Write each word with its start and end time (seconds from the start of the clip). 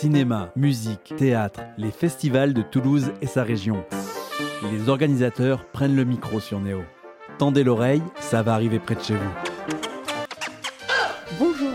Cinéma, 0.00 0.52
musique, 0.54 1.12
théâtre, 1.16 1.58
les 1.76 1.90
festivals 1.90 2.54
de 2.54 2.62
Toulouse 2.62 3.10
et 3.20 3.26
sa 3.26 3.42
région. 3.42 3.84
Les 4.70 4.88
organisateurs 4.88 5.64
prennent 5.64 5.96
le 5.96 6.04
micro 6.04 6.38
sur 6.38 6.60
Néo. 6.60 6.82
Tendez 7.36 7.64
l'oreille, 7.64 8.02
ça 8.20 8.42
va 8.42 8.54
arriver 8.54 8.78
près 8.78 8.94
de 8.94 9.00
chez 9.00 9.14
vous. 9.14 9.47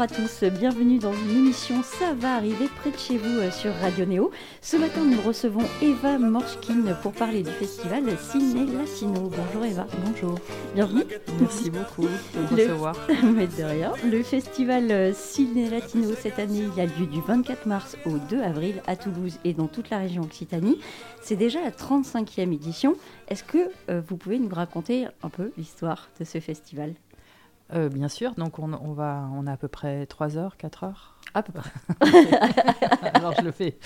Bonjour 0.06 0.18
à 0.20 0.28
tous, 0.28 0.44
bienvenue 0.60 1.00
dans 1.00 1.14
une 1.14 1.38
émission 1.38 1.82
Ça 1.82 2.14
va 2.14 2.36
arriver 2.36 2.68
près 2.82 2.92
de 2.92 2.98
chez 2.98 3.18
vous 3.18 3.40
euh, 3.40 3.50
sur 3.52 3.74
Radio 3.76 4.04
Néo. 4.04 4.32
Ce 4.62 4.76
matin, 4.76 5.02
nous 5.06 5.22
recevons 5.22 5.62
Eva 5.82 6.18
Morschkin 6.18 6.94
pour 7.02 7.14
parler 7.14 7.42
du 7.42 7.52
festival 7.52 8.04
Ciné 8.20 8.66
Latino. 8.74 9.30
Bonjour 9.34 9.64
Eva. 9.64 9.88
Bonjour. 10.06 10.38
Bienvenue. 10.76 11.06
Merci 11.40 11.70
beaucoup 11.70 12.02
de 12.02 12.08
me 12.10 12.58
Le- 12.58 12.64
recevoir. 12.66 12.98
Mais 13.24 13.48
de 13.48 13.64
rien. 13.64 13.94
Le 14.12 14.22
festival 14.24 14.92
euh, 14.92 15.14
Ciné 15.14 15.70
Latino 15.70 16.10
cette 16.20 16.38
année, 16.38 16.66
il 16.76 16.82
a 16.82 16.86
lieu 16.86 17.06
du 17.06 17.22
24 17.22 17.66
mars 17.66 17.96
au 18.06 18.18
2 18.30 18.42
avril 18.42 18.82
à 18.88 18.98
Toulouse 18.98 19.40
et 19.46 19.54
dans 19.54 19.68
toute 19.68 19.90
la 19.90 20.00
région 20.00 20.24
Occitanie. 20.24 20.80
C'est 21.22 21.38
déjà 21.38 21.62
la 21.62 21.72
35e 21.72 22.52
édition. 22.52 22.98
Est-ce 23.30 23.46
que 23.46 23.70
euh, 23.90 24.02
vous 24.06 24.18
pouvez 24.18 24.38
nous 24.38 24.54
raconter 24.54 25.08
un 25.24 25.30
peu 25.30 25.54
l'histoire 25.58 26.10
de 26.20 26.26
ce 26.26 26.42
festival? 26.42 26.94
Euh, 27.74 27.90
bien 27.90 28.08
sûr, 28.08 28.36
donc 28.36 28.60
on, 28.60 28.74
on 28.74 28.94
va, 28.94 29.30
on 29.34 29.48
a 29.48 29.54
à 29.54 29.58
peu 29.58 29.68
près 29.68 30.06
3 30.06 30.38
heures, 30.38 30.58
4 30.58 30.84
heures. 30.84 31.16
À 31.34 31.42
peu 31.42 31.52
près. 31.52 31.72
Alors 33.14 33.34
je 33.36 33.42
le 33.42 33.52
fais. 33.52 33.78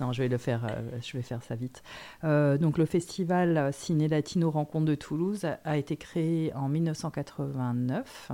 Non, 0.00 0.12
je 0.12 0.22
vais 0.22 0.28
le 0.28 0.38
faire. 0.38 0.64
euh, 0.64 0.98
je 1.00 1.16
vais 1.16 1.22
faire 1.22 1.42
ça 1.42 1.54
vite. 1.54 1.82
Euh, 2.24 2.58
donc 2.58 2.78
le 2.78 2.86
festival 2.86 3.72
Ciné 3.72 4.08
Latino 4.08 4.50
Rencontre 4.50 4.86
de 4.86 4.94
Toulouse 4.96 5.46
a, 5.64 5.76
été 5.76 5.96
créé 5.96 6.52
en 6.54 6.68
1989 6.68 8.32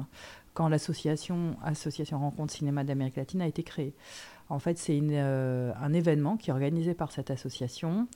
quand 0.55 0.69
l'association 0.69 1.57
Association 1.63 2.19
Rencontre 2.19 2.55
Cinéma 2.55 2.85
d'Amérique 2.85 3.17
latine 3.17 3.43
a 3.43 3.47
été 3.47 3.63
créée. 3.63 3.95
En 4.49 4.59
fait, 4.59 4.79
c'est 4.79 4.99
euh, 5.03 5.73
un 5.81 5.93
événement 5.93 6.37
qui 6.37 6.51
est 6.51 6.53
organisé 6.53 6.95
par 6.95 7.13
cette 7.13 7.31
association 7.31 8.09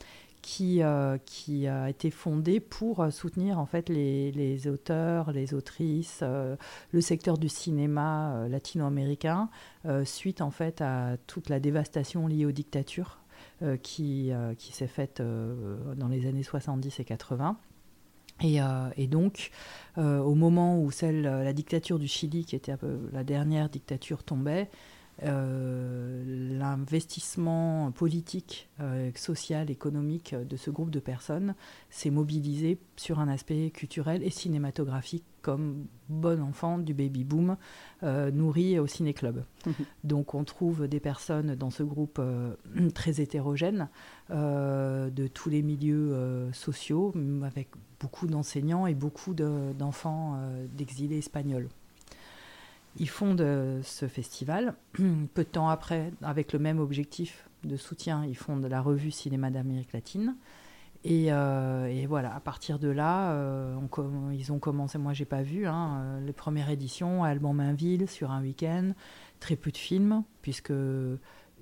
qui, 0.42 0.82
euh, 0.82 1.18
qui 1.24 1.66
a 1.66 1.88
été 1.88 2.10
fondé 2.10 2.60
pour 2.60 3.00
euh, 3.00 3.10
soutenir 3.10 3.58
en 3.58 3.66
fait 3.66 3.88
les, 3.88 4.68
auteurs, 4.68 5.32
les 5.32 5.54
autrices, 5.54 6.20
euh, 6.22 6.56
le 6.92 7.00
secteur 7.00 7.38
du 7.38 7.48
cinéma 7.48 8.34
euh, 8.34 8.48
latino-américain 8.48 9.48
euh, 9.86 10.04
suite 10.04 10.40
en 10.40 10.50
fait 10.50 10.80
à 10.80 11.16
toute 11.26 11.48
la 11.48 11.60
dévastation 11.60 12.26
liée 12.26 12.46
aux 12.46 12.52
dictatures 12.52 13.18
euh, 13.62 13.76
qui, 13.76 14.32
euh, 14.32 14.54
qui 14.54 14.72
s'est 14.72 14.86
faite 14.86 15.20
euh, 15.20 15.94
dans 15.94 16.08
les 16.08 16.26
années 16.26 16.42
70 16.42 17.00
et 17.00 17.04
80. 17.04 17.56
Et, 18.40 18.60
euh, 18.60 19.06
donc, 19.08 19.50
euh, 19.96 20.20
au 20.20 20.34
moment 20.34 20.78
où 20.80 20.90
la 21.02 21.52
dictature 21.52 21.98
du 21.98 22.06
Chili, 22.06 22.44
qui 22.44 22.54
était 22.54 22.74
la 23.12 23.24
dernière 23.24 23.68
dictature, 23.68 24.22
tombait, 24.22 24.62
euh, 24.62 24.96
l'investissement 26.58 27.90
politique, 27.92 28.68
euh, 28.80 29.10
social, 29.14 29.70
économique 29.70 30.34
de 30.34 30.56
ce 30.56 30.70
groupe 30.70 30.90
de 30.90 31.00
personnes 31.00 31.54
s'est 31.90 32.10
mobilisé 32.10 32.78
sur 32.96 33.18
un 33.20 33.28
aspect 33.28 33.70
culturel 33.70 34.22
et 34.22 34.30
cinématographique 34.30 35.24
comme 35.42 35.86
bon 36.08 36.42
enfant 36.42 36.78
du 36.78 36.94
baby 36.94 37.24
boom 37.24 37.56
euh, 38.02 38.30
nourri 38.30 38.78
au 38.78 38.86
ciné-club. 38.86 39.44
Donc 40.04 40.34
on 40.34 40.44
trouve 40.44 40.88
des 40.88 41.00
personnes 41.00 41.54
dans 41.54 41.70
ce 41.70 41.82
groupe 41.82 42.18
euh, 42.20 42.54
très 42.94 43.20
hétérogène 43.20 43.88
euh, 44.30 45.10
de 45.10 45.26
tous 45.26 45.48
les 45.48 45.62
milieux 45.62 46.12
euh, 46.12 46.52
sociaux, 46.52 47.14
avec 47.44 47.68
beaucoup 48.00 48.26
d'enseignants 48.26 48.86
et 48.86 48.94
beaucoup 48.94 49.32
de- 49.34 49.72
d'enfants 49.78 50.36
euh, 50.38 50.66
d'exilés 50.76 51.18
espagnols. 51.18 51.68
Ils 52.98 53.08
fondent 53.08 53.80
ce 53.82 54.08
festival. 54.08 54.74
Peu 54.92 55.44
de 55.44 55.48
temps 55.48 55.68
après, 55.68 56.12
avec 56.22 56.52
le 56.52 56.58
même 56.58 56.80
objectif 56.80 57.48
de 57.64 57.76
soutien, 57.76 58.24
ils 58.24 58.36
fondent 58.36 58.66
la 58.66 58.80
revue 58.80 59.10
Cinéma 59.10 59.50
d'Amérique 59.50 59.92
latine. 59.92 60.36
Et, 61.04 61.28
euh, 61.30 62.04
voilà, 62.08 62.34
à 62.34 62.40
partir 62.40 62.78
de 62.78 62.88
là, 62.88 63.32
euh, 63.32 63.78
ils 64.32 64.52
ont 64.52 64.58
commencé, 64.58 64.98
moi 64.98 65.12
j'ai 65.12 65.24
pas 65.24 65.42
vu, 65.42 65.66
hein, 65.66 66.00
euh, 66.00 66.26
les 66.26 66.32
premières 66.32 66.70
éditions 66.70 67.22
à 67.22 67.28
Alban-Mainville 67.28 68.08
sur 68.08 68.32
un 68.32 68.42
week-end, 68.42 68.92
très 69.38 69.54
peu 69.54 69.70
de 69.70 69.76
films, 69.76 70.24
puisque 70.42 70.72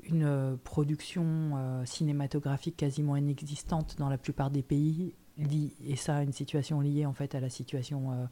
une 0.08 0.58
production 0.62 1.82
cinématographique 1.84 2.76
quasiment 2.76 3.16
inexistante 3.16 3.96
dans 3.98 4.08
la 4.08 4.18
plupart 4.18 4.50
des 4.50 4.62
pays, 4.62 5.14
et 5.84 5.96
ça 5.96 6.22
une 6.22 6.32
situation 6.32 6.80
liée 6.80 7.04
en 7.06 7.12
fait 7.12 7.34
à 7.34 7.40
la 7.40 7.50
situation 7.50 8.28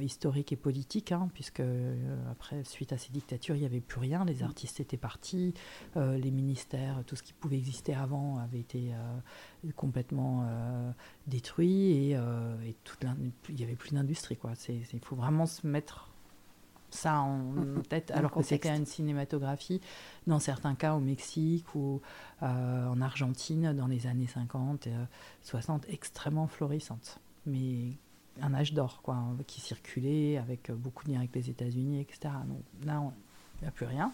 historique 0.00 0.52
et 0.52 0.56
politique, 0.56 1.10
hein, 1.12 1.28
puisque 1.34 1.60
euh, 1.60 2.30
après, 2.30 2.62
suite 2.64 2.92
à 2.92 2.98
ces 2.98 3.10
dictatures, 3.10 3.56
il 3.56 3.60
n'y 3.60 3.66
avait 3.66 3.80
plus 3.80 3.98
rien, 4.00 4.24
les 4.24 4.42
artistes 4.42 4.78
étaient 4.80 4.96
partis, 4.96 5.54
euh, 5.96 6.16
les 6.18 6.30
ministères, 6.30 7.02
tout 7.06 7.16
ce 7.16 7.22
qui 7.22 7.32
pouvait 7.32 7.58
exister 7.58 7.94
avant 7.94 8.38
avait 8.38 8.60
été 8.60 8.92
euh, 8.94 9.70
complètement 9.74 10.44
euh, 10.48 10.90
détruit 11.26 12.10
et, 12.10 12.16
euh, 12.16 12.54
et 12.64 12.74
toute 12.84 13.02
l'in- 13.02 13.16
il 13.48 13.54
n'y 13.56 13.64
avait 13.64 13.74
plus 13.76 13.92
d'industrie. 13.92 14.38
Il 14.68 15.00
faut 15.00 15.16
vraiment 15.16 15.46
se 15.46 15.66
mettre 15.66 16.08
ça 16.90 17.20
en 17.20 17.38
Mhm. 17.38 17.82
tête, 17.88 18.10
alors 18.10 18.30
que 18.30 18.42
c'était 18.42 18.76
une 18.76 18.84
cinématographie, 18.86 19.80
dans 20.26 20.38
certains 20.38 20.74
cas 20.74 20.94
au 20.94 21.00
Mexique 21.00 21.74
ou 21.74 22.00
euh, 22.42 22.86
en 22.86 23.00
Argentine 23.00 23.72
dans 23.72 23.86
les 23.86 24.06
années 24.06 24.26
50, 24.26 24.86
euh, 24.86 25.04
60, 25.42 25.86
extrêmement 25.88 26.46
florissante. 26.46 27.18
Mais 27.46 27.96
un 28.40 28.54
âge 28.54 28.72
d'or, 28.72 29.00
quoi, 29.02 29.14
hein, 29.14 29.36
qui 29.46 29.60
circulait 29.60 30.38
avec 30.38 30.70
euh, 30.70 30.74
beaucoup 30.74 31.04
de 31.04 31.10
liens 31.12 31.18
avec 31.18 31.34
les 31.34 31.50
États-Unis, 31.50 32.00
etc. 32.00 32.32
Donc 32.46 32.62
là, 32.86 33.00
on- 33.00 33.12
il 33.60 33.64
n'y 33.64 33.68
a 33.68 33.70
plus 33.72 33.86
rien. 33.86 34.10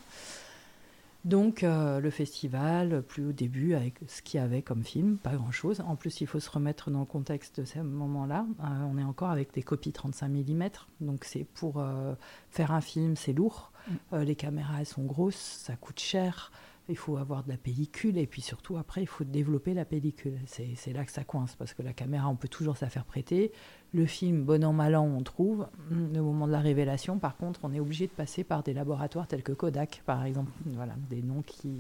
Donc 1.25 1.63
euh, 1.63 2.01
le 2.01 2.11
festival, 2.11 3.03
plus 3.03 3.27
au 3.27 3.33
début, 3.33 3.75
avec 3.75 3.99
ce 4.07 4.23
qu'il 4.23 4.41
y 4.41 4.43
avait 4.43 4.63
comme 4.63 4.85
film, 4.85 5.17
pas 5.19 5.35
grand-chose. 5.35 5.81
En 5.81 5.97
plus, 5.97 6.21
il 6.21 6.27
faut 6.27 6.39
se 6.41 6.49
remettre 6.49 6.91
dans 6.91 7.01
le 7.01 7.05
contexte 7.07 7.61
de 7.61 7.65
ce 7.65 7.81
moment-là. 7.81 8.47
Euh, 8.61 8.65
on 8.93 8.97
est 8.99 9.05
encore 9.05 9.31
avec 9.31 9.53
des 9.53 9.63
copies 9.63 9.93
35 9.93 10.29
mm, 10.29 10.69
donc 11.01 11.25
c'est 11.25 11.45
pour 11.45 11.79
euh, 11.79 12.15
faire 12.51 12.73
un 12.73 12.81
film, 12.81 13.17
c'est 13.17 13.33
lourd. 13.33 13.73
Euh, 14.13 14.23
les 14.25 14.37
caméras, 14.37 14.81
elles 14.81 14.87
sont 14.87 15.05
grosses, 15.05 15.35
ça 15.65 15.75
coûte 15.77 15.99
cher. 15.99 16.53
Il 16.91 16.97
faut 16.97 17.19
avoir 17.19 17.45
de 17.45 17.51
la 17.51 17.59
pellicule 17.59 18.17
et 18.17 18.27
puis 18.27 18.41
surtout 18.41 18.79
après 18.79 19.03
il 19.03 19.07
faut 19.07 19.25
développer 19.25 19.75
la 19.75 19.85
pellicule. 19.85 20.39
C'est 20.47 20.93
là 20.95 21.05
que 21.05 21.13
ça 21.13 21.23
coince 21.23 21.55
parce 21.55 21.75
que 21.75 21.83
la 21.83 21.93
caméra 21.93 22.29
on 22.29 22.37
peut 22.37 22.49
toujours 22.49 22.77
se 22.79 22.85
la 22.85 22.91
faire 22.91 23.05
prêter. 23.05 23.53
Le 23.93 24.07
film 24.07 24.43
bon 24.45 24.65
an 24.65 24.73
mal 24.73 24.97
an 24.97 25.05
on 25.05 25.23
trouve. 25.23 25.67
Hum, 25.91 26.11
Le 26.15 26.23
moment 26.23 26.47
de 26.47 26.53
la 26.53 26.61
révélation 26.61 27.19
par 27.19 27.37
contre 27.37 27.61
on 27.65 27.73
est 27.75 27.81
obligé 27.81 28.07
de 28.07 28.13
passer 28.13 28.43
par 28.43 28.63
des 28.63 28.73
laboratoires 28.73 29.27
tels 29.27 29.43
que 29.43 29.53
Kodak 29.53 30.03
par 30.07 30.25
exemple. 30.25 30.51
Voilà 30.67 30.95
des 31.11 31.21
noms 31.23 31.43
qui, 31.43 31.71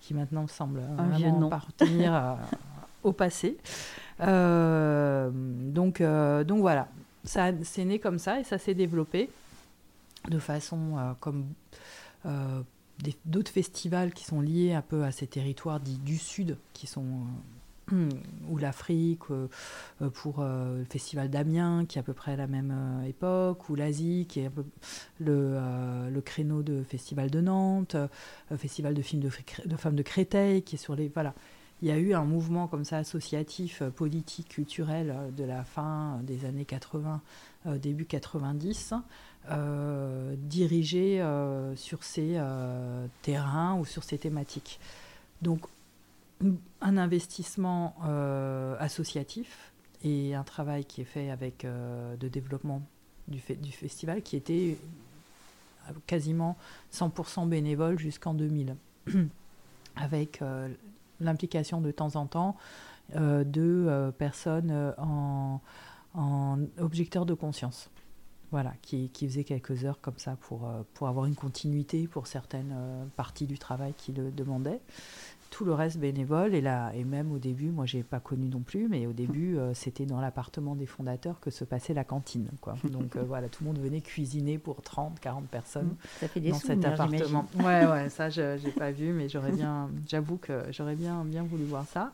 qui 0.00 0.12
maintenant 0.14 0.46
semblent 0.48 0.82
Un 0.98 1.08
vraiment 1.08 1.46
appartenir 1.46 2.12
à- 2.12 2.38
au 3.04 3.12
passé. 3.12 3.58
Euh, 4.20 5.30
donc, 5.32 6.00
euh, 6.00 6.44
donc 6.44 6.60
voilà, 6.60 6.88
ça 7.24 7.50
c'est 7.62 7.84
né 7.84 7.98
comme 7.98 8.18
ça 8.18 8.40
et 8.40 8.44
ça 8.44 8.58
s'est 8.58 8.74
développé 8.74 9.30
de 10.28 10.38
façon 10.38 10.96
euh, 10.98 11.12
comme 11.20 11.46
d'autres 13.24 13.50
festivals 13.50 14.12
qui 14.12 14.24
sont 14.24 14.40
liés 14.40 14.72
un 14.72 14.82
peu 14.82 15.04
à 15.04 15.12
ces 15.12 15.26
territoires 15.26 15.80
dits 15.80 15.98
du 15.98 16.18
Sud, 16.18 16.56
qui 16.72 16.86
sont 16.86 17.26
euh, 17.92 18.08
ou 18.48 18.58
l'Afrique, 18.58 19.30
euh, 19.30 19.48
euh, 20.00 20.10
pour 20.10 20.42
le 20.42 20.84
festival 20.88 21.30
d'Amiens, 21.30 21.84
qui 21.86 21.98
est 21.98 22.00
à 22.00 22.02
peu 22.02 22.12
près 22.12 22.32
à 22.32 22.36
la 22.36 22.46
même 22.46 23.02
époque, 23.06 23.68
ou 23.68 23.74
l'Asie, 23.74 24.26
qui 24.28 24.40
est 24.40 24.46
un 24.46 24.50
peu 24.50 24.64
le, 25.20 25.58
le 26.10 26.20
créneau 26.20 26.62
de 26.62 26.82
festival 26.82 27.30
de 27.30 27.40
Nantes, 27.40 27.94
euh, 27.94 28.08
festival 28.56 28.94
de 28.94 29.02
films 29.02 29.22
de, 29.22 29.76
femmes 29.76 29.96
de 29.96 30.02
Créteil, 30.02 30.62
qui 30.62 30.76
est 30.76 30.78
sur 30.78 30.94
les... 30.94 31.08
Voilà. 31.08 31.34
Il 31.80 31.88
y 31.88 31.90
a 31.90 31.98
eu 31.98 32.14
un 32.14 32.24
mouvement 32.24 32.68
comme 32.68 32.84
ça 32.84 32.98
associatif, 32.98 33.82
politique, 33.96 34.50
culturel 34.50 35.32
de 35.36 35.42
la 35.42 35.64
fin 35.64 36.20
des 36.22 36.44
années 36.44 36.64
80, 36.64 37.20
euh, 37.66 37.78
début 37.78 38.06
90, 38.06 38.94
euh, 39.50 40.34
dirigé 40.38 41.20
euh, 41.20 41.74
sur 41.76 42.04
ces 42.04 42.34
euh, 42.36 43.06
terrains 43.22 43.74
ou 43.78 43.84
sur 43.84 44.04
ces 44.04 44.18
thématiques. 44.18 44.78
Donc 45.42 45.66
un 46.80 46.96
investissement 46.96 47.94
associatif 48.80 49.72
et 50.02 50.34
un 50.34 50.42
travail 50.42 50.84
qui 50.84 51.00
est 51.00 51.04
fait 51.04 51.30
avec 51.30 51.64
de 51.64 52.28
développement 52.28 52.82
du, 53.28 53.38
fe- 53.38 53.60
du 53.60 53.70
festival 53.70 54.22
qui 54.22 54.34
était 54.36 54.76
quasiment 56.08 56.56
100% 56.92 57.48
bénévole 57.48 57.98
jusqu'en 57.98 58.34
2000, 58.34 58.74
avec 59.96 60.40
l'implication 61.20 61.80
de 61.80 61.92
temps 61.92 62.16
en 62.16 62.26
temps 62.26 62.56
de 63.14 64.12
personnes 64.18 64.94
en 64.98 66.58
objecteurs 66.78 67.26
de 67.26 67.34
conscience. 67.34 67.88
Voilà, 68.52 68.72
qui, 68.82 69.08
qui, 69.08 69.26
faisait 69.26 69.44
quelques 69.44 69.84
heures 69.84 70.00
comme 70.00 70.18
ça 70.18 70.36
pour, 70.42 70.70
pour 70.94 71.08
avoir 71.08 71.26
une 71.26 71.34
continuité 71.34 72.06
pour 72.06 72.28
certaines 72.28 72.74
parties 73.16 73.46
du 73.46 73.58
travail 73.58 73.94
qui 73.96 74.12
le 74.12 74.30
demandaient 74.30 74.80
tout 75.52 75.64
le 75.64 75.74
reste 75.74 75.98
bénévole. 75.98 76.54
Et, 76.54 76.60
là, 76.60 76.90
et 76.94 77.04
même 77.04 77.30
au 77.30 77.38
début, 77.38 77.70
moi, 77.70 77.86
j'ai 77.86 78.02
pas 78.02 78.18
connu 78.18 78.48
non 78.48 78.60
plus, 78.60 78.88
mais 78.88 79.06
au 79.06 79.12
début, 79.12 79.56
euh, 79.58 79.74
c'était 79.74 80.06
dans 80.06 80.20
l'appartement 80.20 80.74
des 80.74 80.86
fondateurs 80.86 81.38
que 81.38 81.50
se 81.50 81.64
passait 81.64 81.94
la 81.94 82.02
cantine. 82.02 82.48
Quoi. 82.60 82.74
Donc 82.90 83.14
euh, 83.14 83.22
voilà, 83.22 83.48
tout 83.48 83.62
le 83.62 83.68
monde 83.68 83.78
venait 83.78 84.00
cuisiner 84.00 84.58
pour 84.58 84.82
30, 84.82 85.20
40 85.20 85.46
personnes 85.46 85.86
mmh. 85.86 85.96
ça 86.20 86.28
fait 86.28 86.40
des 86.40 86.50
dans 86.50 86.58
cet 86.58 86.84
appartement. 86.84 87.46
Ouais, 87.62 87.86
ouais, 87.86 88.08
ça, 88.08 88.30
je 88.30 88.64
n'ai 88.64 88.72
pas 88.72 88.90
vu, 88.90 89.12
mais 89.12 89.28
j'aurais 89.28 89.52
bien, 89.52 89.90
j'avoue 90.08 90.38
que 90.38 90.64
j'aurais 90.70 90.96
bien, 90.96 91.24
bien 91.24 91.42
voulu 91.42 91.64
voir 91.64 91.86
ça. 91.86 92.12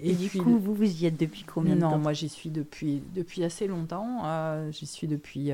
Et, 0.00 0.14
du 0.14 0.30
coup, 0.30 0.58
vous, 0.58 0.74
vous 0.74 1.02
y 1.02 1.06
êtes 1.06 1.18
depuis 1.18 1.44
combien 1.44 1.74
de 1.74 1.80
temps? 1.80 1.90
Non, 1.90 1.98
moi 1.98 2.12
j'y 2.12 2.28
suis 2.28 2.50
depuis, 2.50 3.02
depuis 3.14 3.42
assez 3.42 3.66
longtemps. 3.66 4.22
Euh, 4.24 4.70
j'y 4.70 4.86
suis 4.86 5.08
depuis 5.08 5.50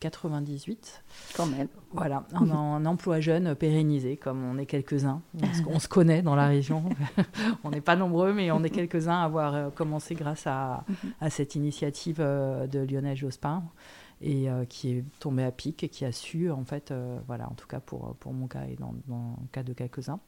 98. 0.00 1.02
Euh, 1.04 1.36
Quand 1.36 1.46
même. 1.46 1.68
Voilà, 1.92 2.24
un, 2.32 2.84
emploi 2.86 3.20
jeune 3.20 3.54
pérennisé, 3.54 4.16
comme 4.16 4.42
on 4.44 4.58
est 4.58 4.66
quelques-uns. 4.66 5.20
On, 5.68 5.78
se 5.78 5.88
connaît 5.88 6.22
dans 6.22 6.34
la 6.34 6.46
région. 6.46 6.84
on 7.64 7.70
n'est 7.70 7.80
pas 7.80 7.96
nombreux, 7.96 8.32
mais 8.32 8.50
on 8.50 8.64
est 8.64 8.70
quelques-uns 8.70 9.20
à 9.20 9.24
avoir 9.24 9.54
euh, 9.54 9.70
commencé 9.70 10.14
grâce 10.14 10.46
à, 10.46 10.84
mhm. 10.88 11.12
à 11.20 11.30
cette 11.30 11.54
initiative 11.54 12.18
de 12.18 12.78
Lionel 12.78 13.16
Jospin 13.16 13.62
et 14.20 14.48
euh, 14.48 14.64
qui 14.64 14.90
est 14.90 15.04
tombé 15.18 15.44
à 15.44 15.50
pic 15.50 15.82
et 15.82 15.88
qui 15.88 16.04
a 16.04 16.12
su, 16.12 16.50
en 16.50 16.64
fait, 16.64 16.90
euh, 16.90 17.18
voilà, 17.26 17.48
en 17.48 17.54
tout 17.54 17.66
cas 17.66 17.80
pour, 17.80 18.14
pour 18.16 18.32
mon 18.32 18.46
cas 18.46 18.64
et 18.64 18.76
dans, 18.76 18.94
dans 19.06 19.36
le 19.40 19.48
cas 19.52 19.62
de 19.62 19.72
quelques-uns, 19.72 20.20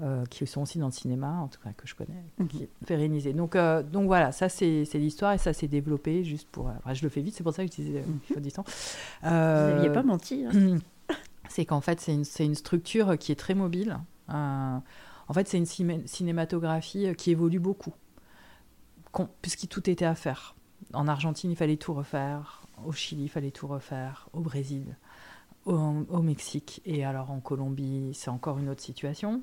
euh, 0.00 0.24
qui 0.26 0.46
sont 0.46 0.62
aussi 0.62 0.78
dans 0.78 0.86
le 0.86 0.92
cinéma, 0.92 1.32
en 1.40 1.48
tout 1.48 1.60
cas 1.60 1.70
que 1.76 1.86
je 1.86 1.94
connais, 1.94 2.24
mhm. 2.38 2.48
qui 2.48 2.62
est 2.64 2.70
pérennisé. 2.86 3.32
Donc, 3.32 3.56
donc 3.56 4.06
voilà, 4.06 4.32
ça 4.32 4.48
c'est 4.48 4.84
l'histoire 4.94 5.32
et 5.32 5.38
ça 5.38 5.52
s'est 5.52 5.68
développé 5.68 6.24
juste 6.24 6.48
pour. 6.50 6.70
je 6.92 7.02
le 7.02 7.08
fais 7.08 7.20
vite, 7.20 7.34
c'est 7.34 7.44
pour 7.44 7.52
ça 7.52 7.64
que 7.64 7.70
je 7.70 7.76
disais, 7.76 8.04
il 8.28 8.34
faut 8.34 8.40
du 8.40 8.52
temps. 8.52 8.64
Vous 9.22 9.28
n'aviez 9.28 9.90
pas 9.90 10.02
menti. 10.02 10.44
Hein. 10.44 10.78
C'est 11.48 11.64
qu'en 11.64 11.80
fait, 11.80 12.00
c'est 12.00 12.12
une, 12.12 12.24
une, 12.40 12.56
structure 12.56 13.16
qui 13.16 13.30
est 13.30 13.36
très 13.36 13.54
mobile. 13.54 13.96
en 14.28 14.82
fait, 15.32 15.46
c'est 15.46 15.58
une 15.58 16.06
cinématographie 16.06 17.14
qui 17.16 17.30
évolue 17.30 17.60
beaucoup, 17.60 17.94
puisqu'il 19.42 19.68
tout 19.68 19.88
était 19.88 20.04
à 20.04 20.16
faire. 20.16 20.56
En 20.92 21.06
Argentine, 21.06 21.52
il 21.52 21.56
fallait 21.56 21.76
tout 21.76 21.94
refaire. 21.94 22.65
Au 22.84 22.92
Chili, 22.92 23.24
il 23.24 23.28
fallait 23.28 23.50
tout 23.50 23.66
refaire. 23.66 24.28
Au 24.32 24.40
Brésil, 24.40 24.96
au, 25.66 26.22
Mexique. 26.22 26.80
Et 26.84 27.04
alors 27.04 27.30
en 27.30 27.40
Colombie, 27.40 28.10
c'est 28.14 28.30
encore 28.30 28.58
une 28.58 28.68
autre 28.68 28.82
situation. 28.82 29.42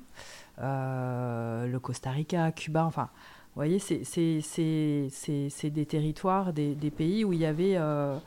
Euh, 0.58 1.66
le 1.66 1.78
Costa 1.78 2.10
Rica, 2.10 2.50
Cuba, 2.52 2.84
enfin, 2.84 3.10
vous 3.54 3.60
voyez, 3.60 3.78
c'est 3.78 5.70
des 5.70 5.86
territoires, 5.86 6.52
des, 6.52 6.90
pays 6.90 7.24
où 7.24 7.32
il 7.32 7.40
y 7.40 7.46
avait 7.46 7.76
euh, 7.76 8.18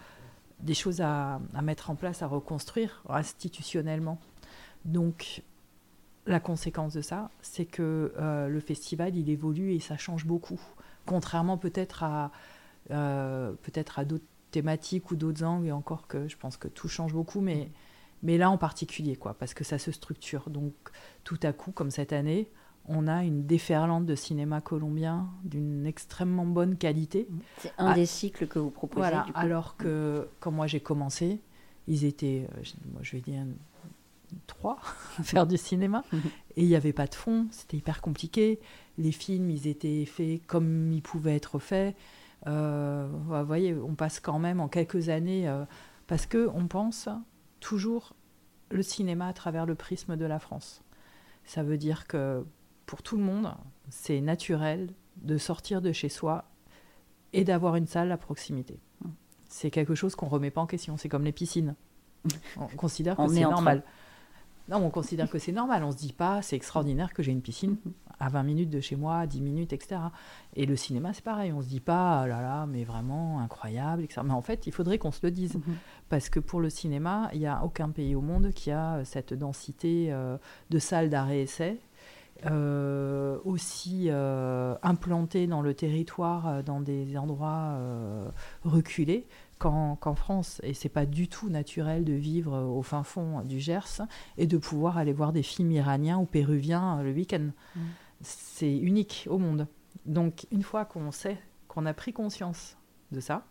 des 0.59 0.73
choses 0.73 1.01
à, 1.01 1.39
mettre 1.63 1.89
en 1.89 1.95
place, 1.95 2.21
à 2.21 2.27
reconstruire 2.27 3.03
institutionnellement. 3.09 4.19
Donc, 4.85 5.41
la 6.27 6.39
conséquence 6.39 6.93
de 6.93 7.01
ça, 7.01 7.29
c'est 7.41 7.65
que 7.65 8.13
euh, 8.17 8.47
le 8.47 8.59
festival, 8.59 9.15
il 9.15 9.29
évolue 9.29 9.73
et 9.73 9.79
ça 9.79 9.97
change 9.97 10.25
beaucoup. 10.25 10.59
Contrairement 11.05 11.57
peut-être 11.57 12.03
à, 12.03 12.31
peut-être 12.89 13.99
à 13.99 14.05
d'autres 14.05 14.25
thématiques 14.57 15.11
ou 15.11 15.15
d'autres 15.15 15.43
angles, 15.43 15.67
et 15.67 15.71
encore 15.71 16.07
que 16.07 16.27
je 16.27 16.35
pense 16.35 16.57
que 16.57 16.67
tout 16.67 16.87
change 16.87 17.13
beaucoup, 17.13 17.41
mais, 17.41 17.69
mais 18.23 18.39
là 18.39 18.49
en 18.49 18.57
particulier, 18.57 19.15
quoi, 19.15 19.35
parce 19.35 19.53
que 19.53 19.63
ça 19.63 19.77
se 19.77 19.91
structure. 19.91 20.49
Donc 20.49 20.73
tout 21.23 21.39
à 21.43 21.53
coup, 21.53 21.71
comme 21.71 21.91
cette 21.91 22.11
année, 22.11 22.49
on 22.87 23.07
a 23.07 23.23
une 23.23 23.45
déferlante 23.45 24.07
de 24.07 24.15
cinéma 24.15 24.59
colombien 24.61 25.29
d'une 25.43 25.85
extrêmement 25.85 26.45
bonne 26.45 26.75
qualité. 26.75 27.27
C'est 27.59 27.71
un 27.77 27.93
des 27.93 28.07
cycles 28.07 28.47
que 28.47 28.57
vous 28.57 28.71
proposez. 28.71 29.01
Voilà, 29.01 29.27
alors 29.35 29.77
que 29.77 30.27
quand 30.39 30.51
moi 30.51 30.65
j'ai 30.65 30.79
commencé, 30.79 31.39
ils 31.87 32.03
étaient, 32.03 32.47
euh, 32.57 32.63
moi, 32.93 33.01
je 33.03 33.11
vais 33.11 33.21
dire, 33.21 33.43
trois 34.47 34.79
à 35.19 35.23
faire 35.23 35.45
du 35.45 35.57
cinéma, 35.57 36.03
et 36.55 36.63
il 36.63 36.67
n'y 36.67 36.75
avait 36.75 36.93
pas 36.93 37.05
de 37.05 37.13
fond, 37.13 37.45
c'était 37.51 37.77
hyper 37.77 38.01
compliqué. 38.01 38.59
Les 38.97 39.11
films, 39.11 39.51
ils 39.51 39.67
étaient 39.67 40.05
faits 40.05 40.41
comme 40.47 40.91
ils 40.91 41.03
pouvaient 41.03 41.35
être 41.35 41.59
faits. 41.59 41.95
Euh, 42.45 43.07
vous 43.11 43.45
voyez, 43.45 43.73
on 43.75 43.95
passe 43.95 44.19
quand 44.19 44.39
même 44.39 44.59
en 44.59 44.67
quelques 44.67 45.09
années, 45.09 45.47
euh, 45.47 45.65
parce 46.05 46.25
que 46.25 46.49
on 46.53 46.67
pense 46.67 47.09
toujours 47.59 48.13
le 48.69 48.83
cinéma 48.83 49.27
à 49.27 49.33
travers 49.33 49.65
le 49.65 49.75
prisme 49.75 50.15
de 50.15 50.25
la 50.25 50.39
France. 50.39 50.83
Ça 51.43 51.63
veut 51.63 51.77
dire 51.77 52.07
que 52.07 52.45
pour 52.85 53.01
tout 53.01 53.17
le 53.17 53.23
monde, 53.23 53.53
c'est 53.89 54.21
naturel 54.21 54.89
de 55.17 55.37
sortir 55.37 55.81
de 55.81 55.91
chez 55.91 56.09
soi 56.09 56.45
et 57.33 57.43
d'avoir 57.43 57.75
une 57.75 57.87
salle 57.87 58.11
à 58.11 58.17
proximité. 58.17 58.79
C'est 59.49 59.71
quelque 59.71 59.95
chose 59.95 60.15
qu'on 60.15 60.27
ne 60.27 60.31
remet 60.31 60.51
pas 60.51 60.61
en 60.61 60.67
question. 60.67 60.97
C'est 60.97 61.09
comme 61.09 61.23
les 61.23 61.31
piscines. 61.31 61.75
On 62.57 62.67
considère 62.67 63.15
que 63.15 63.27
c'est 63.27 63.41
normal. 63.41 63.83
Non, 64.69 64.77
on 64.77 64.89
considère 64.89 65.29
que 65.29 65.39
c'est 65.39 65.51
normal. 65.51 65.83
On 65.83 65.91
se 65.91 65.97
dit 65.97 66.13
pas, 66.13 66.41
c'est 66.41 66.55
extraordinaire 66.55 67.13
que 67.13 67.23
j'ai 67.23 67.31
une 67.31 67.41
piscine 67.41 67.77
à 68.19 68.29
20 68.29 68.43
minutes 68.43 68.69
de 68.69 68.81
chez 68.81 68.95
moi, 68.95 69.25
10 69.27 69.41
minutes, 69.41 69.73
etc. 69.73 70.01
Et 70.55 70.65
le 70.65 70.75
cinéma, 70.75 71.13
c'est 71.13 71.23
pareil. 71.23 71.53
On 71.53 71.61
se 71.61 71.67
dit 71.67 71.79
pas, 71.79 72.23
oh 72.23 72.27
là 72.27 72.41
là, 72.41 72.65
mais 72.65 72.83
vraiment 72.83 73.39
incroyable, 73.39 74.03
etc. 74.03 74.21
Mais 74.25 74.33
en 74.33 74.41
fait, 74.41 74.67
il 74.67 74.73
faudrait 74.73 74.97
qu'on 74.97 75.11
se 75.11 75.19
le 75.23 75.31
dise. 75.31 75.55
Mhm. 75.55 75.75
Parce 76.09 76.29
que 76.29 76.39
pour 76.39 76.59
le 76.59 76.69
cinéma, 76.69 77.29
il 77.33 77.39
n'y 77.39 77.47
a 77.47 77.63
aucun 77.63 77.89
pays 77.89 78.15
au 78.15 78.21
monde 78.21 78.51
qui 78.51 78.71
a 78.71 79.03
cette 79.05 79.33
densité 79.33 80.07
euh, 80.09 80.37
de 80.69 80.79
salles 80.79 81.09
d'arrêt-essai. 81.09 81.79
Euh, 82.45 83.39
aussi 83.45 84.09
euh, 84.09 84.75
implantées 84.83 85.47
dans 85.47 85.63
le 85.63 85.73
territoire, 85.73 86.63
dans 86.63 86.81
des 86.81 87.17
endroits 87.17 87.79
reculés 88.63 89.25
qu'en 89.59 90.15
France. 90.15 90.59
Et 90.63 90.73
c'est 90.73 90.89
pas 90.89 91.05
du 91.05 91.27
tout 91.27 91.49
naturel 91.49 92.03
de 92.03 92.13
vivre 92.13 92.57
au 92.57 92.81
fin 92.81 93.03
fond 93.03 93.41
du 93.41 93.59
Gers 93.59 94.01
et 94.37 94.47
de 94.47 94.57
pouvoir 94.57 94.97
aller 94.97 95.13
voir 95.13 95.33
des 95.33 95.43
films 95.43 95.71
iraniens 95.71 96.17
ou 96.17 96.25
péruviens 96.25 97.01
le 97.01 97.11
week-end. 97.11 97.49
Mm. 97.75 97.79
C'est 98.21 98.75
unique 98.77 99.27
au 99.29 99.37
monde. 99.37 99.67
Donc 100.05 100.47
une 100.51 100.63
fois 100.63 100.85
qu'on 100.85 101.11
sait, 101.11 101.37
qu'on 101.67 101.85
a 101.85 101.93
pris 101.93 102.13
conscience 102.13 102.77
de 103.11 103.19
ça, 103.19 103.45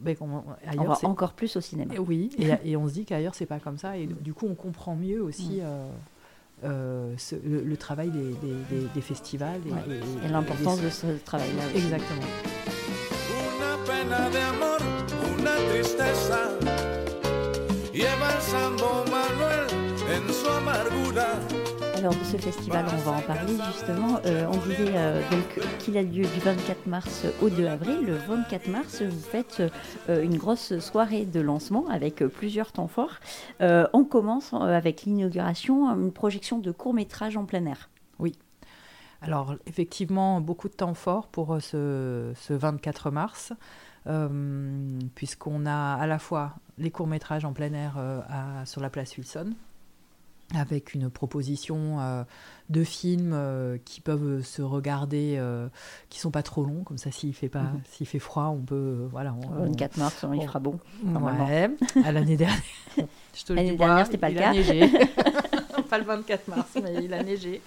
ben, 0.00 0.14
on, 0.20 0.42
ailleurs, 0.66 1.00
va 1.00 1.08
encore 1.08 1.32
plus 1.32 1.56
au 1.56 1.60
cinéma. 1.60 1.94
oui, 1.98 2.30
et, 2.64 2.76
on 2.76 2.86
se 2.86 2.92
dit 2.92 3.04
qu'ailleurs 3.06 3.34
c'est 3.34 3.46
pas 3.46 3.60
comme 3.60 3.78
ça. 3.78 3.96
Et 3.96 4.06
du 4.06 4.34
coup 4.34 4.46
on 4.46 4.54
comprend 4.54 4.94
mieux 4.94 5.22
aussi. 5.22 5.58
Mm. 5.58 5.62
Euh, 5.62 5.90
euh, 6.64 7.14
le, 7.44 7.76
travail 7.76 8.10
des, 8.10 9.00
festivals 9.02 9.60
et, 10.24 10.28
l'importance 10.28 10.80
de 10.80 10.88
ce 10.88 11.22
travail-là. 11.22 11.62
Exactement. 11.74 12.22
Alors 21.96 22.12
de 22.12 22.24
ce 22.24 22.36
festival, 22.36 22.84
on 22.92 22.96
va 22.98 23.12
en 23.16 23.22
parler 23.22 23.54
justement. 23.72 24.20
Euh, 24.26 24.46
on 24.52 24.56
disait 24.58 24.92
euh, 24.94 25.22
donc 25.30 25.64
qu'il 25.78 25.96
a 25.96 26.02
lieu 26.02 26.24
du 26.24 26.40
24 26.40 26.86
mars 26.86 27.24
au 27.40 27.48
2 27.48 27.66
avril. 27.66 28.00
Le 28.06 28.14
24 28.14 28.68
mars, 28.68 29.02
vous 29.02 29.18
faites 29.18 29.62
euh, 30.08 30.22
une 30.22 30.36
grosse 30.36 30.78
soirée 30.78 31.24
de 31.24 31.40
lancement 31.40 31.88
avec 31.88 32.18
plusieurs 32.26 32.72
temps 32.72 32.88
forts. 32.88 33.18
on 33.60 34.04
commence 34.04 34.52
avec 34.52 35.02
l'inauguration, 35.02 35.88
une 35.88 36.12
projection 36.12 36.58
de 36.58 36.70
court 36.70 36.94
métrage 36.94 37.36
en 37.36 37.44
plein 37.44 37.64
air. 37.64 37.88
Oui. 38.18 38.34
Alors 39.22 39.54
effectivement, 39.66 40.40
beaucoup 40.40 40.68
de 40.68 40.74
temps 40.74 40.94
forts 40.94 41.26
pour 41.26 41.56
ce, 41.60 42.32
ce 42.36 42.52
24 42.52 43.10
mars. 43.10 43.52
Euh, 44.08 45.00
puisqu'on 45.14 45.66
a 45.66 45.94
à 45.94 46.06
la 46.06 46.18
fois 46.18 46.54
les 46.78 46.90
courts-métrages 46.90 47.44
en 47.44 47.52
plein 47.52 47.72
air 47.72 47.94
euh, 47.98 48.20
sur 48.64 48.80
la 48.80 48.88
place 48.88 49.16
Wilson, 49.16 49.50
avec 50.54 50.94
une 50.94 51.10
proposition 51.10 51.98
euh, 51.98 52.22
de 52.70 52.84
films 52.84 53.36
qui 53.84 54.00
peuvent 54.00 54.42
se 54.42 54.62
regarder, 54.62 55.42
qui 56.08 56.20
sont 56.20 56.30
pas 56.30 56.44
trop 56.44 56.64
longs, 56.64 56.84
comme 56.84 56.98
ça 56.98 57.10
s'il 57.10 57.34
fait 57.34 57.48
pas, 57.48 57.62
mhm. 57.62 57.80
s'il 57.90 58.06
fait 58.06 58.20
froid, 58.20 58.54
on 58.56 58.60
peut, 58.60 59.08
voilà. 59.10 59.34
On, 59.34 59.64
24 59.64 59.96
mars, 59.96 60.24
il 60.34 60.42
fera 60.42 60.60
bon. 60.60 60.78
Ouais, 61.04 61.70
à 62.04 62.12
l'année 62.12 62.36
dernière. 62.36 62.60
L'année 63.50 63.76
dernière, 63.76 64.06
c'était 64.06 64.18
pas 64.18 64.30
le 64.30 64.38
cas. 64.38 64.52
pas 65.90 65.98
le 65.98 66.04
24 66.04 66.48
mars, 66.48 66.68
mais 66.82 67.04
il 67.04 67.14
a 67.14 67.22
neigé. 67.22 67.60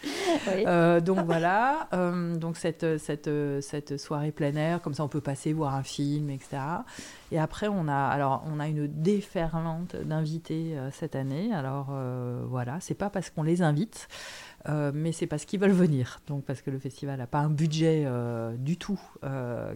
Euh, 0.48 1.00
donc 1.02 1.20
voilà, 1.26 1.88
euh, 1.94 2.36
donc 2.36 2.58
cette, 2.58 2.98
cette, 2.98 3.30
cette 3.62 3.98
soirée 3.98 4.32
plein 4.32 4.56
air, 4.56 4.82
comme 4.82 4.94
ça 4.94 5.04
on 5.04 5.08
peut 5.08 5.22
passer 5.22 5.54
voir 5.54 5.76
un 5.76 5.84
film, 5.84 6.30
etc. 6.30 6.58
Et 7.32 7.40
après 7.40 7.68
on 7.68 7.88
a, 7.88 7.96
alors 7.96 8.44
on 8.52 8.60
a 8.60 8.68
une 8.68 8.88
déferlante 8.88 9.96
d'invités 9.96 10.78
euh, 10.78 10.90
cette 10.92 11.16
année. 11.16 11.54
Alors 11.54 11.94
voilà, 12.48 12.78
c'est 12.80 12.96
pas 12.96 13.10
parce 13.10 13.30
qu'on 13.30 13.44
les 13.44 13.62
invite. 13.62 14.08
mais 14.68 15.12
c'est 15.12 15.28
parce 15.28 15.46
qu'ils 15.46 15.60
veulent 15.60 15.72
venir. 15.72 16.20
Donc 16.28 16.44
parce 16.46 16.62
que 16.62 16.72
le 16.72 16.80
festival 16.80 17.18
n'a 17.18 17.28
pas 17.28 17.40
un 17.40 17.50
budget 17.50 18.06
du 18.58 18.78
tout 18.78 19.00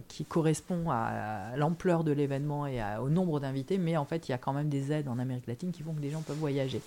qui 0.08 0.24
correspond 0.24 0.90
à, 0.90 1.56
l'ampleur 1.56 2.04
de 2.04 2.12
l'événement 2.12 2.66
et 2.66 2.80
au 3.00 3.08
nombre 3.08 3.40
d'invités, 3.40 3.78
mais 3.78 3.96
en 3.96 4.04
fait 4.04 4.28
il 4.28 4.32
y 4.32 4.34
a 4.34 4.38
quand 4.38 4.52
même 4.52 4.68
des 4.68 4.92
aides 4.92 5.08
en 5.08 5.18
Amérique 5.18 5.46
latine 5.46 5.72
qui 5.72 5.82
font 5.82 5.94
que 5.94 6.00
des 6.00 6.10
gens 6.10 6.22
peuvent 6.22 6.36
voyager. 6.36 6.80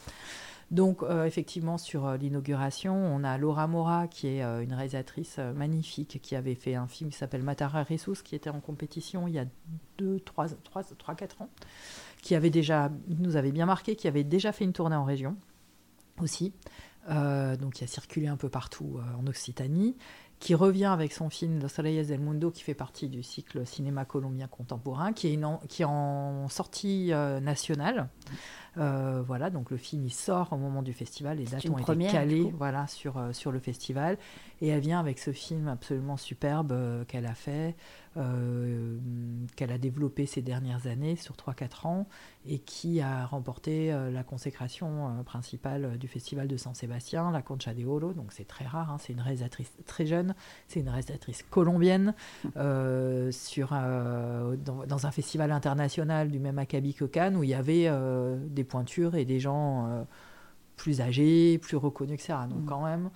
Donc, 0.70 1.02
effectivement, 1.26 1.78
sur 1.78 2.12
l'inauguration, 2.18 2.94
on 2.94 3.24
a 3.24 3.38
Laura 3.38 3.68
Mora, 3.68 4.08
qui 4.08 4.28
est 4.28 4.42
une 4.42 4.74
réalisatrice 4.74 5.38
magnifique, 5.38 6.20
qui 6.22 6.36
avait 6.36 6.56
fait 6.56 6.76
un 6.76 6.88
film 6.88 7.10
qui 7.10 7.18
s'appelle 7.18 7.42
Matara 7.42 7.84
Ressus, 7.84 8.22
qui 8.22 8.36
était 8.36 8.50
en 8.50 8.60
compétition 8.60 9.30
il 9.30 9.36
y 9.36 9.40
a 9.40 9.46
2, 9.98 10.20
3, 10.20 10.50
3, 10.66 10.84
3 10.98 11.16
4 11.16 11.42
ans, 11.42 11.50
qui 12.22 12.36
avait 12.36 12.50
déjà, 12.50 12.92
nous 13.08 13.38
avait 13.38 13.54
bien 13.54 13.66
marqué, 13.66 13.96
qui 13.96 14.10
avait 14.10 14.26
déjà 14.26 14.52
fait 14.52 14.66
une 14.66 14.74
tournée 14.74 14.98
en 14.98 15.06
région 15.06 15.38
aussi. 16.20 16.52
donc, 17.08 17.76
qui 17.76 17.86
a 17.86 17.88
circulé 17.88 18.28
un 18.28 18.36
peu 18.36 18.50
partout 18.50 19.00
en 19.18 19.26
Occitanie 19.26 19.96
qui 20.40 20.54
revient 20.54 20.86
avec 20.86 21.14
son 21.14 21.30
film 21.30 21.60
Los 21.60 21.70
Soleils 21.70 22.06
del 22.06 22.20
Mundo, 22.20 22.52
qui 22.52 22.62
fait 22.62 22.76
partie 22.76 23.10
du 23.10 23.24
cycle 23.24 23.66
cinéma 23.66 24.06
colombien 24.06 24.48
contemporain, 24.48 25.12
qui 25.14 25.34
est, 25.34 25.84
en 25.84 26.50
sortie 26.50 27.12
euh, 27.12 27.40
nationale. 27.40 28.10
Euh, 28.78 29.24
voilà, 29.26 29.50
donc 29.50 29.72
le 29.72 29.78
film 29.78 30.04
il 30.04 30.14
sort 30.14 30.54
au 30.54 30.58
moment 30.58 30.82
du 30.82 30.94
festival, 30.94 31.38
les 31.38 31.46
dates 31.46 31.68
ont 31.70 31.78
été 31.78 32.08
calées 32.08 32.54
voilà, 32.58 32.88
sur, 32.88 33.18
euh, 33.18 33.34
sur 33.34 33.52
le 33.52 33.60
festival. 33.60 34.18
Et 34.62 34.70
elle 34.70 34.82
vient 34.82 35.00
avec 35.00 35.20
ce 35.20 35.32
film 35.32 35.68
absolument 35.68 36.18
superbe 36.18 36.76
qu'elle 37.08 37.28
a 37.28 37.36
fait, 37.36 37.76
qu'elle 39.56 39.72
a 39.72 39.78
développé 39.78 40.26
ces 40.26 40.42
dernières 40.42 40.88
années, 40.88 41.16
sur 41.16 41.36
3-4 41.36 41.86
ans, 41.86 42.08
et 42.48 42.58
qui 42.58 43.00
a 43.00 43.28
remporté 43.28 43.96
la 44.12 44.24
consécration 44.24 45.24
principale 45.24 46.00
du 46.00 46.08
festival 46.08 46.48
de 46.48 46.58
San 46.58 46.74
Sébastien, 46.74 47.30
la 47.30 47.44
Concha 47.44 47.76
de 47.76 47.86
Oro. 47.86 48.14
Donc 48.14 48.34
c'est 48.34 48.48
très 48.48 48.66
rare, 48.66 48.92
hein, 48.92 48.98
c'est 49.00 49.14
une 49.14 49.22
réalisatrice 49.22 49.72
très 49.86 50.08
jeune 50.08 50.34
c'est 50.68 50.80
une 50.80 50.90
réalisatrice 50.90 51.44
colombienne 51.44 52.14
euh, 52.58 53.32
sur, 53.32 53.70
euh, 53.74 54.56
dans, 54.56 55.06
un 55.06 55.12
festival 55.12 55.52
international 55.52 56.30
du 56.30 56.40
même 56.40 56.60
acabit 56.60 56.94
que 56.94 57.06
Cannes 57.06 57.36
où 57.36 57.44
il 57.44 57.50
y 57.50 57.54
avait 57.54 57.86
euh, 57.88 58.38
des 58.50 58.64
pointures 58.68 59.16
et 59.16 59.26
des 59.26 59.40
gens 59.40 60.06
plus 60.76 61.02
âgés, 61.02 61.58
plus 61.58 61.78
reconnus, 61.78 62.14
etc. 62.14 62.40
Donc 62.50 62.64
mm. 62.64 62.66
quand 62.66 62.84
même, 62.84 63.10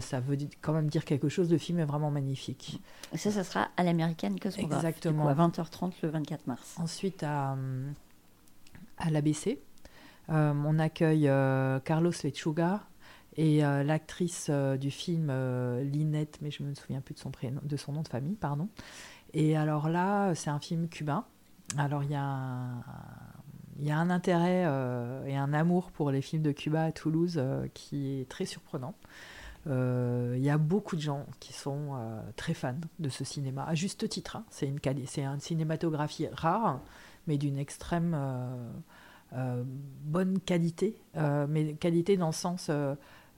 ça 0.00 0.20
veut 0.20 0.36
quand 0.60 0.72
même 0.72 0.88
dire 0.88 1.04
quelque 1.04 1.28
chose. 1.28 1.50
Le 1.50 1.58
film 1.58 1.80
est 1.80 1.84
vraiment 1.84 2.10
magnifique. 2.10 2.80
Et 3.12 3.18
ça, 3.18 3.30
ça 3.30 3.42
sera 3.42 3.68
à 3.76 3.82
l'américaine 3.82 4.38
que 4.38 4.48
Exactement. 4.48 5.26
à 5.28 5.34
20h30 5.34 5.92
le 6.02 6.08
24 6.10 6.46
mars. 6.46 6.76
Ensuite, 6.78 7.22
à, 7.22 7.56
à 8.98 9.10
l'ABC, 9.10 9.58
on 10.28 10.78
accueille 10.78 11.30
Carlos 11.84 12.12
Lechuga, 12.22 12.82
et 13.36 13.64
euh, 13.64 13.82
l'actrice 13.82 14.48
euh, 14.50 14.76
du 14.76 14.90
film, 14.90 15.28
euh, 15.30 15.82
Linette, 15.82 16.38
mais 16.42 16.50
je 16.50 16.62
me 16.62 16.74
souviens 16.74 17.00
plus 17.00 17.14
de 17.14 17.18
son, 17.18 17.30
prénom, 17.30 17.60
de 17.62 17.76
son 17.76 17.92
nom 17.92 18.02
de 18.02 18.08
famille, 18.08 18.36
pardon. 18.36 18.68
Et 19.32 19.56
alors 19.56 19.88
là, 19.88 20.34
c'est 20.34 20.50
un 20.50 20.60
film 20.60 20.88
cubain. 20.88 21.24
Alors 21.78 22.02
il 22.02 22.10
y 22.10 22.14
a 22.14 22.22
un, 22.22 22.82
il 23.78 23.86
y 23.86 23.90
a 23.90 23.98
un 23.98 24.10
intérêt 24.10 24.62
et 25.26 25.36
un 25.36 25.52
amour 25.52 25.90
pour 25.92 26.10
les 26.10 26.22
films 26.22 26.42
de 26.42 26.52
Cuba 26.52 26.84
à 26.84 26.92
Toulouse 26.92 27.42
qui 27.74 28.20
est 28.20 28.28
très 28.28 28.44
surprenant. 28.44 28.94
Il 29.66 30.40
y 30.40 30.50
a 30.50 30.58
beaucoup 30.58 30.96
de 30.96 31.00
gens 31.00 31.26
qui 31.40 31.52
sont 31.52 31.96
très 32.36 32.54
fans 32.54 32.74
de 32.98 33.08
ce 33.08 33.24
cinéma, 33.24 33.64
à 33.64 33.74
juste 33.74 34.08
titre. 34.08 34.36
Hein. 34.36 34.44
C'est 34.50 34.66
une, 34.66 35.40
cinématographie 35.40 36.28
rare, 36.32 36.80
mais 37.26 37.38
d'une 37.38 37.58
extrême 37.58 38.16
bonne 40.04 40.38
qualité. 40.40 40.96
mais 41.48 41.74
qualité 41.74 42.16
dans 42.16 42.26
le 42.28 42.32
sens 42.32 42.70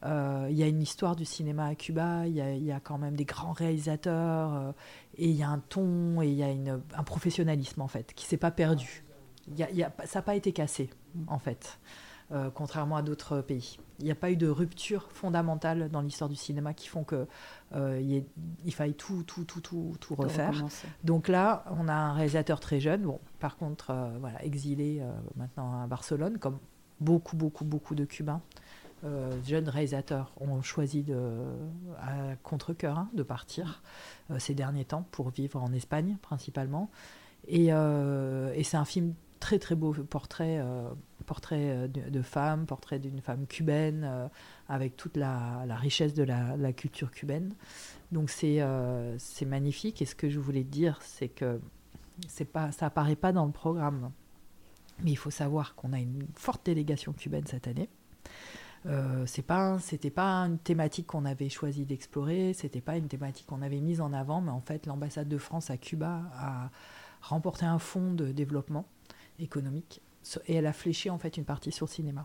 euh, 0.04 0.48
il 0.50 0.56
y 0.56 0.62
a 0.62 0.66
une 0.66 0.82
histoire 0.82 1.16
du 1.16 1.24
cinéma 1.24 1.66
à 1.66 1.74
Cuba, 1.74 2.26
il 2.26 2.34
y, 2.34 2.72
a 2.72 2.80
quand 2.80 2.98
même 2.98 3.16
des 3.16 3.24
grands 3.24 3.52
réalisateurs, 3.52 4.54
euh, 4.54 4.72
et 5.16 5.28
il 5.28 5.36
y 5.36 5.42
a 5.42 5.48
un 5.48 5.60
ton, 5.60 6.20
et 6.20 6.28
il 6.28 6.34
y 6.34 6.42
a 6.42 6.78
un 6.96 7.02
professionnalisme 7.04 7.80
en 7.80 7.88
fait, 7.88 8.12
qui 8.14 8.26
s'est 8.26 8.36
pas 8.36 8.50
perdu. 8.50 9.03
Ça 10.04 10.18
n'a 10.18 10.22
pas 10.22 10.34
été 10.34 10.52
cassé 10.52 10.90
en 11.26 11.38
fait, 11.38 11.78
euh, 12.32 12.50
contrairement 12.52 12.96
à 12.96 13.02
d'autres 13.02 13.40
pays. 13.40 13.78
Il 14.00 14.06
n'y 14.06 14.10
a 14.10 14.16
pas 14.16 14.30
eu 14.30 14.36
de 14.36 14.48
rupture 14.48 15.08
fondamentale 15.12 15.88
dans 15.90 16.00
l'histoire 16.00 16.28
du 16.28 16.36
cinéma 16.36 16.74
qui 16.74 16.88
font 16.88 17.04
que 17.04 17.26
il, 17.74 18.24
il, 18.64 18.74
faille 18.74 18.94
tout, 18.94 19.22
tout, 19.24 19.44
tout, 19.44 19.60
tout, 19.60 19.96
tout 20.00 20.14
refaire. 20.14 20.64
Donc 21.04 21.28
là, 21.28 21.64
on 21.78 21.88
a 21.88 21.94
un 21.94 22.12
réalisateur 22.12 22.60
très 22.60 22.80
jeune, 22.80 23.02
bon, 23.02 23.20
par 23.40 23.56
contre, 23.56 23.94
voilà, 24.20 24.44
exilé 24.44 25.02
maintenant 25.36 25.82
à 25.82 25.86
Barcelone, 25.86 26.38
comme 26.38 26.58
beaucoup, 27.00 27.36
beaucoup, 27.36 27.64
beaucoup 27.64 27.94
de 27.94 28.04
Cubains. 28.04 28.42
Euh, 29.04 29.30
jeunes 29.46 29.68
réalisateurs 29.68 30.32
ont 30.40 30.62
choisi 30.62 31.02
de, 31.02 31.18
à 32.00 32.36
contre-coeur 32.42 32.98
hein, 32.98 33.10
de 33.12 33.22
partir 33.22 33.82
euh, 34.30 34.38
ces 34.38 34.54
derniers 34.54 34.86
temps 34.86 35.06
pour 35.10 35.28
vivre 35.28 35.62
en 35.62 35.72
Espagne 35.74 36.16
principalement. 36.22 36.90
Et, 37.46 37.66
euh, 37.70 38.52
et 38.54 38.62
c'est 38.62 38.78
un 38.78 38.86
film 38.86 39.12
très 39.40 39.58
très 39.58 39.74
beau 39.74 39.92
portrait, 39.92 40.62
portrait 41.26 41.88
de, 41.88 42.22
femme, 42.22 42.66
portrait 42.66 42.98
d'une 42.98 43.20
femme 43.20 43.46
cubaine 43.46 44.30
avec 44.68 44.96
toute 44.96 45.16
la, 45.16 45.64
richesse 45.76 46.14
de 46.14 46.22
la, 46.22 46.72
culture 46.72 47.10
cubaine. 47.10 47.54
Donc 48.12 48.30
c'est 48.30 48.60
magnifique. 49.46 50.00
Et 50.02 50.06
ce 50.06 50.14
que 50.14 50.28
je 50.28 50.38
voulais 50.38 50.64
dire, 50.64 50.98
c'est 51.02 51.28
que 51.28 51.60
pas, 52.52 52.72
ça 52.72 52.86
apparaît 52.86 53.16
pas 53.16 53.32
dans 53.32 53.46
le 53.46 53.52
programme. 53.52 54.12
Mais 55.02 55.10
il 55.10 55.16
faut 55.16 55.30
savoir 55.30 55.74
qu'on 55.74 55.92
a 55.92 55.98
une 55.98 56.26
forte 56.34 56.64
délégation 56.66 57.12
cubaine 57.12 57.46
cette 57.46 57.66
année. 57.66 57.88
Euh, 58.86 59.24
c'est 59.26 59.42
pas, 59.42 59.78
c'était 59.78 60.10
pas 60.10 60.40
une 60.42 60.58
thématique 60.58 61.06
qu'on 61.06 61.24
avait 61.24 61.48
choisi 61.48 61.86
d'explorer, 61.86 62.52
c'était 62.52 62.82
pas 62.82 62.96
une 62.96 63.08
thématique 63.08 63.46
qu'on 63.46 63.62
avait 63.62 63.80
mise 63.80 64.00
en 64.00 64.12
avant, 64.12 64.42
mais 64.42 64.50
en 64.50 64.60
fait, 64.60 64.84
l'ambassade 64.86 65.28
de 65.28 65.38
France 65.38 65.70
à 65.70 65.78
Cuba 65.78 66.22
a 66.34 66.70
remporté 67.22 67.64
un 67.64 67.78
fonds 67.78 68.12
de 68.12 68.30
développement 68.30 68.86
économique 69.38 70.00
et 70.46 70.54
elle 70.54 70.66
a 70.66 70.72
fléché 70.72 71.10
en 71.10 71.18
fait 71.18 71.36
une 71.36 71.44
partie 71.44 71.72
sur 71.72 71.86
le 71.86 71.90
cinéma. 71.90 72.24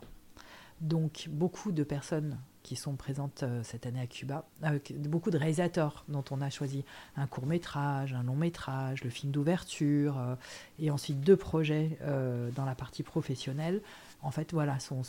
Donc, 0.82 1.28
beaucoup 1.30 1.74
de 1.74 1.84
personnes 1.84 2.38
qui 2.63 2.78
sont 2.78 2.96
présentes 2.96 3.44
euh, 3.44 3.62
cette 3.63 3.86
année 3.86 4.00
à 4.00 4.08
Cuba, 4.08 4.48
beaucoup 4.94 5.30
de 5.30 5.38
réalisateurs 5.38 6.06
dont 6.08 6.24
on 6.32 6.39
a 6.39 6.50
choisi 6.50 6.86
un 7.18 7.28
court 7.28 7.46
métrage, 7.46 8.13
un 8.13 8.24
long 8.24 8.36
métrage, 8.36 9.04
le 9.04 9.10
film 9.10 9.34
d'ouverture, 9.34 10.18
euh, 10.18 10.36
et 10.78 10.89
ensuite 10.89 11.20
deux 11.20 11.36
projets 11.36 11.98
dans 12.56 12.66
la 12.66 12.75
partie 12.75 13.04
professionnelle 13.04 13.82
en 14.22 14.32
fait, 14.32 14.51
voilà, 14.51 14.80
sont, 14.80 15.04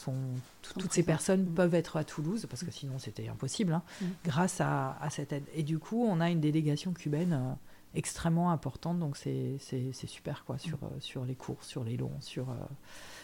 toutes 0.62 0.92
ces 0.92 1.02
personnes 1.02 1.44
mm. 1.44 1.54
peuvent 1.54 1.74
être 1.74 1.96
à 1.96 2.04
Toulouse, 2.04 2.46
parce 2.48 2.62
que 2.62 2.70
sinon 2.70 2.98
c'était 2.98 3.28
impossible, 3.28 3.72
hein, 3.72 3.82
mm. 4.00 4.06
grâce 4.24 4.60
à, 4.60 4.96
cette 5.10 5.32
aide. 5.32 5.44
Et 5.54 5.62
du 5.62 5.78
coup, 5.78 6.04
on 6.08 6.20
a 6.20 6.30
une 6.30 6.40
délégation 6.40 6.92
cubaine 6.92 7.32
euh, 7.32 7.54
extrêmement 7.94 8.50
importante, 8.50 8.98
donc 8.98 9.16
c'est 9.16 9.58
super, 10.06 10.44
quoi, 10.44 10.58
sur, 10.58 10.78
mm. 10.78 10.84
euh, 10.84 11.00
sur 11.00 11.24
les 11.24 11.34
courses, 11.34 11.66
sur 11.66 11.84
les 11.84 11.96
longs, 11.96 12.20
sur. 12.20 12.50
Euh, 12.50 12.54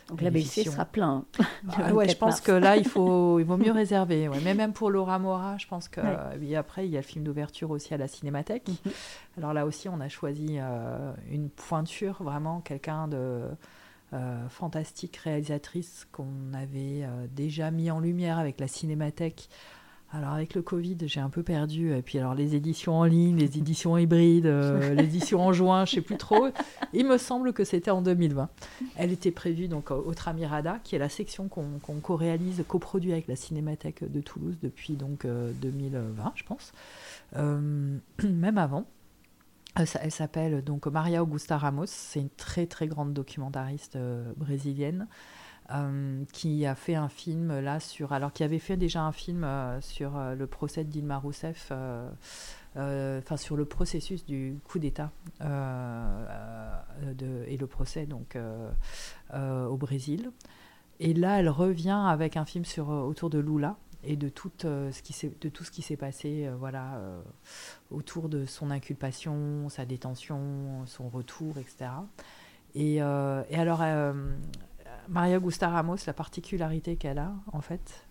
donc 0.08 0.20
la 0.20 0.30
BC 0.30 0.64
sera 0.64 0.84
plein. 0.84 1.24
Ah, 1.78 1.92
ouais, 1.92 2.08
je 2.08 2.16
pense 2.16 2.40
que 2.40 2.52
là, 2.52 2.76
il, 2.76 2.86
faut, 2.86 3.38
il 3.40 3.44
vaut 3.44 3.56
mieux 3.56 3.72
réserver. 3.72 4.28
Mais 4.44 4.54
même 4.54 4.72
pour 4.72 4.90
Laura 4.90 5.18
Mora, 5.18 5.56
je 5.58 5.66
pense 5.66 5.88
que. 5.88 6.00
après, 6.56 6.86
il 6.86 6.92
y 6.92 6.96
a 6.96 7.00
le 7.00 7.06
film 7.06 7.24
d'ouverture 7.24 7.70
aussi 7.70 7.92
à 7.92 7.96
la 7.96 8.08
Cinémathèque. 8.08 8.68
Mm-hmm. 8.68 9.38
Alors 9.38 9.52
là 9.52 9.66
aussi, 9.66 9.88
on 9.88 10.00
a 10.00 10.08
choisi 10.08 10.58
une 11.28 11.50
pointure, 11.50 12.22
vraiment, 12.22 12.60
quelqu'un 12.60 13.08
de 13.08 13.48
euh, 14.12 14.48
fantastique 14.48 15.16
réalisatrice 15.16 16.06
qu'on 16.12 16.54
avait 16.54 17.02
euh, 17.02 17.26
déjà 17.28 17.72
mis 17.72 17.90
en 17.90 17.98
lumière 17.98 18.38
avec 18.38 18.60
la 18.60 18.68
Cinémathèque. 18.68 19.48
Alors 20.12 20.30
avec 20.30 20.54
le 20.54 20.62
Covid, 20.62 20.96
j'ai 21.02 21.20
un 21.20 21.28
peu 21.28 21.42
perdu. 21.42 21.92
Et 21.92 22.02
puis 22.02 22.18
alors 22.18 22.34
les 22.34 22.54
éditions 22.54 22.98
en 22.98 23.04
ligne, 23.04 23.36
les 23.36 23.58
éditions 23.58 23.98
hybrides, 23.98 24.46
euh, 24.46 24.94
l'édition 24.96 25.40
en 25.40 25.52
juin, 25.52 25.84
je 25.84 25.96
sais 25.96 26.00
plus 26.00 26.16
trop. 26.16 26.48
Il 26.92 27.06
me 27.06 27.18
semble 27.18 27.52
que 27.52 27.64
c'était 27.64 27.90
en 27.90 28.02
2020. 28.02 28.48
Elle 28.96 29.12
était 29.12 29.30
prévue 29.30 29.68
donc 29.68 29.90
au 29.90 30.14
Tramirada, 30.14 30.78
qui 30.84 30.94
est 30.94 30.98
la 30.98 31.08
section 31.08 31.48
qu'on 31.48 32.00
co-réalise, 32.00 32.64
coproduit 32.68 33.12
avec 33.12 33.26
la 33.28 33.36
Cinémathèque 33.36 34.10
de 34.10 34.20
Toulouse 34.20 34.56
depuis 34.62 34.94
donc 34.94 35.26
2020, 35.26 36.32
je 36.34 36.44
pense, 36.44 36.72
même 37.34 38.58
avant. 38.58 38.86
Elle 39.76 40.10
s'appelle 40.10 40.64
donc 40.64 40.86
Maria 40.86 41.22
Augusta 41.22 41.58
Ramos. 41.58 41.84
C'est 41.86 42.20
une 42.20 42.30
très 42.30 42.66
très 42.66 42.86
grande 42.86 43.12
documentariste 43.12 43.96
euh, 43.96 44.32
brésilienne 44.36 45.06
euh, 45.72 46.24
qui 46.32 46.66
a 46.66 46.74
fait 46.74 46.94
un 46.94 47.08
film 47.08 47.60
là 47.60 47.80
sur. 47.80 48.12
Alors 48.12 48.32
qui 48.32 48.44
avait 48.44 48.58
fait 48.58 48.76
déjà 48.76 49.02
un 49.02 49.12
film 49.12 49.44
euh, 49.44 49.80
sur 49.80 50.18
le 50.18 50.46
procès 50.46 50.84
Dilma 50.84 51.18
Rousseff, 51.18 51.72
enfin 52.76 53.36
sur 53.36 53.56
le 53.56 53.64
processus 53.64 54.24
du 54.24 54.58
coup 54.64 54.78
d'État 54.78 55.10
et 55.40 55.46
le 57.56 57.66
procès 57.66 58.06
donc 58.06 58.38
au 59.34 59.76
Brésil. 59.76 60.30
Et 60.98 61.12
là, 61.12 61.40
elle 61.40 61.50
revient 61.50 62.02
avec 62.06 62.38
un 62.38 62.46
film 62.46 62.64
sur 62.64 62.88
autour 62.88 63.28
de 63.28 63.38
Lula 63.38 63.76
et 64.06 64.16
de 64.16 64.28
tout, 64.28 64.52
euh, 64.64 64.90
ce, 64.92 65.02
qui 65.02 65.14
de 65.40 65.48
tout 65.48 65.64
ce 65.64 65.70
qui 65.70 65.82
s'est 65.82 65.96
passé 65.96 66.46
euh, 66.46 66.54
voilà, 66.56 66.94
euh, 66.96 67.20
autour 67.90 68.28
de 68.28 68.46
son 68.46 68.70
inculpation, 68.70 69.68
sa 69.68 69.84
détention, 69.84 70.84
son 70.86 71.08
retour, 71.08 71.58
etc. 71.58 71.90
Et, 72.74 72.96
et 72.96 73.00
alors, 73.00 73.80
Maria 75.08 75.38
Gusta 75.38 75.68
Ramos, 75.68 75.96
la 76.06 76.12
particularité 76.12 76.96
qu'elle 76.96 77.18
a, 77.18 77.32
en 77.52 77.60
fait, 77.60 78.06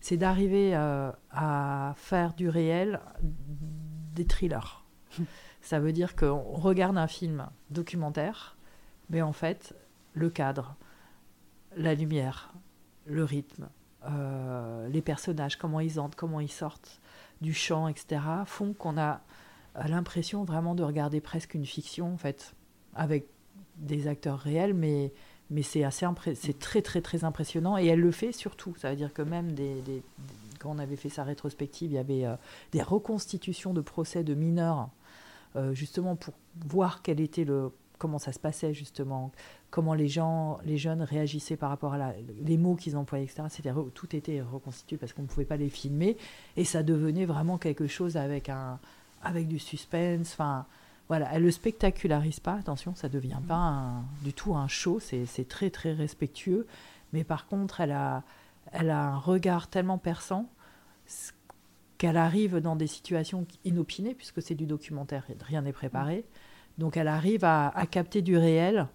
c'est 0.00 0.16
d'arriver 0.16 0.74
à 0.74 1.94
faire 1.96 2.34
du 2.34 2.48
réel 2.48 3.00
des 3.22 4.26
thrillers. 4.26 4.84
Ça 5.60 5.80
veut 5.80 5.92
dire 5.92 6.14
qu'on 6.14 6.42
regarde 6.42 6.98
un 6.98 7.06
film 7.06 7.48
documentaire, 7.70 8.56
mais 9.08 9.22
en 9.22 9.32
fait, 9.32 9.74
le 10.12 10.28
cadre, 10.28 10.76
la 11.76 11.94
lumière, 11.94 12.52
le 13.06 13.24
rythme, 13.24 13.68
les 14.90 15.02
personnages, 15.02 15.56
comment 15.56 15.80
ils 15.80 15.98
entrent, 15.98 16.16
comment 16.16 16.40
ils 16.40 16.52
sortent 16.52 17.00
du 17.40 17.54
chant, 17.54 17.88
etc., 17.88 18.20
font 18.44 18.74
qu'on 18.74 18.98
a 18.98 19.22
l'impression 19.88 20.44
vraiment 20.44 20.74
de 20.74 20.82
regarder 20.82 21.20
presque 21.20 21.54
une 21.54 21.66
fiction, 21.66 22.12
en 22.12 22.18
fait, 22.18 22.54
avec 22.94 23.26
des 23.76 24.06
acteurs 24.06 24.38
réels, 24.38 24.74
mais, 24.74 25.12
mais 25.50 25.62
c'est 25.62 25.84
assez 25.84 26.06
c'est 26.34 26.58
très 26.58 26.82
très 26.82 27.00
très 27.00 27.24
impressionnant 27.24 27.78
et 27.78 27.86
elle 27.86 28.00
le 28.00 28.10
fait 28.10 28.32
surtout. 28.32 28.74
Ça 28.76 28.90
veut 28.90 28.96
dire 28.96 29.12
que 29.12 29.22
même 29.22 29.52
des, 29.52 30.02
quand 30.58 30.70
on 30.70 30.78
avait 30.78 30.96
fait 30.96 31.08
sa 31.08 31.24
rétrospective, 31.24 31.90
il 31.90 31.94
y 31.94 31.98
avait 31.98 32.24
euh, 32.24 32.36
des 32.72 32.82
reconstitutions 32.82 33.74
de 33.74 33.80
procès 33.80 34.24
de 34.24 34.34
mineurs, 34.34 34.88
euh, 35.56 35.74
justement 35.74 36.16
pour 36.16 36.34
voir 36.66 37.02
quel 37.02 37.20
était 37.20 37.44
le 37.44 37.70
comment 37.98 38.18
ça 38.18 38.32
se 38.32 38.40
passait 38.40 38.74
justement, 38.74 39.30
comment 39.70 39.94
les 39.94 40.08
gens, 40.08 40.58
les 40.64 40.76
jeunes 40.76 41.02
réagissaient 41.02 41.56
par 41.56 41.70
rapport 41.70 41.94
à 41.94 42.12
les 42.42 42.58
mots 42.58 42.74
qu'ils 42.74 42.96
employaient, 42.96 43.24
etc. 43.24 43.44
C'était 43.48 43.72
tout 43.94 44.16
était 44.16 44.42
reconstitué 44.42 44.96
parce 44.96 45.12
qu'on 45.12 45.22
ne 45.22 45.26
pouvait 45.26 45.44
pas 45.46 45.56
les 45.56 45.68
filmer 45.68 46.16
et 46.56 46.64
ça 46.64 46.82
devenait 46.82 47.24
vraiment 47.24 47.56
quelque 47.56 47.86
chose 47.86 48.16
avec 48.16 48.48
un 48.48 48.78
avec 49.22 49.48
du 49.48 49.58
suspense. 49.58 50.32
Enfin, 50.32 50.66
voilà, 51.08 51.28
elle 51.32 51.42
le 51.42 51.50
spectacularise 51.50 52.40
pas, 52.40 52.54
attention, 52.54 52.94
ça 52.94 53.08
devient 53.08 53.40
pas 53.46 53.92
du 54.22 54.32
tout 54.32 54.54
un 54.54 54.68
show, 54.68 55.00
c'est 55.00 55.48
très 55.48 55.70
très 55.70 55.92
respectueux, 55.92 56.66
mais 57.12 57.24
par 57.24 57.46
contre, 57.46 57.80
elle 57.80 57.92
a, 57.92 58.22
elle 58.72 58.90
a 58.90 59.08
un 59.08 59.18
regard 59.18 59.68
tellement 59.68 59.98
perçant 59.98 60.48
qu'elle 61.98 62.16
arrive 62.16 62.58
dans 62.58 62.74
des 62.74 62.86
situations 62.86 63.46
inopinées, 63.64 64.14
puisque 64.14 64.40
c'est 64.40 64.54
du 64.54 64.66
documentaire, 64.66 65.24
rien 65.46 65.62
n'est 65.62 65.72
préparé, 65.72 66.24
donc 66.78 66.96
elle 66.96 67.08
arrive 67.08 67.44
à, 67.44 67.72
capter 67.90 68.22
du 68.22 68.36
réel 68.36 68.88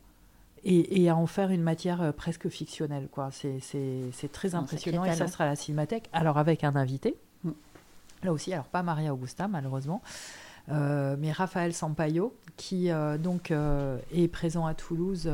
et, 0.63 1.09
à 1.09 1.15
en 1.15 1.27
faire 1.27 1.51
une 1.51 1.61
matière 1.61 2.01
euh, 2.01 2.11
presque 2.11 2.49
fictionnelle. 2.49 3.07
quoi. 3.09 3.29
C'est 3.31 4.31
très 4.31 4.55
impressionnant 4.55 5.05
et 5.05 5.13
ça 5.13 5.27
sera 5.27 5.45
à 5.45 5.47
la 5.47 5.55
Cinémathèque, 5.55 6.09
alors 6.11 6.37
avec 6.37 6.63
un 6.63 6.75
invité. 6.75 7.15
Mm. 7.43 7.51
Là 8.23 8.33
aussi, 8.33 8.51
alors 8.51 8.65
pas 8.65 8.83
Maria 8.83 9.13
Augusta 9.13 9.47
malheureusement, 9.47 10.01
mais 10.69 11.31
Raphaël 11.31 11.73
Sampaio, 11.73 12.33
qui 12.59 12.91
euh, 12.91 13.17
donc 13.17 13.51
euh, 13.51 13.97
est 14.11 14.27
présent 14.27 14.65
à 14.65 14.73
Toulouse. 14.73 15.29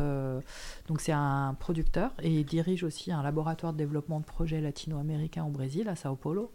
donc 0.87 1.01
c'est 1.01 1.11
un 1.11 1.55
producteur 1.59 2.11
et 2.21 2.29
il 2.29 2.45
dirige 2.45 2.83
aussi 2.83 3.11
un 3.11 3.23
laboratoire 3.23 3.73
de 3.73 3.77
développement 3.79 4.19
de 4.19 4.25
projets 4.25 4.61
latino-américains 4.61 5.43
au 5.43 5.49
Brésil, 5.49 5.89
à 5.89 5.95
Sao 5.95 6.15
Paulo. 6.15 6.51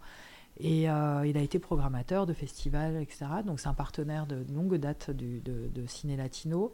Et 0.63 0.91
euh, 0.91 1.27
il 1.27 1.37
a 1.39 1.41
été 1.41 1.59
programmateur 1.59 2.27
de 2.27 2.35
festivals, 2.35 2.97
etc. 3.01 3.27
Donc 3.47 3.61
c'est 3.61 3.69
un 3.69 3.75
partenaire 3.75 4.27
de 4.27 4.45
longue 4.53 4.77
date 4.77 5.11
de, 5.11 5.87
Ciné 5.87 6.17
Latino, 6.17 6.73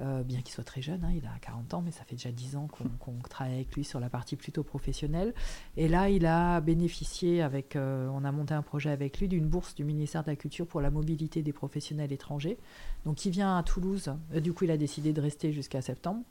euh, 0.00 0.22
bien 0.22 0.42
qu'il 0.42 0.52
soit 0.52 0.64
très 0.64 0.82
jeune, 0.82 1.02
hein, 1.04 1.12
il 1.16 1.24
a 1.26 1.38
40 1.40 1.74
ans, 1.74 1.82
mais 1.82 1.90
ça 1.90 2.04
fait 2.04 2.14
déjà 2.14 2.30
10 2.30 2.56
ans 2.56 2.68
qu'on 3.00 3.14
travaille 3.28 3.54
avec 3.54 3.74
lui 3.74 3.84
sur 3.84 3.98
la 4.00 4.10
partie 4.10 4.36
plutôt 4.36 4.62
professionnelle. 4.62 5.32
Et 5.76 5.88
là, 5.88 6.10
il 6.10 6.26
a 6.26 6.60
bénéficié, 6.60 7.42
avec, 7.42 7.74
euh, 7.74 8.08
on 8.12 8.24
a 8.24 8.32
monté 8.32 8.52
un 8.52 8.62
projet 8.62 8.90
avec 8.90 9.18
lui, 9.18 9.28
d'une 9.28 9.46
bourse 9.46 9.74
du 9.74 9.84
ministère 9.84 10.22
de 10.22 10.28
la 10.28 10.36
Culture 10.36 10.66
pour 10.66 10.82
la 10.82 10.90
mobilité 10.90 11.42
des 11.42 11.52
professionnels 11.52 12.12
étrangers. 12.12 12.58
Donc 13.06 13.24
il 13.24 13.30
vient 13.30 13.56
à 13.56 13.62
Toulouse, 13.62 14.12
du 14.34 14.52
coup 14.52 14.64
il 14.64 14.70
a 14.70 14.76
décidé 14.76 15.12
de 15.12 15.20
rester 15.20 15.52
jusqu'à 15.52 15.80
septembre 15.80 16.22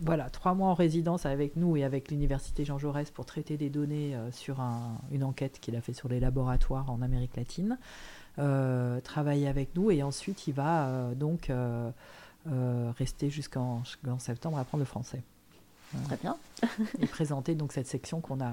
voilà, 0.00 0.30
trois 0.30 0.54
mois 0.54 0.68
en 0.68 0.74
résidence 0.74 1.26
avec 1.26 1.56
nous 1.56 1.76
et 1.76 1.84
avec 1.84 2.10
l'université 2.10 2.64
Jean 2.64 2.78
Jaurès 2.78 3.10
pour 3.10 3.26
traiter 3.26 3.56
des 3.56 3.70
données 3.70 4.14
euh, 4.14 4.30
sur 4.30 4.60
une 5.10 5.24
enquête 5.24 5.58
qu'il 5.60 5.76
a 5.76 5.80
fait 5.80 5.92
sur 5.92 6.08
les 6.08 6.20
laboratoires 6.20 6.90
en 6.90 7.02
Amérique 7.02 7.36
latine. 7.36 7.78
Euh, 8.38 9.00
travailler 9.00 9.48
avec 9.48 9.74
nous 9.74 9.90
et 9.90 10.02
ensuite 10.02 10.46
il 10.46 10.54
va 10.54 10.86
euh, 10.86 11.14
donc 11.14 11.50
rester 12.96 13.28
jusqu'en 13.28 13.82
septembre 14.18 14.58
à 14.58 14.60
apprendre 14.60 14.82
le 14.82 14.86
français. 14.86 15.22
Très 16.04 16.16
bien. 16.16 16.36
et 17.00 17.06
présenter 17.06 17.54
donc 17.54 17.72
cette 17.72 17.86
section 17.86 18.20
qu'on 18.20 18.40
a 18.40 18.52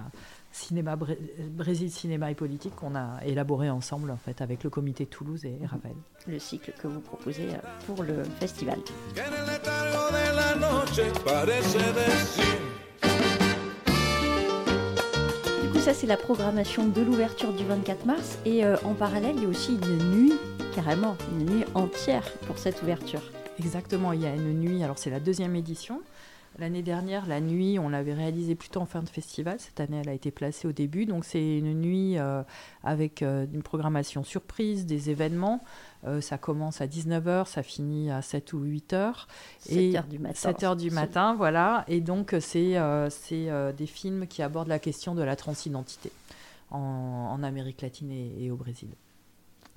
cinéma 0.51 0.96
Brésil 0.96 1.92
cinéma 1.92 2.32
et 2.32 2.36
politique 2.36 2.75
qu'on 2.75 2.96
a 2.96 3.20
élaboré 3.25 3.70
ensemble 3.70 4.10
en 4.10 4.18
fait 4.18 4.42
avec 4.42 4.63
le 4.63 4.70
comité 4.70 5.06
Toulouse 5.06 5.44
et, 5.44 5.58
et 5.62 5.65
Raphaël. 5.65 5.96
Le 6.27 6.39
cycle 6.39 6.74
que 6.82 6.88
vous 6.88 7.01
proposez 7.01 7.50
pour 7.86 8.04
le 8.04 8.24
festival. 8.39 8.80
Du 15.62 15.70
coup, 15.72 15.80
ça, 15.80 15.94
c'est 15.94 16.08
la 16.08 16.18
programmation 16.18 16.88
de 16.88 17.01
l'ouverture 17.01 17.54
du 17.54 17.65
24 17.65 18.06
mars. 18.06 18.38
Et 18.46 18.65
euh, 18.65 18.77
en 18.84 18.94
parallèle, 18.94 19.36
il 19.36 19.44
y 19.44 19.46
a 19.46 19.50
aussi 19.50 19.75
une 19.75 20.12
nuit, 20.12 20.34
carrément, 20.74 21.18
une 21.32 21.46
nuit 21.46 21.65
entière 21.74 22.32
pour 22.48 22.58
cette 22.58 22.82
ouverture. 22.82 23.22
Exactement, 23.60 24.13
il 24.13 24.22
y 24.22 24.25
a 24.25 24.34
une 24.34 24.54
nuit. 24.54 24.84
Alors, 24.84 24.98
c'est 24.98 25.10
la 25.10 25.20
deuxième 25.20 25.56
édition. 25.56 26.01
L'année 26.58 26.84
dernière, 26.84 27.28
la 27.28 27.42
nuit, 27.42 27.80
on 27.80 27.90
l'avait 27.90 28.14
réalisée 28.14 28.56
plutôt 28.56 28.80
en 28.80 28.86
fin 28.86 29.04
de 29.04 29.10
festival. 29.10 29.60
Cette 29.60 29.82
année, 29.82 30.00
elle 30.02 30.08
a 30.08 30.14
été 30.14 30.32
placée 30.32 30.68
au 30.68 30.72
début. 30.72 31.06
Donc, 31.06 31.26
c'est 31.26 31.58
une 31.58 31.74
nuit 31.74 32.18
euh, 32.18 32.44
avec 32.82 33.22
euh, 33.22 33.46
une 33.54 33.62
programmation 33.62 34.24
surprise, 34.24 34.86
des 34.86 35.10
événements. 35.10 35.62
Euh, 36.06 36.22
ça 36.22 36.38
commence 36.38 36.80
à 36.80 36.88
19h, 36.88 37.48
ça 37.48 37.62
finit 37.62 38.10
à 38.10 38.22
7 38.22 38.54
ou 38.54 38.63
8h. 38.63 39.26
7h 39.68 40.08
du 40.08 40.20
matin. 40.20 40.52
7h 40.52 40.78
du 40.78 40.91
matin, 40.91 41.36
voilà. 41.36 41.84
Et 41.89 42.00
donc, 42.00 42.34
c'est 42.39 42.76
des 43.78 43.88
films 43.88 44.26
qui 44.26 44.41
abordent 44.41 44.70
la 44.70 44.80
question 44.80 45.13
de 45.13 45.24
la 45.24 45.36
transidentité 45.36 46.12
en, 46.72 47.44
Amérique 47.44 47.82
latine 47.82 48.12
et 48.12 48.50
au 48.50 48.56
Brésil. 48.56 48.89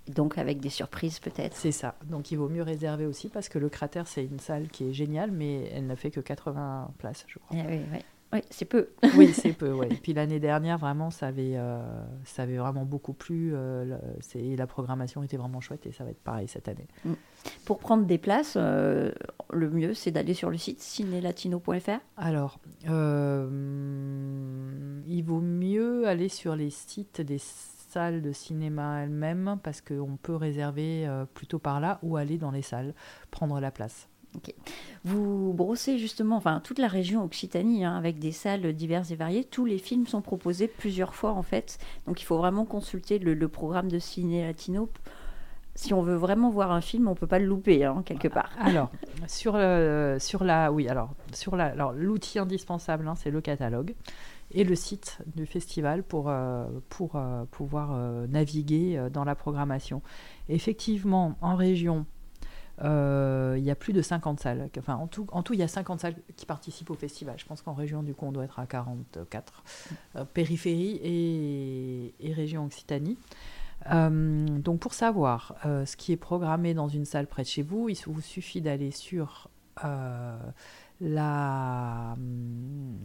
Donc 0.09 0.38
avec 0.38 0.61
des 0.61 0.71
surprises 0.71 1.18
peut-être. 1.18 1.57
C'est 1.57 1.73
ça. 1.73 1.94
Donc 2.05 2.31
il 2.31 2.37
vaut 2.37 2.49
mieux 2.49 2.62
réserver 2.62 3.07
aussi 3.07 3.29
parce 3.29 3.49
que 3.49 3.59
le 3.59 3.68
cratère, 3.68 4.07
c'est 4.07 4.25
une 4.25 4.38
salle 4.38 4.68
qui 4.68 4.88
est 4.88 4.92
géniale, 4.92 5.31
mais 5.31 5.71
elle 5.75 5.87
n'a 5.87 5.97
fait 5.97 6.11
que 6.11 6.21
80 6.21 6.92
places, 6.99 7.25
je 7.27 7.38
crois. 7.38 7.57
Eh 7.59 7.66
oui, 7.66 7.81
oui. 7.92 7.99
oui 8.33 8.40
c'est 8.51 8.64
peu. 8.64 8.88
oui, 9.16 9.33
c'est 9.35 9.53
peu. 9.53 9.73
Ouais. 9.73 9.88
Et 9.90 9.97
puis 9.97 10.14
l'année 10.14 10.40
dernière, 10.40 10.79
vraiment, 10.79 11.11
ça 11.11 11.27
avait, 11.29 11.57
euh, 11.57 11.81
ça 12.25 12.42
avait 12.42 12.57
vraiment 12.57 12.85
beaucoup 12.85 13.12
plu. 13.12 13.53
Euh, 13.55 13.99
la 14.35 14.66
programmation 14.66 15.23
était 15.23 15.37
vraiment 15.37 15.61
chouette 15.61 15.87
et 15.87 15.92
ça 15.92 16.05
va 16.05 16.11
être 16.11 16.23
pareil 16.23 16.49
cette 16.49 16.68
année. 16.68 16.87
Mm. 17.05 17.12
Pour 17.64 17.79
prendre 17.79 18.05
des 18.05 18.18
places, 18.18 18.55
euh, 18.57 19.12
le 19.51 19.71
mieux, 19.71 19.94
c'est 19.94 20.11
d'aller 20.11 20.35
sur 20.35 20.51
le 20.51 20.59
site 20.59 20.81
cinélatino.fr 20.81 22.01
Alors, 22.16 22.59
il 25.07 25.23
vaut 25.23 25.40
mieux 25.40 26.09
aller 26.09 26.29
sur 26.29 26.57
les 26.57 26.71
sites 26.71 27.21
des 27.21 27.38
salle 27.88 28.22
de 28.22 28.33
cinéma 28.33 29.03
elle-même 29.03 29.59
parce 29.62 29.81
qu'on 29.81 30.16
peut 30.20 30.37
réserver 30.37 31.07
euh, 31.07 31.24
plutôt 31.35 31.59
par 31.59 31.81
là 31.81 31.98
ou 32.03 32.16
aller 32.16 32.38
dans 32.38 32.51
les 32.51 32.62
salles, 32.62 32.94
prendre 33.31 33.61
la 33.61 33.70
place. 33.70 34.09
Vous 35.05 35.53
brossez 35.55 35.98
justement 35.98 36.37
enfin, 36.37 36.61
toute 36.62 36.79
la 36.79 36.87
région 36.87 37.24
Occitanie 37.24 37.85
hein, 37.85 37.96
avec 37.96 38.18
des 38.18 38.33
salles 38.33 38.72
diverses 38.74 39.11
et 39.11 39.16
variées. 39.16 39.44
Tous 39.44 39.64
les 39.64 39.79
films 39.79 40.07
sont 40.07 40.20
proposés 40.20 40.68
plusieurs 40.68 41.14
fois 41.14 41.33
en 41.33 41.42
fait. 41.42 41.79
Donc 42.07 42.20
il 42.20 42.24
faut 42.24 42.37
vraiment 42.37 42.66
consulter 42.66 43.18
le, 43.18 43.48
programme 43.48 43.90
de 43.90 43.98
Ciné 43.98 44.44
Latino. 44.44 44.90
Si 45.74 45.94
on 45.94 46.03
veut 46.03 46.16
vraiment 46.16 46.51
voir 46.51 46.72
un 46.72 46.81
film, 46.81 47.09
on 47.09 47.14
peut 47.14 47.27
pas 47.27 47.38
le 47.38 47.46
louper 47.46 47.85
hein, 47.85 48.03
quelque 48.05 48.29
part. 48.29 48.51
Alors 48.61 48.90
sur, 49.27 49.59
sur 50.18 50.44
la 50.44 50.72
oui 50.72 50.88
alors 50.88 51.14
sur 51.33 51.57
la 51.57 51.66
alors 51.66 51.92
l'outil 51.92 52.38
indispensable 52.38 53.09
hein, 53.09 53.14
c'est 53.16 53.31
le 53.31 53.40
catalogue 53.40 53.94
et 54.51 54.65
le 54.65 54.75
site 54.75 55.19
du 55.35 55.47
festival 55.47 56.03
pour, 56.03 56.29
euh, 56.29 56.67
pour 56.89 57.17
euh, 57.17 57.45
pouvoir 57.51 57.91
euh, 57.93 58.27
naviguer 58.27 59.09
dans 59.13 59.25
la 59.25 59.35
programmation. 59.35 60.03
Effectivement, 60.49 61.37
en 61.41 61.55
région, 61.55 62.07
il 62.81 63.65
y 63.65 63.71
a 63.71 63.75
plus 63.75 63.93
de 63.93 64.03
50 64.03 64.41
salles. 64.41 64.71
Enfin, 64.79 64.95
en 64.95 65.09
tout, 65.09 65.53
il 65.53 65.59
y 65.59 65.63
a 65.63 65.69
50 65.69 66.01
salles 66.01 66.15
qui 66.37 66.47
participent 66.47 66.91
au 66.91 66.95
festival. 66.95 67.35
Je 67.39 67.45
pense 67.45 67.61
qu'en 67.61 67.75
région, 67.75 68.03
du 68.03 68.15
coup, 68.15 68.27
on 68.27 68.33
doit 68.33 68.45
être 68.45 68.61
à 68.61 68.67
44. 68.67 69.65
périphérie 70.33 72.15
et, 72.21 72.33
région 72.33 72.65
Occitanie. 72.65 73.19
donc, 73.91 74.79
pour 74.79 74.95
savoir 74.95 75.57
ce 75.65 75.97
qui 75.97 76.13
est 76.13 76.17
programmé 76.17 76.73
dans 76.73 76.89
une 76.89 77.05
salle 77.05 77.27
près 77.27 77.43
de 77.43 77.49
chez 77.49 77.63
vous, 77.63 77.89
il 77.89 77.99
vous 78.07 78.21
suffit 78.21 78.61
d'aller 78.61 78.93
sur 78.93 79.51
la, 81.01 82.17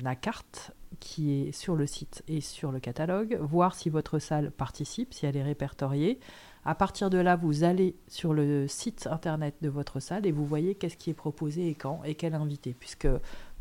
la 0.02 0.16
carte 0.16 0.72
qui 1.00 1.32
est 1.32 1.52
sur 1.52 1.76
le 1.76 1.86
site 1.86 2.24
et 2.28 2.42
sur 2.42 2.72
le 2.72 2.80
catalogue, 2.80 3.38
voir 3.42 3.76
si 3.76 3.90
votre 3.90 4.20
salle 4.20 4.52
participe, 4.52 5.14
si 5.14 5.26
elle 5.26 5.38
est 5.38 5.44
répertoriée. 5.44 6.20
À 6.66 6.76
partir 6.76 7.10
de 7.10 7.18
là, 7.18 7.36
vous 7.36 7.64
allez 7.64 7.96
sur 8.08 8.34
le 8.34 8.68
site 8.70 9.08
internet 9.12 9.56
de 9.62 9.68
votre 9.68 10.00
salle 10.00 10.26
et 10.26 10.32
vous 10.32 10.46
voyez 10.46 10.76
qu'est-ce 10.76 10.96
qui 10.96 11.10
est 11.10 11.16
proposé 11.16 11.68
et 11.68 11.76
quand 11.76 12.02
et 12.06 12.16
quel 12.16 12.36
invité, 12.36 12.74
puisque 12.80 13.08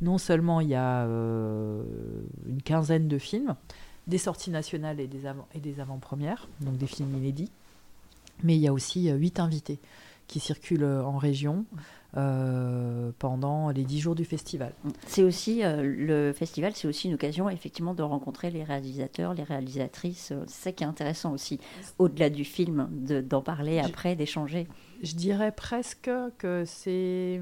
non 0.00 0.18
seulement 0.18 0.60
il 0.60 0.68
y 0.68 0.76
a 0.76 1.04
euh, 1.04 1.82
une 2.46 2.62
quinzaine 2.62 3.08
de 3.08 3.18
films, 3.18 3.56
des 4.06 4.18
sorties 4.18 4.50
nationales 4.50 5.00
et 5.00 5.08
des, 5.08 5.80
avant-premières, 5.80 6.48
donc 6.60 6.76
des 6.76 6.86
films 6.86 7.16
inédits, 7.16 7.50
mais 8.44 8.56
il 8.56 8.60
y 8.60 8.68
a 8.68 8.72
aussi 8.72 9.10
euh, 9.10 9.16
huit 9.16 9.40
invités 9.40 9.80
qui 10.28 10.38
circulent 10.38 10.84
en 10.84 11.18
région. 11.18 11.64
Euh, 12.18 13.10
pendant 13.18 13.70
les 13.70 13.84
dix 13.84 13.98
jours 13.98 14.14
du 14.14 14.26
festival. 14.26 14.74
C'est 15.06 15.22
aussi 15.22 15.64
euh, 15.64 15.82
le 15.82 16.34
festival, 16.34 16.72
c'est 16.74 16.86
aussi 16.86 17.08
une 17.08 17.14
occasion 17.14 17.48
effectivement 17.48 17.94
de 17.94 18.02
rencontrer 18.02 18.50
les 18.50 18.64
réalisateurs, 18.64 19.32
les 19.32 19.44
réalisatrices. 19.44 20.30
Euh, 20.30 20.44
c'est 20.46 20.64
ça 20.64 20.72
qui 20.72 20.84
est 20.84 20.86
intéressant 20.86 21.32
aussi, 21.32 21.58
au-delà 21.98 22.28
du 22.28 22.44
film, 22.44 22.86
d'en 22.90 23.40
parler 23.40 23.78
après, 23.78 24.14
d'échanger. 24.14 24.68
Je 25.02 25.14
dirais 25.14 25.52
presque 25.52 26.10
que 26.36 26.64
c'est 26.66 27.40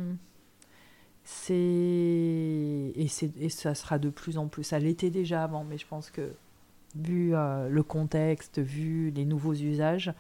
c'est 1.24 1.52
et, 1.54 3.09
et, 3.40 3.48
ça 3.48 3.74
sera 3.74 3.98
de 3.98 4.09
plus 4.09 4.38
en 4.38 4.46
plus. 4.46 4.62
Ça 4.62 4.78
l'était 4.78 5.11
déjà 5.11 5.42
avant, 5.42 5.64
mais 5.64 5.78
je 5.78 5.87
pense 5.88 6.12
que 6.12 6.30
vu 6.94 7.35
euh, 7.35 7.68
le 7.68 7.83
contexte, 7.83 8.61
vu 8.61 9.11
les 9.11 9.24
nouveaux 9.24 9.54
usages, 9.54 10.12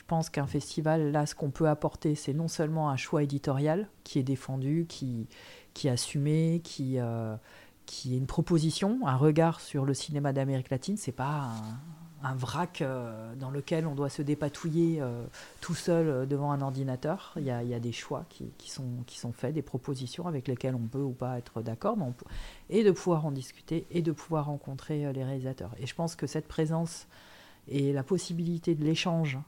je 0.00 0.04
pense 0.06 0.30
qu'un 0.30 0.46
festival, 0.46 1.12
là, 1.12 1.26
ce 1.26 1.34
qu'on 1.34 1.50
peut 1.50 1.68
apporter, 1.68 2.14
c'est 2.14 2.32
non 2.32 2.48
seulement 2.48 2.88
un 2.88 2.96
choix 2.96 3.22
éditorial 3.22 3.86
qui 4.02 4.18
est 4.18 4.22
défendu, 4.22 4.86
qui, 4.88 5.28
qui 5.74 5.88
est 5.88 5.90
assumé, 5.90 6.62
qui, 6.64 6.98
euh, 6.98 7.36
qui 7.84 8.14
est 8.14 8.16
une 8.16 8.26
proposition, 8.26 9.06
un 9.06 9.16
regard 9.16 9.60
sur 9.60 9.84
le 9.84 9.92
cinéma 9.92 10.32
d'Amérique 10.32 10.70
latine. 10.70 10.96
C'est 10.96 11.12
pas 11.12 11.50
un, 12.22 12.34
vrac 12.34 12.80
euh, 12.80 13.34
dans 13.34 13.50
lequel 13.50 13.86
on 13.86 13.94
doit 13.94 14.08
se 14.08 14.22
dépatouiller 14.22 15.02
euh, 15.02 15.22
tout 15.60 15.74
seul 15.74 16.26
devant 16.26 16.50
un 16.50 16.62
ordinateur. 16.62 17.34
Il 17.36 17.44
y 17.44 17.50
a, 17.50 17.62
il 17.62 17.68
y 17.68 17.74
a 17.74 17.78
des 17.78 17.92
choix 17.92 18.24
qui, 18.30 18.54
qui, 18.56 18.70
sont, 18.70 19.04
qui 19.06 19.18
sont 19.18 19.34
faits, 19.34 19.52
des 19.52 19.60
propositions 19.60 20.26
avec 20.26 20.48
lesquelles 20.48 20.74
on 20.74 20.88
peut 20.88 21.02
ou 21.02 21.12
pas 21.12 21.36
être 21.36 21.60
d'accord, 21.60 21.98
et 22.70 22.84
de 22.84 22.90
pouvoir 22.90 23.26
en 23.26 23.32
discuter 23.32 23.86
et 23.90 24.00
de 24.00 24.12
pouvoir 24.12 24.46
rencontrer 24.46 25.12
les 25.12 25.24
réalisateurs. 25.24 25.74
Et 25.78 25.86
je 25.86 25.94
pense 25.94 26.16
que 26.16 26.26
cette 26.26 26.48
présence 26.48 27.06
et 27.68 27.92
la 27.92 28.02
possibilité 28.02 28.74
de 28.74 28.82
l'échange 28.82 29.38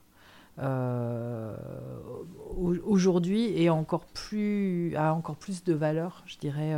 aujourd'hui 2.56 3.62
est 3.62 3.68
encore 3.68 4.06
plus 4.06 4.94
a 4.96 5.14
encore 5.14 5.36
plus 5.36 5.64
de 5.64 5.72
valeur, 5.72 6.22
je 6.26 6.38
dirais 6.38 6.74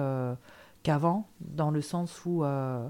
qu'avant, 0.85 1.27
dans 1.41 1.73
le 1.73 1.81
sens 1.81 2.25
où, 2.25 2.45
euh, 2.45 2.87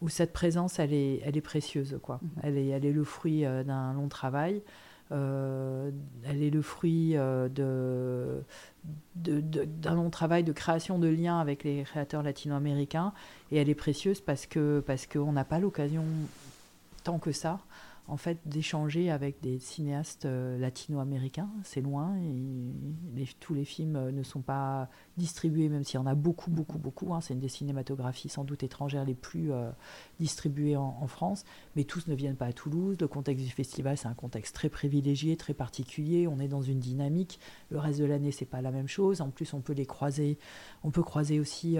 où 0.00 0.08
cette 0.08 0.32
présence, 0.32 0.80
elle 0.80 0.92
est, 0.92 1.20
elle 1.24 1.36
est 1.36 1.42
précieuse. 1.42 1.96
Quoi. 2.02 2.18
Mhm. 2.20 2.30
Elle, 2.42 2.58
est, 2.58 2.66
elle 2.68 2.84
est 2.84 2.92
le 2.92 3.04
fruit 3.04 3.44
euh, 3.44 3.62
d'un 3.62 3.92
long 3.92 4.08
travail. 4.08 4.62
Euh, 5.12 5.92
elle 6.24 6.42
est 6.42 6.50
le 6.50 6.62
fruit 6.62 7.14
de, 7.14 8.42
d'un 9.14 9.94
long 9.94 10.10
travail 10.10 10.42
de 10.42 10.50
création 10.50 10.98
de 10.98 11.06
liens 11.06 11.38
avec 11.38 11.62
les 11.62 11.84
créateurs 11.84 12.24
latino-américains. 12.24 13.12
Et 13.52 13.58
elle 13.58 13.68
est 13.68 13.76
précieuse 13.76 14.20
parce 14.20 14.46
que 14.46 14.82
parce 14.84 15.06
qu'on 15.06 15.30
n'a 15.30 15.44
pas 15.44 15.60
l'occasion 15.60 16.02
tant 17.04 17.20
que 17.20 17.30
ça 17.30 17.60
en 18.08 18.16
fait 18.16 18.38
d'échanger 18.46 19.10
avec 19.10 19.40
des 19.40 19.58
cinéastes 19.58 20.26
euh, 20.26 20.58
latino-américains. 20.58 21.50
C'est 21.64 21.80
loin 21.80 22.16
et 22.16 23.26
tous 23.40 23.54
les 23.54 23.64
films 23.64 23.96
euh, 23.96 24.12
ne 24.12 24.22
sont 24.22 24.42
pas 24.42 24.88
distribués, 25.16 25.68
même 25.68 25.82
s'il 25.82 25.98
y 25.98 26.02
en 26.02 26.06
a 26.06 26.14
beaucoup, 26.14 26.50
beaucoup, 26.50 26.78
beaucoup. 26.78 27.14
Hein. 27.14 27.20
C'est 27.20 27.34
une 27.34 27.40
des 27.40 27.48
cinématographies 27.48 28.28
sans 28.28 28.44
doute 28.44 28.62
étrangères 28.62 29.04
les 29.04 29.14
plus 29.14 29.52
euh, 29.52 29.70
distribuées 30.20 30.76
en, 30.76 31.06
France. 31.06 31.44
Mais 31.76 31.84
tous 31.84 32.08
ne 32.08 32.14
viennent 32.14 32.36
pas 32.36 32.46
à 32.46 32.52
Toulouse. 32.52 32.96
Le 33.00 33.06
contexte 33.06 33.44
du 33.44 33.50
festival, 33.50 33.96
c'est 33.96 34.08
un 34.08 34.14
contexte 34.14 34.54
très 34.54 34.68
privilégié, 34.68 35.36
très 35.36 35.54
particulier. 35.54 36.26
On 36.26 36.40
est 36.40 36.48
dans 36.48 36.62
une 36.62 36.80
dynamique. 36.80 37.38
Le 37.70 37.78
reste 37.78 38.00
de 38.00 38.04
l'année, 38.04 38.32
c'est 38.32 38.44
pas 38.44 38.60
la 38.60 38.72
même 38.72 38.88
chose. 38.88 39.20
En 39.20 39.30
plus, 39.30 39.54
on 39.54 39.60
peut 39.60 39.72
les 39.72 39.86
croiser. 39.86 40.36
On 40.82 40.90
peut 40.90 41.04
croiser 41.04 41.38
aussi. 41.38 41.78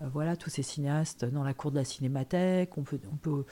voilà, 0.00 0.34
tous 0.34 0.48
ces 0.48 0.62
cinéastes 0.62 1.26
dans 1.26 1.44
la 1.44 1.52
cour 1.52 1.72
de 1.72 1.76
la 1.76 1.84
cinémathèque. 1.84 2.78
On 2.78 2.84
peut, 2.84 3.00
on 3.12 3.16
peut 3.16 3.44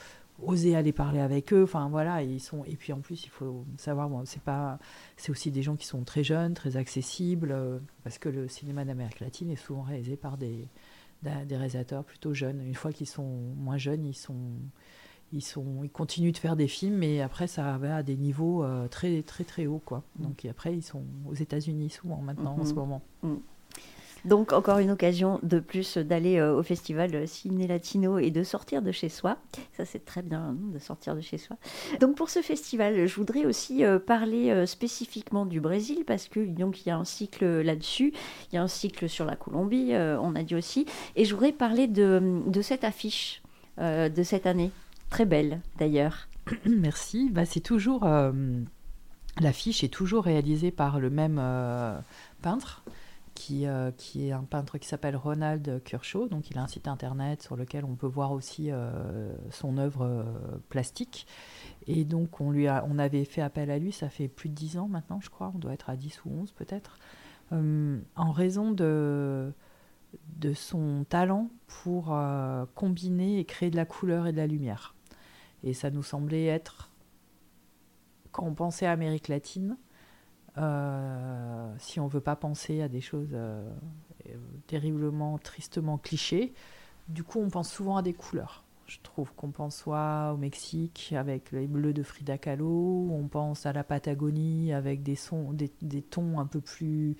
oser 0.47 0.77
aller 0.77 0.93
parler 0.93 1.21
avec 1.21 1.53
eux. 1.53 1.65
Enfin 1.65 1.89
voilà, 1.89 2.23
ils 2.23 2.41
sont. 2.41 2.65
Et 2.65 2.77
puis 2.77 2.93
en 2.93 3.01
plus, 3.01 3.25
il 3.25 3.31
faut 3.31 3.65
savoir, 3.77 4.09
bon, 4.09 4.25
c'est 4.25 4.43
pas, 4.43 4.79
c'est 5.17 5.31
aussi 5.31 5.51
des 5.51 5.63
gens 5.63 5.77
qui 5.77 5.87
sont 5.87 6.05
très 6.05 6.25
jeunes, 6.25 6.55
très 6.55 6.77
accessibles, 6.77 7.53
euh, 7.53 7.79
parce 8.05 8.19
que 8.19 8.29
le 8.29 8.49
cinéma 8.49 8.85
d'Amérique 8.85 9.21
latine 9.21 9.51
est 9.51 9.57
souvent 9.57 9.83
réalisé 9.83 10.17
par 10.17 10.37
des, 10.37 10.69
des 11.23 11.57
réalisateurs 11.57 12.05
plutôt 12.05 12.35
jeunes. 12.35 12.61
Une 12.61 12.75
fois 12.75 12.93
qu'ils 12.93 13.09
sont 13.09 13.55
moins 13.57 13.79
jeunes, 13.79 14.05
ils 14.05 14.15
sont, 14.15 14.53
ils 15.33 15.43
sont, 15.43 15.83
ils 15.83 15.91
continuent 15.91 16.33
de 16.33 16.39
faire 16.39 16.57
des 16.57 16.69
films, 16.69 16.97
mais 16.97 17.21
après 17.21 17.47
ça 17.47 17.79
va 17.79 17.97
à 17.97 18.03
des 18.03 18.17
niveaux 18.17 18.65
euh, 18.65 18.89
très 18.89 19.23
très 19.23 19.45
très 19.45 19.67
hauts 19.67 19.83
quoi. 19.85 20.03
Mm. 20.19 20.23
Donc 20.23 20.45
après, 20.45 20.75
ils 20.75 20.83
sont 20.83 21.05
aux 21.27 21.35
États-Unis 21.35 21.91
souvent 21.91 22.21
maintenant 22.21 22.57
en 22.59 22.65
ce 22.65 22.73
mm-hmm. 22.73 22.77
moment. 22.77 23.03
Mm. 23.23 23.35
Donc 24.25 24.53
encore 24.53 24.79
une 24.79 24.91
occasion 24.91 25.41
de 25.43 25.59
plus 25.59 25.99
d'aller 25.99 26.39
euh, 26.39 26.55
au 26.57 26.63
festival 26.63 27.27
Ciné 27.27 27.67
Latino 27.67 28.19
et 28.19 28.31
de 28.31 28.45
sortir 28.45 28.81
de 28.81 28.93
chez 28.93 29.09
soi. 29.09 29.37
Ça 29.77 29.85
c'est 29.85 30.05
très 30.05 30.23
bien 30.23 30.41
hein, 30.41 30.57
de 30.73 30.79
sortir 30.79 31.17
de 31.17 31.21
chez 31.21 31.39
soi. 31.39 31.57
Donc 32.01 32.17
pour 32.17 32.31
ce 32.31 32.41
festival, 32.41 33.07
je 33.07 33.15
voudrais 33.17 33.45
aussi 33.45 33.85
euh, 33.85 33.99
parler 33.99 34.51
euh, 34.51 34.65
spécifiquement 34.67 35.45
du 35.45 35.61
Brésil 35.61 36.05
parce 36.07 36.29
que 36.29 36.41
donc 36.41 36.83
il 36.83 36.89
y 36.89 36.93
a 36.93 36.97
un 36.97 37.05
cycle 37.05 37.45
là-dessus, 37.63 38.13
il 38.53 38.55
y 38.55 38.59
a 38.59 38.63
un 38.63 38.69
cycle 38.69 39.09
sur 39.09 39.25
la 39.25 39.35
Colombie, 39.35 39.93
on 39.95 40.35
a 40.37 40.43
dit 40.43 40.55
aussi, 40.55 40.87
et 41.17 41.25
je 41.25 41.35
voudrais 41.35 41.53
parler 41.53 41.87
de, 41.87 42.43
de 42.47 42.63
cette 42.63 42.85
affiche 42.85 43.43
de 43.79 44.23
cette 44.23 44.47
année, 44.47 44.71
très 45.11 45.25
belle 45.25 45.61
d'ailleurs. 45.79 46.29
Merci. 46.67 47.31
Bah, 47.31 47.45
c'est 47.45 47.61
toujours 47.61 48.07
l'affiche 49.41 49.83
est 49.83 49.89
toujours 49.89 50.25
réalisée 50.25 50.71
par 50.71 51.01
le 51.01 51.11
même 51.11 51.41
peintre 52.43 52.83
qui, 53.35 53.67
euh, 53.67 53.91
qui 53.93 54.29
est 54.29 54.33
un 54.33 54.45
peintre 54.45 54.79
qui 54.79 54.89
s'appelle 54.89 55.17
Ronald 55.17 55.83
Kershaw. 55.85 56.29
Donc, 56.29 56.51
il 56.51 56.59
a 56.59 56.63
un 56.63 56.67
site 56.67 56.89
internet 56.89 57.43
sur 57.43 57.57
lequel 57.57 57.85
on 57.85 57.95
peut 57.95 58.07
voir 58.07 58.33
aussi 58.33 58.71
euh, 58.71 59.33
son 59.51 59.79
œuvre 59.79 60.05
euh, 60.05 60.25
plastique. 60.69 61.27
Et 61.87 62.05
donc, 62.05 62.41
on, 62.41 62.51
lui 62.51 62.69
on 62.69 62.99
avait 62.99 63.25
fait 63.25 63.43
appel 63.43 63.71
à 63.71 63.79
lui, 63.79 63.93
ça 63.93 64.09
fait 64.09 64.29
plus 64.29 64.49
de 64.49 64.55
10 64.55 64.79
ans 64.79 64.89
maintenant, 64.89 65.21
je 65.21 65.31
crois. 65.31 65.53
On 65.55 65.59
doit 65.59 65.73
être 65.73 65.91
à 65.91 65.97
10 65.97 66.25
ou 66.25 66.31
11 66.31 66.53
peut-être. 66.53 66.99
en 67.51 68.33
raison 68.33 68.73
de, 68.73 69.53
de 70.37 70.53
son 70.55 71.05
talent 71.09 71.51
pour 71.67 72.17
combiner 72.75 73.39
et 73.39 73.45
créer 73.45 73.71
de 73.71 73.77
la 73.77 73.85
couleur 73.85 74.27
et 74.27 74.33
de 74.33 74.37
la 74.37 74.47
lumière. 74.47 74.95
Et 75.65 75.75
ça 75.75 75.91
nous 75.91 76.03
semblait 76.03 76.47
être, 76.47 76.91
quand 78.31 78.45
on 78.45 78.55
pensait 78.55 78.87
à 78.87 78.93
Amérique 78.93 79.29
latine, 79.29 79.77
euh, 80.59 81.73
si 81.79 81.99
on 82.01 82.07
veut 82.07 82.21
pas 82.21 82.37
penser 82.37 82.83
à 82.83 82.89
des 82.89 83.01
choses 83.01 83.31
euh, 83.33 83.67
terriblement, 84.67 85.39
tristement 85.39 85.97
clichés, 85.97 86.53
du 87.09 87.25
coup 87.25 87.41
on 87.41 87.49
pense 87.49 87.71
souvent 87.71 87.97
à 87.97 88.03
des 88.03 88.13
couleurs. 88.13 88.65
Je 88.87 88.99
trouve 89.03 89.33
qu'on 89.35 89.51
pense 89.51 89.77
soit 89.77 90.33
au 90.35 90.37
Mexique 90.37 91.15
avec 91.17 91.53
les 91.53 91.67
bleus 91.67 91.95
de 91.95 92.03
Frida 92.03 92.37
Kahlo, 92.37 93.09
on 93.11 93.27
pense 93.29 93.65
à 93.65 93.73
la 93.73 93.85
Patagonie 93.85 94.75
avec 94.75 95.03
des, 95.03 95.15
sons, 95.15 95.53
des, 95.53 96.03
tons 96.03 96.39
un 96.39 96.45
peu 96.45 96.61
plus 96.61 97.17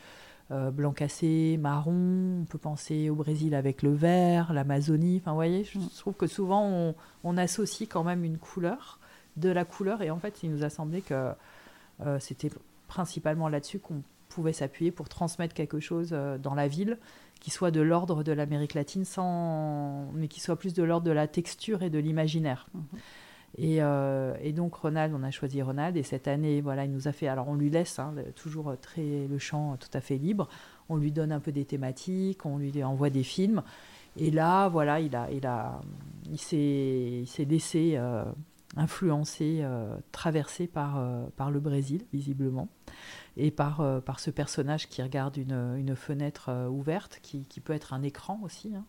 euh, 0.51 0.71
blanc 0.71 0.93
cassé, 0.93 1.57
marron. 1.59 2.41
On 2.43 2.45
peut 2.45 2.59
penser 2.59 3.09
au 3.09 3.15
Brésil 3.15 3.55
avec 3.55 3.83
le 3.83 3.95
vert, 3.95 4.53
l'Amazonie. 4.53 5.19
Enfin, 5.23 5.31
vous 5.31 5.37
voyez, 5.37 5.65
je 5.65 5.79
mm. 5.79 5.89
trouve 5.97 6.15
que 6.15 6.27
souvent 6.27 6.67
on, 6.67 6.95
on, 7.25 7.39
associe 7.39 7.89
quand 7.89 8.05
même 8.05 8.25
une 8.25 8.37
couleur, 8.37 8.99
de 9.39 9.49
la 9.49 9.65
couleur, 9.65 10.03
et 10.03 10.11
en 10.11 10.19
fait, 10.19 10.43
il 10.43 10.51
nous 10.51 10.65
a 10.65 10.69
semblé 10.69 11.01
que 11.01 11.33
c'était 12.19 12.51
principalement 12.93 13.49
là-dessus 13.49 13.79
qu'on 13.79 14.03
pouvait 14.29 14.53
s'appuyer 14.53 14.91
pour 14.91 15.09
transmettre 15.09 15.55
quelque 15.55 15.81
chose 15.81 16.11
euh, 16.13 16.37
dans 16.37 16.55
la 16.55 16.69
ville 16.69 16.99
qui 17.41 17.51
soit 17.51 17.71
de 17.71 17.81
l'ordre 17.81 18.23
de 18.23 18.33
l'Amérique 18.33 18.75
latine, 18.75 19.07
sans... 19.07 20.13
mais 20.13 20.29
qui 20.29 20.41
soit 20.41 20.57
plus 20.57 20.75
de 20.75 20.83
l'ordre 20.83 21.07
de 21.07 21.11
la 21.11 21.27
texture 21.27 21.83
et 21.83 21.89
de 21.89 21.99
l'imaginaire. 21.99 22.69
Mhm. 22.75 22.83
Euh, 23.61 24.35
et, 24.43 24.53
donc 24.53 24.75
Ronald, 24.75 25.15
on 25.15 25.23
a 25.23 25.31
choisi 25.31 25.61
Ronald, 25.63 25.97
et 25.97 26.03
cette 26.03 26.29
année, 26.29 26.61
voilà, 26.61 26.85
il 26.85 26.93
nous 26.93 27.09
a 27.09 27.13
fait. 27.13 27.29
Alors 27.29 27.49
on 27.49 27.55
lui 27.55 27.71
laisse 27.71 27.99
hein, 27.99 28.15
toujours 28.37 28.75
très 28.81 29.27
le 29.27 29.39
champ 29.39 29.77
tout 29.77 29.91
à 29.95 30.01
fait 30.01 30.19
libre. 30.19 30.49
On 30.89 30.97
lui 30.97 31.13
donne 31.13 31.33
un 31.33 31.41
peu 31.41 31.53
des 31.53 31.65
thématiques, 31.65 32.45
on 32.45 32.59
lui 32.59 32.85
envoie 32.85 33.11
des 33.11 33.23
films. 33.23 33.63
Et 34.19 34.31
là, 34.31 34.69
voilà, 34.69 35.01
il 35.01 35.17
a, 35.17 35.31
il 35.31 35.47
a, 35.47 35.81
il 36.31 36.39
s'est, 36.39 37.25
s'est 37.27 37.45
laissé 37.47 37.95
euh, 37.97 38.25
influencé, 38.77 39.61
euh, 39.63 39.97
traversé 40.13 40.67
par, 40.67 40.99
euh, 40.99 41.25
par 41.37 41.51
le 41.51 41.61
Brésil, 41.61 42.05
visiblement, 42.13 42.69
et 43.37 43.51
par, 43.51 43.81
euh, 43.81 44.01
par 44.01 44.21
ce 44.21 44.31
personnage 44.31 44.89
qui 44.89 45.03
regarde 45.03 45.37
une, 45.37 45.77
une 45.77 45.97
fenêtre 45.97 46.51
ouverte, 46.71 47.19
qui, 47.23 47.45
qui, 47.45 47.61
peut 47.61 47.73
être 47.73 47.93
un 47.93 48.03
écran 48.03 48.41
aussi, 48.43 48.73
hein, 48.75 48.85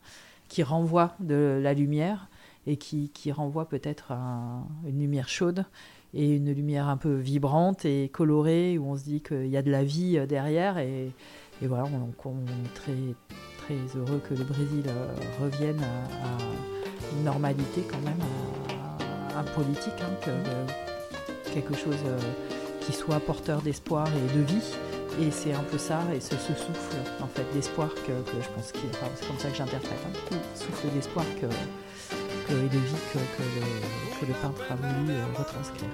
qui 0.47 0.63
renvoie 0.63 1.15
de 1.19 1.59
la 1.61 1.73
lumière 1.73 2.29
et 2.65 2.77
qui, 2.77 3.09
qui 3.09 3.31
renvoie 3.31 3.67
peut-être 3.67 4.13
une 4.85 4.99
lumière 4.99 5.27
chaude 5.27 5.65
et 6.13 6.35
une 6.35 6.53
lumière 6.53 6.87
un 6.87 6.97
peu 6.97 7.15
vibrante 7.15 7.85
et 7.85 8.09
colorée, 8.09 8.77
où 8.77 8.89
on 8.89 8.95
se 8.95 9.03
dit 9.03 9.21
qu'il 9.21 9.47
y 9.47 9.57
a 9.57 9.61
de 9.61 9.71
la 9.71 9.83
vie 9.83 10.25
derrière. 10.27 10.77
Et, 10.77 11.11
et 11.61 11.67
voilà, 11.67 11.85
on, 11.85 12.31
est 12.31 12.73
très, 12.73 12.93
très 13.57 13.97
heureux 13.97 14.21
que 14.29 14.33
le 14.33 14.43
Brésil 14.43 14.85
revienne 15.41 15.81
à, 15.81 16.03
à, 16.27 16.37
une 17.17 17.23
normalité 17.25 17.83
quand 17.89 18.01
même, 18.01 18.21
un 19.37 19.43
politique, 19.43 19.93
hein, 20.01 20.13
que, 20.21 20.29
euh, 20.29 20.65
quelque 21.53 21.75
chose 21.75 21.97
euh, 22.05 22.17
qui 22.81 22.93
soit 22.93 23.19
porteur 23.19 23.61
d'espoir 23.61 24.07
et 24.07 24.37
de 24.37 24.43
vie. 24.43 24.75
Et 25.21 25.29
c'est 25.29 25.53
un 25.53 25.61
peu 25.63 25.77
ça, 25.77 25.99
et 26.15 26.19
ce, 26.19 26.35
souffle 26.35 26.97
en 27.21 27.27
fait 27.27 27.45
d'espoir 27.53 27.93
que, 27.93 28.13
je 28.41 28.49
pense 28.49 28.71
qu'il, 28.71 28.89
c'est 29.15 29.27
comme 29.27 29.37
ça 29.37 29.49
que 29.49 29.55
j'interprète, 29.55 29.99
hein, 30.07 30.37
souffle 30.55 30.87
d'espoir 30.93 31.25
que, 31.39 31.45
et 32.49 32.69
de 32.69 32.77
vie 32.77 32.95
que, 33.13 33.19
le, 34.25 34.33
peintre 34.41 34.63
a 34.71 34.75
voulu 34.75 35.11
euh, 35.11 35.23
retranscrire. 35.37 35.89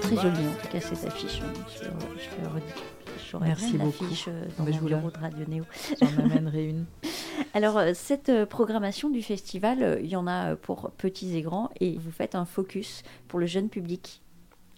Très 0.00 0.16
jolie 0.16 0.48
en 0.48 0.62
tout 0.62 0.68
cas 0.72 0.80
cette 0.80 1.06
affiche, 1.06 1.40
hein, 1.40 1.52
je, 1.68 1.84
je 1.84 2.42
le 2.42 2.48
redis. 2.48 3.01
Merci 3.40 3.78
beaucoup. 3.78 4.04
Euh, 4.28 4.44
dans 4.58 4.66
je 4.66 4.78
bureau 4.78 5.10
de 5.10 5.18
Radio 5.18 5.46
Néo. 5.46 5.64
J'en 6.00 6.24
amènerai 6.24 6.68
une. 6.68 6.84
Alors, 7.54 7.78
euh, 7.78 7.92
cette 7.94 8.28
euh, 8.28 8.46
programmation 8.46 9.10
du 9.10 9.22
festival, 9.22 10.00
il 10.02 10.08
y 10.08 10.16
en 10.16 10.26
a 10.26 10.56
pour 10.56 10.90
petits 10.92 11.36
et 11.36 11.42
grands, 11.42 11.70
et 11.80 11.98
vous 11.98 12.10
faites 12.10 12.34
un 12.34 12.44
focus 12.44 13.02
pour 13.28 13.38
le 13.38 13.46
jeune 13.46 13.68
public. 13.68 14.22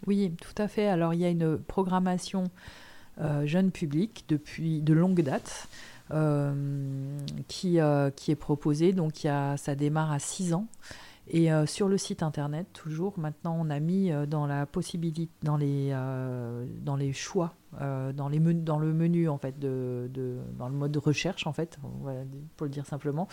Oui, 0.06 0.32
tout 0.40 0.62
à 0.62 0.68
fait. 0.68 0.86
Alors 0.86 1.14
il 1.14 1.20
y 1.20 1.24
a 1.24 1.30
une 1.30 1.58
programmation 1.58 2.44
jeune 3.44 3.70
public 3.70 4.24
depuis 4.28 4.82
de 4.82 4.92
longue 4.92 5.22
date. 5.22 5.68
qui, 7.48 7.78
qui 8.16 8.30
est 8.30 8.36
proposée. 8.38 8.92
Donc 8.92 9.24
il 9.24 9.28
y 9.28 9.30
a, 9.30 9.56
ça 9.56 9.74
démarre 9.74 10.12
à 10.12 10.18
6 10.18 10.52
ans. 10.52 10.66
Et 11.26 11.50
euh, 11.50 11.64
sur 11.64 11.88
le 11.88 11.96
site 11.96 12.22
internet, 12.22 12.66
toujours, 12.74 13.18
maintenant, 13.18 13.56
on 13.58 13.70
a 13.70 13.80
mis 13.80 14.12
euh, 14.12 14.26
dans 14.26 14.46
la 14.46 14.66
possibilité, 14.66 15.30
dans 15.42 15.56
les, 15.56 15.88
euh, 15.92 16.66
dans 16.82 16.96
les 16.96 17.12
choix, 17.12 17.54
dans, 17.80 18.28
les 18.28 18.38
dans 18.38 18.78
le 18.78 18.92
menu, 18.92 19.28
en 19.28 19.36
fait, 19.36 19.58
de, 19.58 20.08
de, 20.14 20.36
dans 20.56 20.68
le 20.68 20.74
mode 20.76 20.92
de 20.92 21.00
recherche, 21.00 21.44
en 21.48 21.52
fait, 21.52 21.76
pour 22.56 22.66
le 22.66 22.70
dire 22.70 22.86
simplement, 22.86 23.26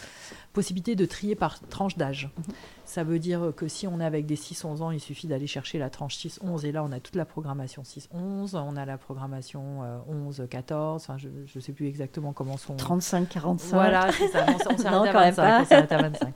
possibilité 0.51 0.95
de 0.95 1.05
trier 1.05 1.35
par 1.35 1.59
tranche 1.59 1.95
d'âge. 1.95 2.31
Mhm. 2.35 2.55
Ça 2.83 3.03
veut 3.03 3.19
dire 3.19 3.53
que 3.55 3.67
si 3.67 3.85
on 3.85 3.99
est 3.99 4.05
avec 4.05 4.25
des 4.25 4.35
6-11 4.35 4.81
ans, 4.81 4.89
il 4.89 4.99
suffit 4.99 5.27
d'aller 5.27 5.45
chercher 5.45 5.77
la 5.77 5.91
tranche 5.91 6.17
6-11, 6.17 6.65
et 6.65 6.71
là, 6.71 6.83
on 6.83 6.91
a 6.91 6.99
toute 6.99 7.17
la 7.17 7.25
programmation 7.25 7.83
6-11, 7.83 8.55
on 8.55 8.75
a 8.77 8.85
la 8.85 8.97
programmation 8.97 9.83
11-14, 10.11 10.95
enfin, 10.95 11.17
je 11.19 11.27
ne 11.29 11.61
sais 11.61 11.73
plus 11.73 11.85
exactement 11.85 12.33
comment 12.33 12.57
sont... 12.57 12.75
35-45. 12.77 13.59
Voilà, 13.69 14.11
c'est 14.11 14.27
ça, 14.29 14.47
on, 14.71 14.77
s'arrête 14.79 15.37
à 15.37 15.59
25. 15.59 15.91
à 15.91 16.01
25. 16.01 16.33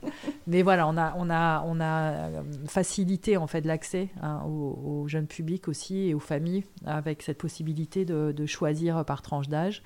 Mais 0.48 0.62
voilà, 0.62 0.86
on 0.86 0.96
a, 0.96 1.12
on 1.66 1.80
euh, 1.80 2.42
facilité 2.66 3.36
en 3.36 3.48
fait 3.48 3.62
l'accès 3.62 4.10
hein, 4.22 4.42
aux, 4.44 5.08
jeunes 5.08 5.26
publics 5.26 5.66
aussi 5.66 6.08
et 6.08 6.14
aux 6.14 6.20
familles 6.20 6.64
avec 6.84 7.22
cette 7.22 7.38
possibilité 7.38 8.04
de, 8.04 8.46
choisir 8.46 9.04
par 9.04 9.22
tranche 9.22 9.48
d'âge. 9.48 9.82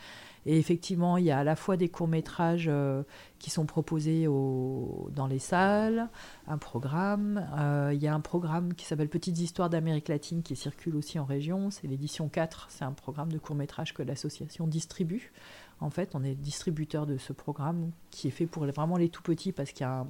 Et 0.46 0.58
effectivement, 0.58 1.18
il 1.18 1.24
y 1.24 1.30
a 1.30 1.38
à 1.38 1.44
la 1.44 1.56
fois 1.56 1.76
des 1.76 1.88
courts-métrages 1.88 2.66
euh, 2.68 3.02
qui 3.38 3.50
sont 3.50 3.66
proposés 3.66 4.24
dans 4.24 5.26
les 5.26 5.38
salles, 5.38 6.08
un 6.46 6.56
programme. 6.56 7.46
Euh, 7.58 7.92
il 7.94 8.02
y 8.02 8.06
a 8.06 8.14
un 8.14 8.20
programme 8.20 8.74
qui 8.74 8.86
s'appelle 8.86 9.08
Petites 9.08 9.38
histoires 9.38 9.68
d'Amérique 9.68 10.08
latine 10.08 10.42
qui 10.42 10.56
circule 10.56 10.96
aussi 10.96 11.18
en 11.18 11.24
région. 11.24 11.70
C'est 11.70 11.86
l'édition 11.86 12.28
4. 12.28 12.68
C'est 12.70 12.84
un 12.84 12.92
programme 12.92 13.32
de 13.32 13.38
courts-métrages 13.38 13.92
que 13.92 14.02
l'association 14.02 14.66
distribue. 14.66 15.32
En 15.80 15.90
fait, 15.90 16.14
on 16.14 16.22
est 16.22 16.34
distributeur 16.34 17.06
de 17.06 17.16
ce 17.16 17.32
programme 17.32 17.90
qui 18.10 18.28
est 18.28 18.30
fait 18.30 18.46
pour 18.46 18.66
vraiment 18.66 18.96
les 18.96 19.08
tout 19.08 19.22
petits 19.22 19.52
parce 19.52 19.72
qu'il 19.72 19.84
y 19.84 19.88
a 19.88 20.00
un, 20.00 20.06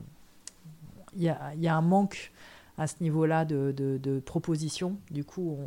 il 1.16 1.22
y 1.22 1.28
a, 1.68 1.76
un 1.76 1.80
manque 1.80 2.32
à 2.78 2.86
ce 2.86 3.02
niveau-là 3.02 3.44
de, 3.44 4.22
propositions. 4.24 4.98
Du 5.10 5.24
coup, 5.24 5.58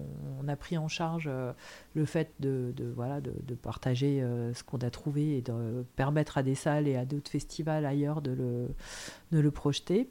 on, 0.41 0.47
a 0.47 0.55
pris 0.55 0.77
en 0.77 0.87
charge 0.87 1.25
euh, 1.27 1.53
le 1.93 2.05
fait 2.05 2.31
de, 2.39 2.73
de, 2.75 3.55
partager 3.55 4.21
euh, 4.21 4.53
ce 4.53 4.63
qu'on 4.63 4.79
a 4.79 4.89
trouvé 4.89 5.37
et 5.37 5.41
de 5.41 5.85
permettre 5.95 6.37
à 6.37 6.43
des 6.43 6.55
salles 6.55 6.87
et 6.87 6.95
à 6.95 7.05
d'autres 7.05 7.29
festivals 7.29 7.85
ailleurs 7.85 8.21
de 8.21 8.31
le, 8.31 9.41
de 9.41 9.49
projeter. 9.49 10.09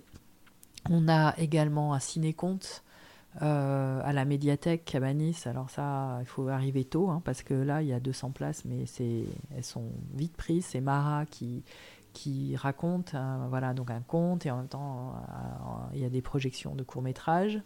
On 0.90 1.09
a 1.09 1.35
également 1.38 1.95
un 1.95 2.01
ciné-compte 2.01 2.83
euh, 3.40 4.01
à 4.05 4.12
la 4.12 4.27
médiathèque 4.27 4.85
Cabanis. 4.85 5.42
Alors 5.47 5.71
ça, 5.71 6.18
il 6.21 6.27
faut 6.27 6.49
arriver 6.49 6.85
tôt, 6.85 7.09
hein, 7.09 7.23
parce 7.25 7.42
que 7.42 7.55
là, 7.55 7.81
il 7.81 7.88
y 7.88 7.92
a 7.95 8.01
200 8.01 8.31
places, 8.31 8.64
mais 8.66 8.85
elles 9.57 9.64
sont 9.64 9.90
vite 10.14 10.37
prises. 10.37 10.66
C'est 10.66 10.83
Mara 10.83 11.25
qui, 11.25 11.62
qui 12.12 12.57
raconte 12.57 13.14
euh, 13.14 13.46
voilà, 13.48 13.75
donc 13.75 13.90
un 13.90 14.01
conte 14.01 14.46
et 14.46 14.51
en 14.51 14.59
même 14.59 14.68
temps 14.68 15.14
euh, 15.16 15.94
il 15.94 16.01
y 16.01 16.05
a 16.05 16.11
des 16.11 16.22
projections 16.22 16.75
de 16.75 16.83
courts 16.83 17.03
métrages. 17.03 17.61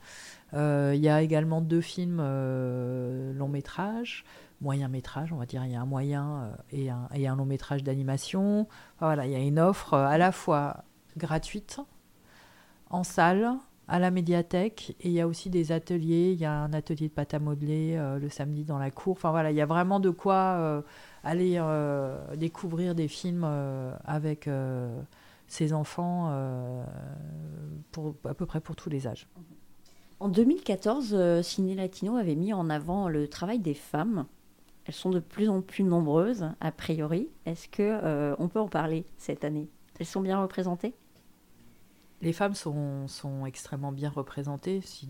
Euh, 0.54 0.92
il 0.94 1.00
y 1.00 1.08
a 1.08 1.22
également 1.22 1.60
deux 1.60 1.80
films 1.80 2.18
long 2.18 3.48
métrage, 3.48 4.24
moyen 4.60 4.88
métrage, 4.88 5.32
on 5.32 5.36
va 5.36 5.46
dire. 5.46 5.64
Il 5.64 5.72
y 5.72 5.76
a 5.76 5.80
un 5.80 5.86
moyen 5.86 6.52
et 6.70 6.90
un, 6.90 7.08
et 7.14 7.26
un 7.26 7.36
long 7.36 7.46
métrage 7.46 7.82
d'animation. 7.82 8.68
voilà, 9.00 9.26
il 9.26 9.32
y 9.32 9.36
a 9.36 9.40
une 9.40 9.58
offre 9.58 9.94
à 9.94 10.18
la 10.18 10.32
fois 10.32 10.84
gratuite 11.16 11.80
en 12.90 13.02
salle 13.02 13.52
à 13.88 13.98
la 13.98 14.10
médiathèque 14.10 14.96
et 15.00 15.08
il 15.08 15.12
y 15.12 15.20
a 15.20 15.28
aussi 15.28 15.50
des 15.50 15.72
ateliers. 15.72 16.32
Il 16.32 16.40
y 16.40 16.44
a 16.44 16.52
un 16.52 16.72
atelier 16.72 17.08
de 17.08 17.12
pâte 17.12 17.34
à 17.34 17.38
modeler 17.38 17.96
le 18.20 18.28
samedi 18.28 18.64
dans 18.64 18.78
la 18.78 18.90
cour. 18.90 19.12
Enfin 19.12 19.30
voilà, 19.30 19.50
il 19.50 19.56
y 19.56 19.60
a 19.60 19.66
vraiment 19.66 20.00
de 20.00 20.10
quoi 20.10 20.82
aller 21.26 21.56
euh, 21.58 22.36
découvrir 22.36 22.94
des 22.94 23.08
films 23.08 23.42
euh, 23.44 23.92
avec 24.04 24.46
euh, 24.46 24.88
ses 25.48 25.72
enfants 25.72 26.32
pour, 27.92 28.14
à 28.24 28.34
peu 28.34 28.46
près 28.46 28.60
pour 28.60 28.76
tous 28.76 28.88
les 28.88 29.06
âges. 29.06 29.28
En 30.18 30.28
2014, 30.28 31.42
Ciné 31.42 31.74
Latino 31.74 32.16
avait 32.16 32.36
mis 32.36 32.52
en 32.52 32.70
avant 32.70 33.08
le 33.08 33.28
travail 33.28 33.58
des 33.58 33.74
femmes. 33.74 34.26
Elles 34.86 34.94
sont 34.94 35.10
de 35.10 35.18
plus 35.18 35.48
en 35.48 35.60
plus 35.60 35.84
nombreuses, 35.84 36.48
a 36.60 36.72
priori. 36.72 37.28
Est-ce 37.44 37.68
que 37.68 38.34
on 38.40 38.48
peut 38.48 38.60
en 38.60 38.68
parler 38.68 39.04
cette 39.18 39.44
année? 39.44 39.68
Elles 40.00 40.06
sont 40.06 40.20
bien 40.20 40.40
représentées? 40.40 40.94
Les 42.22 42.32
femmes 42.32 42.54
sont, 42.54 43.06
sont, 43.08 43.44
extrêmement 43.44 43.92
bien 43.92 44.08
représentées. 44.08 44.80
Si 44.80 45.08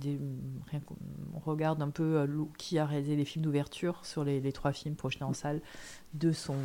on 1.34 1.38
regarde 1.38 1.80
un 1.80 1.90
peu 1.90 2.18
euh, 2.18 2.44
qui 2.58 2.78
a 2.78 2.86
réalisé 2.86 3.14
les 3.14 3.24
films 3.24 3.44
d'ouverture 3.44 4.04
sur 4.04 4.24
les, 4.24 4.52
trois 4.52 4.72
films 4.72 4.96
projetés 4.96 5.24
en 5.24 5.32
salle, 5.32 5.60
deux 6.14 6.32
sont, 6.32 6.56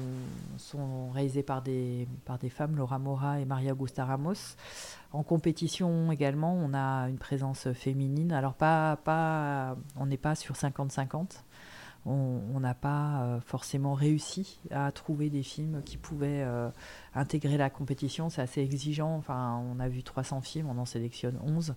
sont 0.58 1.12
réalisés 1.12 1.44
par 1.44 1.62
des, 1.62 2.08
femmes, 2.50 2.76
Laura 2.76 2.98
Mora 2.98 3.40
et 3.40 3.46
Maria 3.46 3.74
Augusta 3.74 4.04
Ramos. 4.04 4.56
En 5.12 5.24
compétition 5.24 6.12
également, 6.12 6.56
on 6.56 6.74
a 6.74 7.08
une 7.10 7.20
présence 7.20 7.72
féminine. 7.74 8.32
Alors 8.32 8.56
pas, 8.56 8.98
pas, 9.04 9.78
on 9.96 10.08
n'est 10.08 10.18
pas 10.18 10.36
sur 10.36 10.56
50-50 10.56 11.44
on 12.06 12.60
n'a 12.60 12.74
pas 12.74 13.22
euh, 13.22 13.40
forcément 13.42 13.94
réussi 13.94 14.60
à 14.72 14.92
trouver 14.92 15.30
des 15.30 15.44
films 15.44 15.84
qui 15.86 15.98
pouvaient 15.98 16.42
euh, 16.44 16.70
intégrer 17.14 17.58
la 17.58 17.70
compétition. 17.70 18.30
C'est 18.30 18.42
assez 18.42 18.62
exigeant. 18.62 19.16
Enfin, 19.16 19.62
on 19.72 19.80
a 19.80 19.88
vu 19.88 20.02
300 20.02 20.42
films, 20.42 20.68
on 20.70 20.80
en 20.80 20.86
sélectionne 20.86 21.38
11. 21.44 21.76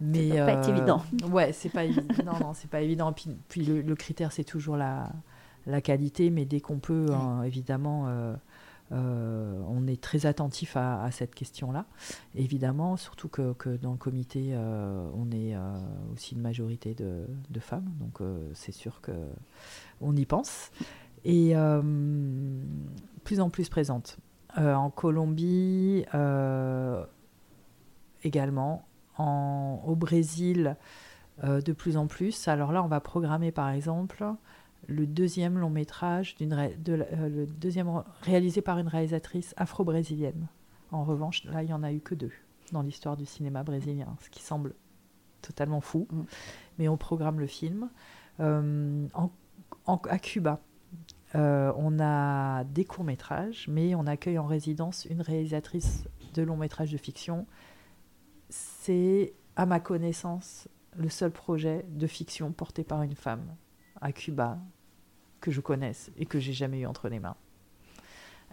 Mais 0.00 0.30
c'est 0.30 0.36
pas 0.36 0.56
euh, 0.56 0.68
évident. 0.68 1.02
Ouais, 1.30 1.52
c'est 1.52 1.70
pas 1.70 1.84
évident. 1.84 2.14
non, 2.26 2.38
non, 2.40 2.54
c'est 2.54 2.68
pas 2.68 2.82
évident. 2.82 3.12
Puis, 3.12 3.30
puis 3.48 3.64
le, 3.64 3.94
critère, 3.94 4.32
c'est 4.32 4.44
toujours 4.44 4.76
la, 4.76 5.10
la, 5.66 5.80
qualité, 5.80 6.28
mais 6.28 6.44
dès 6.44 6.60
qu'on 6.60 6.78
peut, 6.78 7.06
hein, 7.12 7.42
évidemment 7.42 8.04
euh, 8.08 8.34
on 8.90 9.86
est 9.86 10.00
très 10.00 10.26
attentif 10.26 10.76
à, 10.76 11.10
cette 11.10 11.34
question-là, 11.34 11.86
évidemment, 12.34 12.96
surtout 12.96 13.28
que, 13.28 13.76
dans 13.76 13.92
le 13.92 13.98
comité, 13.98 14.50
euh, 14.52 15.08
on 15.14 15.30
est 15.30 15.54
euh, 15.54 15.78
aussi 16.12 16.34
une 16.34 16.40
majorité 16.40 16.94
de, 16.94 17.26
femmes, 17.60 17.90
donc 17.98 18.20
c'est 18.54 18.72
sûr 18.72 19.00
que 19.00 19.12
on 20.00 20.14
y 20.16 20.26
pense. 20.26 20.70
Et 21.24 21.54
plus 23.24 23.40
en 23.40 23.50
plus 23.50 23.68
présente. 23.68 24.18
en 24.56 24.90
Colombie 24.90 26.04
également, 28.22 28.86
au 29.18 29.96
Brésil 29.96 30.76
de 31.42 31.72
plus 31.72 31.96
en 31.96 32.06
plus. 32.06 32.46
Alors 32.48 32.72
là, 32.72 32.82
on 32.82 32.88
va 32.88 33.00
programmer 33.00 33.50
par 33.50 33.70
exemple 33.70 34.24
le 34.86 35.06
deuxième 35.06 35.58
long 35.58 35.70
métrage, 35.70 36.34
d'une 36.36 36.52
euh, 36.52 37.28
le 37.28 37.46
deuxième 37.46 38.02
réalisé 38.22 38.62
par 38.62 38.78
une 38.78 38.88
réalisatrice 38.88 39.54
afro-brésilienne. 39.56 40.48
En 40.90 41.04
revanche, 41.04 41.44
là, 41.44 41.62
il 41.62 41.66
n'y 41.66 41.72
en 41.72 41.82
a 41.82 41.92
eu 41.92 42.00
que 42.00 42.14
deux 42.14 42.32
dans 42.72 42.82
l'histoire 42.82 43.16
du 43.16 43.26
cinéma 43.26 43.62
brésilien, 43.62 44.16
ce 44.20 44.30
qui 44.30 44.42
semble 44.42 44.74
totalement 45.42 45.80
fou. 45.80 46.06
Mm. 46.10 46.22
Mais 46.78 46.88
on 46.88 46.96
programme 46.96 47.40
le 47.40 47.46
film. 47.46 47.90
Euh, 48.40 49.06
à 49.86 50.18
Cuba, 50.18 50.60
euh, 51.34 51.72
on 51.76 51.98
a 52.00 52.64
des 52.64 52.84
courts-métrages, 52.84 53.66
mais 53.68 53.94
on 53.94 54.06
accueille 54.06 54.38
en 54.38 54.46
résidence 54.46 55.04
une 55.04 55.20
réalisatrice 55.20 56.04
de 56.34 56.42
long-métrage 56.42 56.92
de 56.92 56.96
fiction. 56.96 57.46
C'est, 58.48 59.34
à 59.56 59.66
ma 59.66 59.80
connaissance, 59.80 60.68
le 60.96 61.08
seul 61.08 61.30
projet 61.30 61.84
de 61.88 62.06
fiction 62.06 62.52
porté 62.52 62.84
par 62.84 63.02
une 63.02 63.16
femme 63.16 63.56
à 64.04 64.12
Cuba 64.12 64.58
que 65.40 65.50
je 65.50 65.60
connaisse 65.60 66.12
et 66.16 66.26
que 66.26 66.38
j'ai 66.38 66.52
jamais 66.52 66.80
eu 66.80 66.86
entre 66.86 67.08
les 67.08 67.18
mains. 67.18 67.36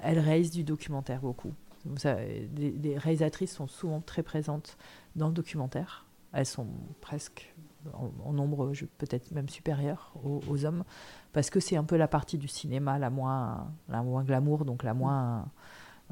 Elle 0.01 0.17
réalise 0.17 0.49
du 0.49 0.63
documentaire 0.63 1.21
beaucoup. 1.21 1.53
des, 1.85 2.97
réalisatrices 2.97 3.53
sont 3.53 3.67
souvent 3.67 4.01
très 4.01 4.23
présentes 4.23 4.77
dans 5.15 5.27
le 5.27 5.33
documentaire. 5.33 6.05
Elles 6.33 6.45
sont 6.45 6.67
presque 7.01 7.53
en, 7.93 8.31
nombre 8.31 8.71
peut-être 8.97 9.31
même 9.31 9.49
supérieur 9.49 10.13
aux, 10.23 10.65
hommes, 10.65 10.85
parce 11.33 11.49
que 11.49 11.59
c'est 11.59 11.75
un 11.75 11.83
peu 11.83 11.97
la 11.97 12.07
partie 12.07 12.37
du 12.37 12.47
cinéma 12.47 12.97
la 12.97 13.09
moins, 13.09 13.71
la 13.89 14.01
moins 14.03 14.23
glamour, 14.23 14.63
donc 14.63 14.83
la 14.83 14.93
moins 14.93 15.51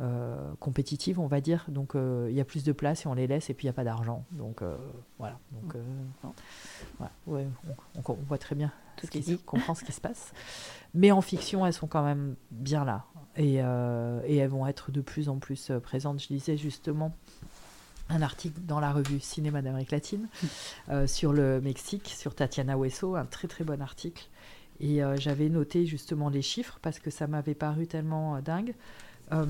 euh, 0.02 0.38
compétitive, 0.62 1.20
on 1.20 1.28
va 1.28 1.42
dire. 1.42 1.66
Donc 1.68 1.94
euh, 1.94 2.28
il 2.30 2.36
y 2.36 2.40
a 2.40 2.46
plus 2.46 2.64
de 2.64 2.72
place 2.72 3.06
et 3.06 3.08
on 3.10 3.14
les 3.14 3.28
laisse, 3.28 3.50
et 3.50 3.54
puis 3.54 3.66
il 3.66 3.68
n'y 3.68 3.72
a 3.72 3.74
pas 3.74 3.84
d'argent. 3.84 4.24
Donc 4.32 4.62
euh, 4.62 4.78
voilà. 5.18 5.38
Donc, 5.52 5.76
ouais, 7.28 7.46
on, 8.08 8.14
voit 8.14 8.38
très 8.38 8.56
bien 8.56 8.72
tout 8.96 9.08
ce 9.08 9.12
qui, 9.12 9.38
comprend 9.40 9.76
ce 9.76 9.84
qui 9.84 9.92
se 9.92 10.00
passe. 10.00 10.32
Mais 10.94 11.12
en 11.12 11.20
fiction, 11.20 11.66
elles 11.66 11.74
sont 11.74 11.88
quand 11.88 12.04
même 12.04 12.36
bien 12.50 12.86
là. 12.86 13.06
Et, 13.36 13.56
et 13.56 14.38
elles 14.38 14.50
vont 14.50 14.68
être 14.68 14.92
de 14.92 15.02
plus 15.02 15.28
en 15.28 15.38
plus 15.38 15.72
présentes. 15.84 16.22
Je 16.22 16.28
disais 16.28 16.56
justement 16.56 17.14
un 18.08 18.22
article 18.22 18.60
dans 18.62 18.80
la 18.80 18.94
revue 18.94 19.20
Cinéma 19.20 19.62
d'Amérique 19.62 19.92
latine 19.92 20.28
sur 21.08 21.34
le 21.34 21.60
Mexique, 21.60 22.08
sur 22.08 22.36
Tatiana 22.36 22.78
Hueso, 22.78 23.16
un 23.16 23.26
très 23.26 23.48
très 23.50 23.66
bon 23.66 23.82
article. 23.82 24.28
Et 24.80 25.02
j'avais 25.16 25.50
noté 25.50 25.86
justement 25.86 26.30
les 26.30 26.42
chiffres 26.42 26.80
parce 26.82 27.00
que 27.00 27.10
ça 27.10 27.28
m'avait 27.28 27.56
paru 27.56 27.86
tellement 27.86 28.42
dingue. 28.42 28.74
Euh, 29.32 29.46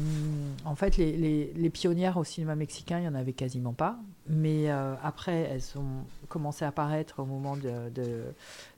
en 0.65 0.75
fait, 0.75 0.97
les, 0.97 1.69
pionnières 1.69 2.17
au 2.17 2.23
cinéma 2.23 2.55
mexicain, 2.55 2.97
il 2.97 3.01
n'y 3.01 3.07
en 3.07 3.15
avait 3.15 3.33
quasiment 3.33 3.73
pas. 3.73 3.97
Mais 4.27 4.69
euh, 4.69 4.95
après, 5.03 5.49
elles 5.51 5.77
ont 5.77 6.05
commencé 6.27 6.65
à 6.65 6.69
apparaître 6.69 7.19
au 7.19 7.25
moment 7.25 7.55
de, 7.55 8.23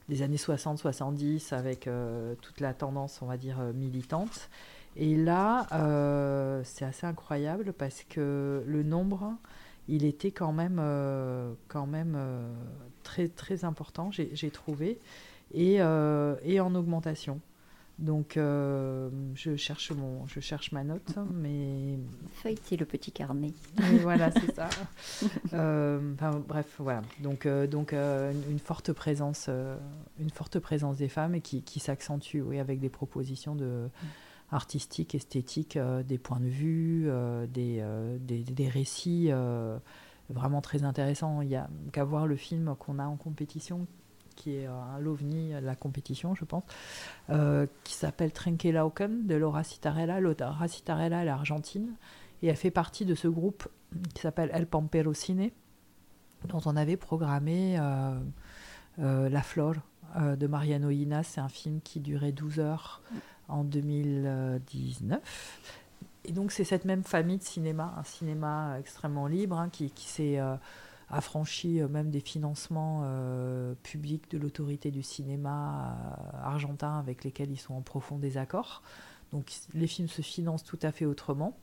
des 0.09 0.21
années 0.21 0.37
60-70 0.37 1.53
avec 1.53 1.87
euh, 1.87 2.35
toute 2.41 2.59
la 2.59 2.73
tendance, 2.73 3.21
on 3.21 3.25
va 3.25 3.37
dire, 3.37 3.57
militante. 3.73 4.49
Et 4.97 5.15
là, 5.15 5.67
c'est 6.65 6.85
assez 6.85 7.07
incroyable 7.07 7.73
parce 7.73 8.03
que 8.03 8.61
le 8.65 8.83
nombre, 8.83 9.33
il 9.87 10.05
était 10.05 10.31
quand 10.31 10.51
même, 10.51 10.81
très, 13.03 13.63
important, 13.63 14.11
j'ai 14.11 14.51
trouvé, 14.51 14.99
et 15.53 15.81
en 15.81 16.75
augmentation. 16.75 17.39
Donc, 17.99 18.35
euh, 18.35 19.09
je, 19.35 19.55
cherche 19.55 19.91
mon, 19.91 20.25
je 20.25 20.39
cherche 20.39 20.71
ma 20.71 20.83
note, 20.83 21.17
mais... 21.33 21.99
Feuilleter 22.33 22.75
le 22.75 22.85
petit 22.85 23.11
carnet. 23.11 23.53
Voilà, 24.01 24.31
c'est 24.31 24.55
ça. 24.55 24.69
Euh, 25.53 25.99
bref, 26.47 26.75
voilà. 26.79 27.01
Donc, 27.19 27.45
euh, 27.45 27.67
donc 27.67 27.93
une, 27.93 28.59
forte 28.59 28.93
présence, 28.93 29.49
une 30.19 30.29
forte 30.29 30.59
présence 30.59 30.97
des 30.97 31.09
femmes 31.09 31.35
et 31.35 31.41
qui, 31.41 31.61
qui 31.61 31.79
s'accentue 31.79 32.37
oui, 32.41 32.57
avec 32.59 32.79
des 32.79 32.89
propositions 32.89 33.55
de, 33.55 33.89
artistiques, 34.51 35.13
esthétiques, 35.13 35.77
des 36.07 36.17
points 36.17 36.39
de 36.39 36.47
vue, 36.47 37.09
des, 37.49 37.83
des, 38.19 38.43
des, 38.43 38.69
récits 38.69 39.29
vraiment 40.29 40.61
très 40.61 40.83
intéressants. 40.83 41.41
Il 41.41 41.49
n'y 41.49 41.55
a 41.55 41.69
qu'à 41.91 42.03
voir 42.03 42.27
le 42.27 42.37
film 42.37 42.75
qu'on 42.79 42.97
a 42.97 43.05
en 43.05 43.17
compétition 43.17 43.87
qui 44.35 44.55
est 44.55 44.65
un 44.65 44.99
l'ovni 44.99 45.51
de 45.53 45.65
la 45.65 45.75
compétition, 45.75 46.35
je 46.35 46.45
pense, 46.45 46.63
euh, 47.29 47.67
qui 47.83 47.93
s'appelle 47.93 48.31
Trenkelauken 48.31 49.25
de 49.27 49.35
Laura 49.35 49.63
Citarella. 49.63 50.19
Laura 50.19 50.67
Citarella, 50.67 51.21
elle 51.21 51.27
est 51.27 51.31
argentine 51.31 51.93
et 52.41 52.47
elle 52.47 52.55
fait 52.55 52.71
partie 52.71 53.05
de 53.05 53.15
ce 53.15 53.27
groupe 53.27 53.67
qui 54.13 54.21
s'appelle 54.21 54.49
El 54.53 54.67
Pampero 54.67 55.13
Cine, 55.13 55.49
dont 56.47 56.61
on 56.65 56.75
avait 56.75 56.97
programmé 56.97 57.77
euh, 57.79 58.19
euh, 58.99 59.29
La 59.29 59.41
Flore 59.41 59.75
de 60.19 60.45
Mariano 60.45 60.89
Inas. 60.89 61.23
C'est 61.23 61.41
un 61.41 61.47
film 61.47 61.79
qui 61.81 62.01
durait 62.01 62.33
12 62.33 62.59
heures 62.59 63.01
en 63.47 63.63
2019. 63.63 65.21
Et 66.25 66.33
donc 66.33 66.51
c'est 66.51 66.65
cette 66.65 66.85
même 66.85 67.03
famille 67.03 67.37
de 67.37 67.43
cinéma, 67.43 67.95
un 67.97 68.03
cinéma 68.03 68.75
extrêmement 68.77 69.27
libre, 69.27 69.57
hein, 69.57 69.69
qui, 69.69 69.89
qui 69.89 70.07
s'est 70.07 70.37
affranchi 71.11 71.81
euh, 71.81 71.87
même 71.87 72.09
des 72.09 72.19
financements 72.19 73.01
euh, 73.03 73.73
publics 73.83 74.29
de 74.31 74.37
l'autorité 74.37 74.91
du 74.91 75.03
cinéma 75.03 75.97
euh, 76.33 76.37
argentin 76.43 76.97
avec 76.97 77.23
lesquels 77.23 77.51
ils 77.51 77.59
sont 77.59 77.73
en 77.73 77.81
profond 77.81 78.17
désaccord. 78.17 78.81
Donc 79.31 79.51
les 79.73 79.87
films 79.87 80.07
se 80.07 80.21
financent 80.21 80.63
tout 80.63 80.79
à 80.81 80.91
fait 80.91 81.05
autrement. 81.05 81.55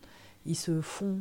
Ils 0.46 0.56
se 0.56 0.80
font 0.80 1.20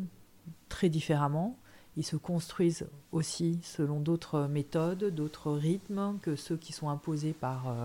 très 0.69 0.89
différemment. 0.89 1.57
Ils 1.97 2.05
se 2.05 2.15
construisent 2.15 2.87
aussi 3.11 3.59
selon 3.63 3.99
d'autres 3.99 4.47
méthodes, 4.47 5.05
d'autres 5.05 5.51
rythmes 5.51 6.19
que 6.21 6.35
ceux 6.35 6.55
qui 6.55 6.71
sont 6.71 6.89
imposés 6.89 7.33
par, 7.33 7.75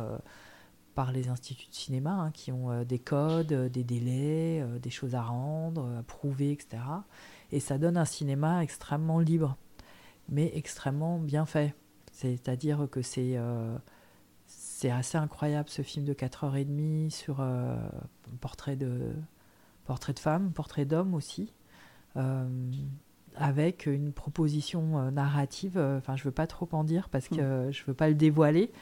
par 0.94 1.12
les 1.12 1.28
instituts 1.28 1.70
de 1.70 1.74
cinéma, 1.74 2.10
hein, 2.12 2.30
qui 2.30 2.52
ont 2.52 2.84
des 2.84 2.98
codes, 2.98 3.54
des 3.72 3.82
délais, 3.82 4.62
des 4.82 4.90
choses 4.90 5.14
à 5.14 5.22
rendre, 5.22 5.88
à 5.98 6.02
prouver, 6.02 6.52
etc. 6.52 6.82
Et 7.52 7.58
ça 7.58 7.78
donne 7.78 7.96
un 7.96 8.04
cinéma 8.04 8.62
extrêmement 8.62 9.18
libre 9.18 9.56
mais 10.32 10.50
extrêmement 10.54 11.18
bien 11.18 11.46
fait. 11.46 11.76
C'est-à-dire 12.10 12.88
que 12.90 13.02
c'est 13.02 13.34
euh, 13.36 13.76
assez 14.90 15.18
incroyable 15.18 15.68
ce 15.68 15.82
film 15.82 16.04
de 16.04 16.14
4h30 16.14 17.10
sur 17.10 17.38
euh, 17.40 17.76
portrait 18.40 18.76
de 18.76 19.12
portrait 19.84 20.14
de 20.14 20.18
femme, 20.18 20.52
portrait 20.52 20.84
d'homme 20.84 21.14
aussi, 21.14 21.52
euh, 22.16 22.48
avec 23.36 23.86
une 23.86 24.12
proposition 24.12 25.10
narrative. 25.10 25.78
Enfin, 25.78 26.16
je 26.16 26.24
veux 26.24 26.32
pas 26.32 26.46
trop 26.46 26.68
en 26.72 26.84
dire 26.84 27.08
parce 27.10 27.28
que 27.28 27.68
mm. 27.68 27.72
je 27.72 27.84
veux 27.84 27.94
pas 27.94 28.08
le 28.08 28.14
dévoiler, 28.14 28.72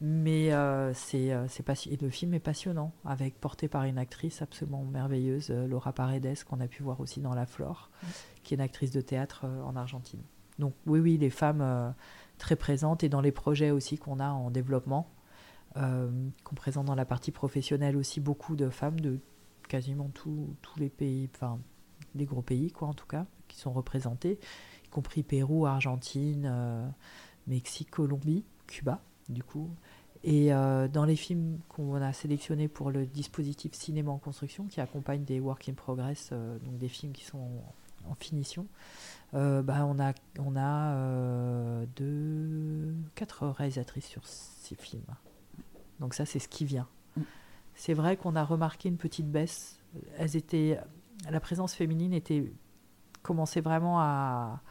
mais 0.00 0.50
c'est 0.94 1.34
c'est 1.48 2.02
le 2.02 2.10
film 2.10 2.34
est 2.34 2.40
passionnant, 2.40 2.92
avec 3.04 3.40
porté 3.40 3.68
par 3.68 3.84
une 3.84 3.98
actrice 3.98 4.42
absolument 4.42 4.84
merveilleuse, 4.84 5.50
Laura 5.50 5.92
Paredes, 5.92 6.44
qu'on 6.44 6.60
a 6.60 6.68
pu 6.68 6.82
voir 6.82 7.00
aussi 7.00 7.20
dans 7.20 7.34
La 7.34 7.46
Flore, 7.46 7.90
mm. 8.02 8.06
qui 8.44 8.54
est 8.54 8.56
une 8.56 8.62
actrice 8.62 8.90
de 8.90 9.00
théâtre 9.00 9.46
en 9.64 9.74
Argentine. 9.74 10.22
Donc 10.60 10.74
oui, 10.86 11.00
oui, 11.00 11.16
les 11.16 11.30
femmes 11.30 11.62
euh, 11.62 11.90
très 12.38 12.54
présentes 12.54 13.02
et 13.02 13.08
dans 13.08 13.20
les 13.20 13.32
projets 13.32 13.72
aussi 13.72 13.98
qu'on 13.98 14.20
a 14.20 14.28
en 14.28 14.50
développement, 14.50 15.10
euh, 15.76 16.08
qu'on 16.44 16.54
présente 16.54 16.86
dans 16.86 16.94
la 16.94 17.04
partie 17.04 17.32
professionnelle 17.32 17.96
aussi 17.96 18.20
beaucoup 18.20 18.54
de 18.54 18.68
femmes 18.68 19.00
de 19.00 19.18
quasiment 19.68 20.10
tous 20.12 20.54
les 20.76 20.90
pays, 20.90 21.28
enfin 21.34 21.58
les 22.14 22.24
gros 22.24 22.42
pays 22.42 22.70
quoi 22.70 22.88
en 22.88 22.94
tout 22.94 23.06
cas, 23.06 23.26
qui 23.48 23.58
sont 23.58 23.72
représentés, 23.72 24.38
y 24.84 24.88
compris 24.88 25.22
Pérou, 25.22 25.66
Argentine, 25.66 26.46
euh, 26.48 26.88
Mexique, 27.46 27.90
Colombie, 27.90 28.44
Cuba 28.66 29.00
du 29.28 29.42
coup. 29.42 29.70
Et 30.22 30.50
dans 30.50 31.06
les 31.06 31.16
films 31.16 31.60
qu'on 31.70 31.94
a 31.94 32.12
sélectionnés 32.12 32.68
pour 32.68 32.90
le 32.90 33.06
dispositif 33.06 33.72
cinéma 33.72 34.10
en 34.10 34.18
construction, 34.18 34.66
qui 34.66 34.82
accompagne 34.82 35.24
des 35.24 35.40
work 35.40 35.66
in 35.70 35.72
progress, 35.72 36.30
donc 36.30 36.76
des 36.76 36.88
films 36.88 37.12
qui 37.12 37.24
sont 37.24 37.48
en 38.08 38.14
finition, 38.14 38.66
euh, 39.34 39.62
bah, 39.62 39.86
on 39.86 39.98
a, 40.00 40.12
on 40.38 40.56
a 40.56 40.94
euh, 40.94 41.86
deux, 41.96 42.94
quatre 43.14 43.46
réalisatrices 43.46 44.06
sur 44.06 44.26
ces 44.26 44.74
films. 44.74 45.02
Donc 46.00 46.14
ça, 46.14 46.26
c'est 46.26 46.38
ce 46.38 46.48
qui 46.48 46.64
vient. 46.64 46.88
Mm. 47.16 47.22
C'est 47.74 47.94
vrai 47.94 48.16
qu'on 48.16 48.34
a 48.36 48.44
remarqué 48.44 48.88
une 48.88 48.96
petite 48.96 49.30
baisse. 49.30 49.78
Elles 50.18 50.36
étaient, 50.36 50.78
la 51.30 51.40
présence 51.40 51.74
féminine 51.74 52.12
était 52.12 52.52
commençait 53.22 53.60
vraiment 53.60 54.00
à, 54.00 54.62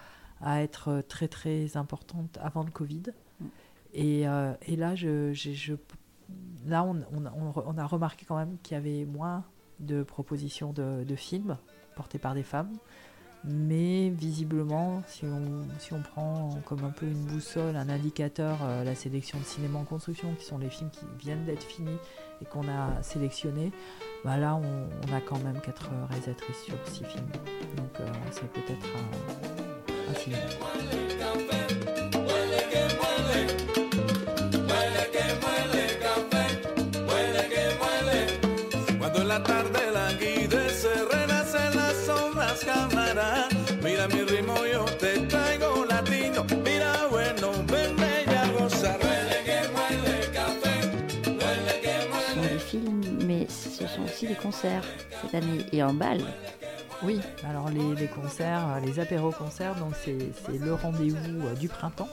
à 0.42 0.62
être 0.62 1.04
très 1.08 1.28
très 1.28 1.78
importante 1.78 2.38
avant 2.42 2.64
le 2.64 2.72
Covid. 2.72 3.04
Mm. 3.40 3.46
Et, 3.94 4.28
euh, 4.28 4.54
et, 4.64 4.76
là, 4.76 4.96
je, 4.96 5.34
je, 5.34 5.74
là 6.66 6.84
on, 6.84 7.02
on, 7.14 7.54
on, 7.56 7.78
a 7.78 7.86
remarqué 7.86 8.26
quand 8.26 8.38
même 8.38 8.58
qu'il 8.62 8.76
y 8.76 8.78
avait 8.78 9.06
moins 9.06 9.46
de 9.80 10.04
propositions 10.04 10.74
de, 10.74 11.04
de 11.04 11.16
films 11.16 11.58
portés 11.96 12.20
par 12.20 12.34
des 12.34 12.44
femmes. 12.44 12.74
Mais 13.46 14.10
visiblement, 14.10 15.02
si 15.08 15.24
on, 15.26 15.64
si 15.80 15.94
on 15.94 16.02
prend 16.02 16.60
comme 16.66 16.84
un 16.84 16.90
peu 16.90 17.06
une 17.06 17.26
boussole, 17.26 17.78
un 17.78 17.88
indicateur, 17.88 18.58
euh, 18.64 18.84
la 18.84 18.96
sélection 18.96 19.40
de 19.40 19.46
cinéma 19.46 19.80
en 19.80 19.86
construction, 19.86 20.36
qui 20.36 20.46
sont 20.46 20.58
les 20.58 20.70
films 20.70 20.90
qui 20.90 21.06
viennent 21.18 21.46
d'être 21.46 21.64
finis 21.64 21.98
et 22.42 22.46
qu'on 22.46 22.68
a 22.68 23.02
sélectionnés, 23.02 23.72
bah 24.26 24.38
là 24.38 24.56
on, 24.56 25.14
a 25.14 25.22
quand 25.22 25.42
même 25.44 25.62
quatre 25.62 25.90
réalisatrices 26.10 26.64
sur 26.64 26.76
six 26.86 27.06
films. 27.06 27.32
Donc 27.78 28.00
euh, 28.02 28.12
c'est 28.32 28.52
peut-être 28.52 28.88
un, 28.98 30.12
un 30.12 30.16
signe. 30.16 31.79
Concerts 54.50 54.84
cette 55.22 55.36
année 55.36 55.64
et 55.72 55.84
en 55.84 55.94
bal. 55.94 56.22
Oui, 57.04 57.20
alors 57.48 57.70
les, 57.70 58.08
concerts, 58.08 58.68
euh, 58.68 58.80
les 58.80 59.00
apéros-concerts, 59.00 59.76
donc 59.76 59.94
c'est 59.94 60.18
le 60.60 60.74
rendez-vous 60.74 61.46
euh, 61.46 61.54
du 61.54 61.68
printemps. 61.68 62.10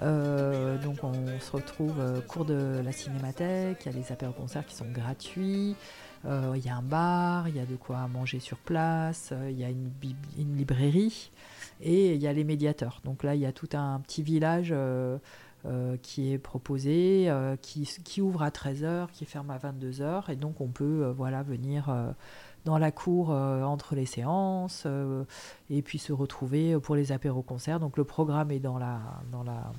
Euh, 0.00 0.78
donc 0.78 1.04
on 1.04 1.12
se 1.38 1.52
retrouve 1.52 1.98
au 2.16 2.22
cours 2.22 2.46
de 2.46 2.80
la 2.82 2.90
cinémathèque, 2.90 3.82
il 3.84 3.92
y 3.92 3.94
a 3.94 3.98
les 3.98 4.10
apéros-concerts 4.10 4.64
qui 4.64 4.76
sont 4.76 4.90
gratuits, 4.90 5.76
il 6.24 6.64
y 6.64 6.70
a 6.70 6.76
un 6.76 6.82
bar, 6.82 7.48
il 7.48 7.56
y 7.56 7.60
a 7.60 7.66
de 7.66 7.76
quoi 7.76 8.08
manger 8.08 8.40
sur 8.40 8.56
place, 8.56 9.34
il 9.50 9.58
y 9.58 9.64
a 9.64 9.68
une, 9.68 10.56
librairie 10.56 11.30
et 11.80 12.14
il 12.14 12.22
y 12.22 12.26
a 12.26 12.32
les 12.32 12.44
médiateurs. 12.44 13.00
Donc 13.04 13.22
là, 13.22 13.34
il 13.34 13.42
y 13.42 13.46
a 13.46 13.52
tout 13.52 13.68
un 13.74 14.00
petit 14.00 14.22
village 14.22 14.70
euh, 14.72 15.18
qui 16.02 16.32
est 16.32 16.38
proposé, 16.38 17.26
euh, 17.28 17.56
qui, 17.56 18.22
ouvre 18.22 18.42
à 18.42 18.50
13h, 18.50 19.08
qui 19.12 19.24
ferme 19.24 19.50
à 19.50 19.58
22h. 19.58 20.30
Et 20.30 20.36
donc 20.36 20.60
on 20.60 20.68
peut 20.68 21.04
euh, 21.04 21.12
voilà, 21.12 21.42
venir 21.42 21.94
dans 22.64 22.78
la 22.78 22.90
cour 22.90 23.30
entre 23.30 23.94
les 23.94 24.06
séances 24.06 24.86
et 25.70 25.82
puis 25.82 25.98
se 25.98 26.12
retrouver 26.12 26.78
pour 26.78 26.96
les 26.96 27.12
apéros-concerts. 27.12 27.80
Donc 27.80 27.96
le 27.96 28.04
programme 28.04 28.50
est 28.50 28.58
dans, 28.58 28.78
la, 28.78 29.00
dans, 29.32 29.42
la, 29.42 29.72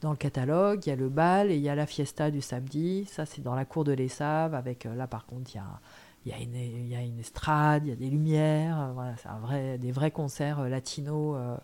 dans 0.00 0.10
le 0.10 0.16
catalogue. 0.16 0.80
Il 0.86 0.90
y 0.90 0.92
a 0.92 0.96
le 0.96 1.08
bal 1.08 1.50
et 1.50 1.56
il 1.56 1.62
y 1.62 1.68
a 1.68 1.74
la 1.74 1.86
fiesta 1.86 2.30
du 2.30 2.40
samedi. 2.40 3.06
Ça, 3.06 3.24
c'est 3.24 3.42
dans 3.42 3.54
la 3.54 3.64
cour 3.64 3.84
de 3.84 3.92
l'Essave. 3.92 4.54
Avec 4.54 4.84
là, 4.84 5.06
par 5.06 5.26
contre, 5.26 5.52
il 5.54 5.56
y 5.56 5.60
a. 5.60 5.80
Il 6.24 6.30
y, 6.30 6.34
a 6.36 6.38
une, 6.38 6.54
il 6.54 6.86
y 6.86 6.94
a 6.94 7.02
une 7.02 7.18
estrade, 7.18 7.84
il 7.84 7.88
y 7.88 7.92
a 7.92 7.96
des 7.96 8.08
lumières, 8.08 8.94
c'est 9.20 9.28
un 9.28 9.40
vrai, 9.40 9.76
des 9.78 9.90
vrais 9.90 10.12
concerts 10.12 10.68
latinos 10.68 11.34
euh, 11.36 11.56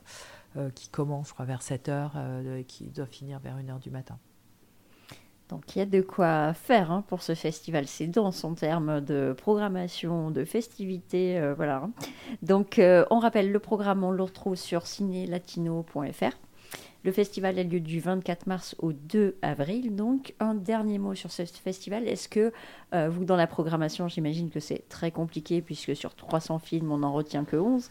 qui 0.74 0.88
commence, 0.88 1.28
je 1.28 1.34
crois, 1.34 1.44
vers 1.44 1.62
7 1.62 1.88
h 1.88 2.10
euh, 2.16 2.58
et 2.58 2.64
qui 2.64 2.84
doit 2.84 3.06
finir 3.06 3.38
vers 3.38 3.56
1 3.56 3.62
h 3.62 3.80
du 3.80 3.90
matin. 3.90 4.18
Donc 5.48 5.74
il 5.74 5.78
y 5.78 5.82
a 5.82 5.86
de 5.86 6.02
quoi 6.02 6.52
faire 6.52 6.90
hein, 6.90 7.02
pour 7.06 7.22
ce 7.22 7.34
festival. 7.34 7.86
C'est 7.86 8.06
dense 8.06 8.44
en 8.44 8.54
termes 8.54 9.00
de 9.00 9.34
programmation, 9.36 10.30
de 10.30 10.44
festivités, 10.44 11.38
euh, 11.38 11.54
voilà. 11.54 11.76
Hein. 11.76 11.90
Donc 12.42 12.78
euh, 12.78 13.04
on 13.10 13.18
rappelle 13.18 13.50
le 13.50 13.58
programme, 13.58 14.04
on 14.04 14.10
le 14.10 14.22
retrouve 14.22 14.56
sur 14.56 14.86
cinélatino.fr. 14.86 16.36
Le 17.04 17.12
festival 17.12 17.58
a 17.58 17.62
lieu 17.62 17.80
du 17.80 18.00
24 18.00 18.46
mars 18.46 18.74
au 18.80 18.92
2 18.92 19.36
avril. 19.42 19.94
Donc, 19.94 20.34
un 20.40 20.54
dernier 20.54 20.98
mot 20.98 21.14
sur 21.14 21.30
ce 21.30 21.44
festival. 21.44 22.08
Est-ce 22.08 22.28
que 22.28 22.52
euh, 22.92 23.08
vous, 23.08 23.24
dans 23.24 23.36
la 23.36 23.46
programmation, 23.46 24.08
j'imagine 24.08 24.50
que 24.50 24.60
c'est 24.60 24.88
très 24.88 25.10
compliqué 25.10 25.62
puisque 25.62 25.94
sur 25.94 26.14
300 26.14 26.58
films, 26.58 26.90
on 26.90 26.98
n'en 26.98 27.12
retient 27.12 27.44
que 27.44 27.56
11. 27.56 27.88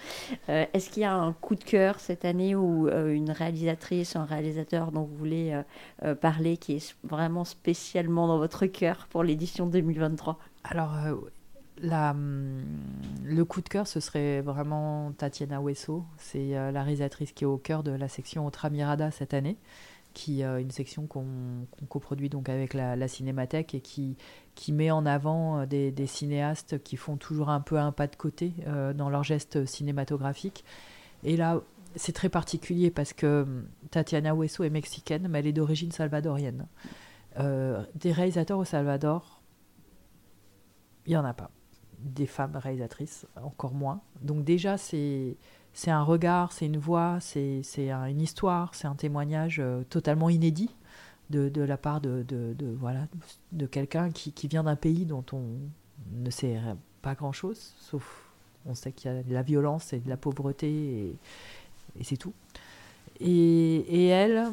Euh, 0.49 0.65
est-ce 0.73 0.89
qu'il 0.89 1.03
y 1.03 1.05
a 1.05 1.13
un 1.13 1.31
coup 1.33 1.55
de 1.55 1.63
cœur 1.63 1.99
cette 1.99 2.25
année 2.25 2.55
ou 2.55 2.87
euh, 2.89 3.13
une 3.13 3.31
réalisatrice, 3.31 4.15
un 4.15 4.25
réalisateur 4.25 4.91
dont 4.91 5.03
vous 5.03 5.15
voulez 5.15 5.61
parler 6.21 6.57
qui 6.57 6.75
est 6.75 6.95
vraiment 7.03 7.43
spécialement 7.43 8.27
dans 8.27 8.37
votre 8.37 8.65
cœur 8.65 9.07
pour 9.09 9.23
l'édition 9.23 9.65
2023 9.67 10.37
Alors, 10.63 10.91
hum, 11.83 12.63
le 13.23 13.45
coup 13.45 13.61
de 13.61 13.69
cœur, 13.69 13.87
ce 13.87 13.99
serait 13.99 14.41
vraiment 14.41 15.11
Tatiana 15.13 15.61
Wesso. 15.61 16.03
C'est 16.17 16.57
euh, 16.57 16.71
la 16.71 16.83
réalisatrice 16.83 17.31
qui 17.31 17.43
est 17.43 17.47
au 17.47 17.57
cœur 17.57 17.83
de 17.83 17.91
la 17.91 18.07
section 18.07 18.49
Mirada 18.71 19.11
cette 19.11 19.33
année, 19.33 19.57
qui 20.13 20.43
euh, 20.43 20.59
une 20.59 20.71
section 20.71 21.07
qu'on 21.07 21.25
coproduit 21.89 22.29
donc 22.29 22.49
avec 22.49 22.73
la, 22.73 23.07
Cinémathèque 23.07 23.75
et 23.75 23.81
qui, 23.81 24.17
met 24.71 24.91
en 24.91 25.05
avant 25.05 25.59
euh, 25.59 25.65
des, 25.65 26.07
cinéastes 26.07 26.81
qui 26.83 26.97
font 26.97 27.17
toujours 27.17 27.49
un 27.49 27.61
peu 27.61 27.77
un 27.77 27.91
pas 27.91 28.07
de 28.07 28.15
côté 28.15 28.53
dans 28.95 29.09
leur 29.09 29.23
geste 29.23 29.65
cinématographique. 29.65 30.63
Et 31.23 31.37
là, 31.37 31.61
c'est 31.95 32.13
très 32.13 32.29
particulier 32.29 32.91
parce 32.91 33.13
que 33.13 33.43
hum, 33.43 33.67
Tatiana 33.91 34.35
Wesso 34.35 34.63
est 34.63 34.69
mexicaine, 34.69 35.27
mais 35.29 35.39
elle 35.39 35.47
est 35.47 35.53
d'origine 35.53 35.91
salvadorienne. 35.91 36.65
des 37.37 38.11
réalisateurs 38.11 38.59
au 38.59 38.65
Salvador, 38.65 39.41
il 41.05 41.11
n'y 41.11 41.17
en 41.17 41.25
a 41.25 41.33
pas 41.33 41.51
des 41.99 42.25
femmes 42.25 42.55
réalisatrices, 42.55 43.25
encore 43.41 43.73
moins. 43.73 44.01
Donc 44.21 44.43
déjà, 44.43 44.77
c'est 44.77 45.37
un 45.87 46.03
regard, 46.03 46.51
c'est 46.51 46.65
une 46.65 46.77
voix, 46.77 47.19
c'est 47.19 47.61
une 47.77 48.21
histoire, 48.21 48.75
c'est 48.75 48.87
un 48.87 48.95
témoignage 48.95 49.59
euh, 49.59 49.83
totalement 49.89 50.29
inédit 50.29 50.73
de, 51.29 51.49
de 51.49 51.61
la 51.61 51.77
part 51.77 52.01
de, 52.01 52.23
de, 52.23 52.55
voilà, 52.79 53.07
de 53.51 53.65
quelqu'un 53.65 54.11
qui, 54.11 54.31
qui, 54.31 54.47
vient 54.47 54.63
d'un 54.63 54.75
pays 54.75 55.05
dont 55.05 55.25
on 55.33 55.43
ne 56.13 56.29
sait 56.29 56.59
pas 57.01 57.15
grand-chose, 57.15 57.73
sauf 57.77 58.23
on 58.65 58.75
sait 58.75 58.91
qu'il 58.91 59.11
y 59.11 59.13
a 59.13 59.23
de 59.23 59.33
la 59.33 59.43
violence 59.43 59.93
et 59.93 59.99
de 59.99 60.09
la 60.09 60.17
pauvreté, 60.17 61.17
et, 61.99 62.03
c'est 62.03 62.17
tout. 62.17 62.33
Et 63.19 64.07
elle, 64.07 64.51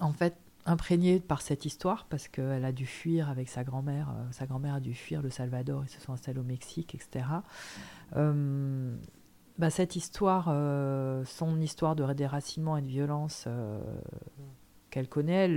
en 0.00 0.12
fait, 0.12 0.36
imprégnée 0.66 1.20
par 1.20 1.42
cette 1.42 1.64
histoire 1.64 2.06
parce 2.06 2.28
qu'elle 2.28 2.64
a 2.64 2.72
dû 2.72 2.86
fuir 2.86 3.28
avec 3.28 3.48
sa 3.48 3.64
grand-mère. 3.64 4.10
Euh, 4.10 4.32
sa 4.32 4.46
grand-mère 4.46 4.74
a 4.74 4.80
dû 4.80 4.94
fuir 4.94 5.22
le 5.22 5.30
Salvador, 5.30 5.84
ils 5.84 5.90
se 5.90 6.00
sont 6.00 6.12
installés 6.12 6.40
au 6.40 6.44
Mexique, 6.44 6.94
etc. 6.94 7.26
Euh, 8.16 8.96
bah, 9.58 9.70
cette 9.70 9.96
histoire, 9.96 10.46
euh, 10.48 11.24
son 11.24 11.60
histoire 11.60 11.96
de 11.96 12.12
déracinement 12.12 12.76
et 12.76 12.82
de 12.82 12.88
violence 12.88 13.46
qu'elle 14.90 15.08
connaît, 15.08 15.50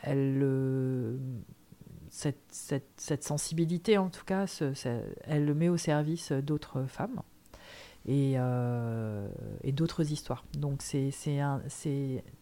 elle, 0.00 1.18
cette, 2.10 3.22
sensibilité, 3.22 3.98
en 3.98 4.08
tout 4.08 4.24
cas, 4.24 4.46
elle 5.24 5.44
le 5.44 5.54
met 5.54 5.68
au 5.68 5.76
service 5.76 6.32
d'autres 6.32 6.84
femmes 6.84 7.20
et, 8.08 8.34
euh, 8.36 9.28
et 9.62 9.70
d'autres 9.70 10.10
histoires. 10.10 10.44
Donc 10.54 10.80
c'est 10.82 11.12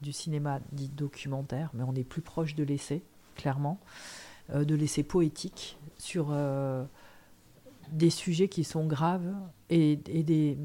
du 0.01 0.13
cinéma 0.13 0.61
dit 0.73 0.89
documentaire, 0.89 1.71
mais 1.75 1.83
on 1.83 1.95
est 1.95 2.05
plus 2.05 2.23
proche 2.23 2.55
de 2.55 2.63
l'essai, 2.63 3.03
clairement, 3.35 3.81
euh, 4.55 4.65
de 4.65 4.77
l'essai 4.77 5.03
poétique 5.03 5.77
sur 5.99 6.29
euh, 6.31 6.85
des 7.91 8.11
sujets 8.11 8.49
qui 8.49 8.63
sont 8.63 8.87
graves 8.87 9.35
et, 9.69 9.97
des, 9.97 10.57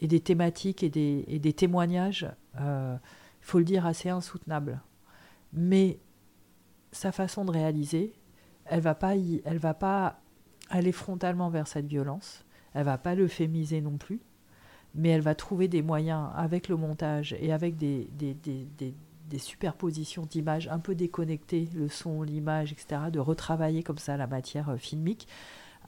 et 0.00 0.06
des 0.06 0.20
thématiques 0.20 0.82
et 0.82 0.90
des, 0.90 1.24
et 1.26 1.38
des 1.38 1.54
témoignages, 1.54 2.28
il 2.58 2.98
faut 3.40 3.58
le 3.58 3.64
dire, 3.64 3.86
assez 3.86 4.10
insoutenables. 4.10 4.82
Mais 5.54 5.98
sa 6.92 7.10
façon 7.10 7.46
de 7.46 7.50
réaliser, 7.50 8.12
elle 8.66 8.80
va 8.80 8.92
va 8.92 9.74
pas 9.74 10.20
aller 10.68 10.92
frontalement 10.92 11.48
vers 11.48 11.66
cette 11.66 11.86
violence 11.86 12.44
elle 12.74 12.84
va 12.84 12.98
pas 12.98 13.14
le 13.14 13.28
fémiser 13.28 13.80
non 13.80 13.96
plus, 13.96 14.20
mais 14.94 15.10
elle 15.10 15.20
va 15.20 15.34
trouver 15.34 15.68
des 15.68 15.82
moyens 15.82 16.28
avec 16.34 16.68
le 16.68 16.76
montage 16.76 17.36
et 17.40 17.52
avec 17.52 17.76
des, 17.76 18.08
superpositions 19.38 20.26
d'images 20.26 20.68
un 20.68 20.78
peu 20.78 20.94
déconnectées, 20.94 21.68
le 21.74 21.88
son, 21.88 22.22
l'image, 22.22 22.72
etc., 22.72 23.02
de 23.12 23.20
retravailler 23.20 23.82
comme 23.82 23.98
ça 23.98 24.16
la 24.16 24.26
matière 24.26 24.70
euh, 24.70 24.76
filmique, 24.76 25.28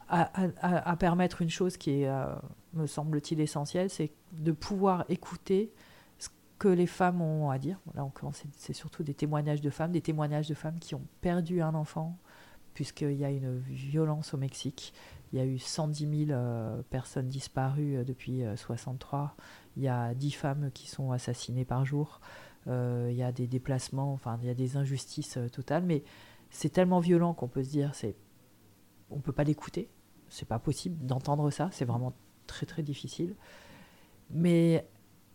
à, 0.09 0.97
permettre 0.99 1.41
une 1.41 1.49
chose 1.49 1.79
qui 1.79 2.03
est, 2.03 2.09
euh, 2.09 2.27
me 2.75 2.87
semble-t-il, 2.87 3.41
essentielle, 3.41 3.89
c'est 3.89 4.13
de 4.33 4.53
pouvoir 4.53 5.07
écouter 5.09 5.73
ce 6.19 6.29
que 6.59 6.69
les 6.69 6.87
femmes 6.87 7.23
ont 7.23 7.49
à 7.49 7.59
dire. 7.59 7.79
Là, 7.95 8.07
c'est 8.57 8.75
surtout 8.75 9.03
des 9.03 9.15
témoignages 9.15 9.63
de 9.63 9.71
femmes, 9.71 9.91
des 9.91 10.03
témoignages 10.03 10.49
de 10.49 10.55
femmes 10.55 10.79
qui 10.79 10.95
ont 10.95 11.07
perdu 11.23 11.63
un 11.63 11.75
enfant, 11.75 12.19
puisqu'il 12.75 13.15
y 13.15 13.25
a 13.25 13.31
une 13.31 13.59
violence 13.61 14.35
au 14.35 14.37
Mexique. 14.37 14.93
Il 15.33 15.39
y 15.39 15.43
a 15.43 15.47
eu 15.47 15.59
110 15.59 16.27
000 16.27 16.31
euh, 16.31 16.83
personnes 16.91 17.29
disparues 17.29 17.97
euh, 17.97 18.05
depuis 18.05 18.33
1963. 18.33 19.21
Euh, 19.21 19.27
il 19.77 19.83
y 19.83 19.89
a 19.89 20.15
10 20.15 20.31
femmes 20.33 20.71
qui 20.75 20.89
sont 20.89 21.11
assassinées 21.11 21.65
par 21.65 21.85
jour. 21.87 22.21
il 22.67 23.15
y 23.15 23.23
a 23.23 23.33
des 23.33 23.47
déplacements, 23.47 24.13
enfin, 24.13 24.39
il 24.43 24.49
y 24.49 24.51
a 24.51 24.55
des 24.55 24.77
injustices 24.77 25.39
totales. 25.51 25.85
Mais 25.85 26.05
c'est 26.51 26.69
tellement 26.69 27.01
violent 27.01 27.33
qu'on 27.33 27.49
peut 27.49 27.65
se 27.65 27.71
dire, 27.71 27.95
c'est, 27.95 28.15
on 29.11 29.21
peut 29.21 29.33
pas 29.33 29.45
l'écouter. 29.45 29.89
C'est 30.29 30.49
pas 30.49 30.59
possible 30.59 31.07
d'entendre 31.07 31.51
ça. 31.51 31.71
C'est 31.73 31.87
vraiment 31.87 32.13
très 32.47 32.67
très 32.67 32.83
difficile. 32.83 33.35
Mais 34.31 34.87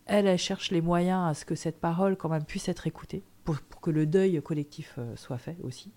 elle, 0.06 0.28
elle 0.28 0.38
cherche 0.38 0.70
les 0.70 0.82
moyens 0.82 1.28
à 1.28 1.34
ce 1.34 1.44
que 1.44 1.56
cette 1.56 1.80
parole 1.80 2.18
quand 2.18 2.30
même 2.30 2.46
puisse 2.46 2.70
être 2.70 2.86
écoutée 2.86 3.24
pour 3.44 3.82
que 3.82 3.90
le 3.90 4.06
deuil 4.06 4.42
collectif 4.42 5.00
soit 5.16 5.38
fait 5.38 5.58
aussi 5.64 5.92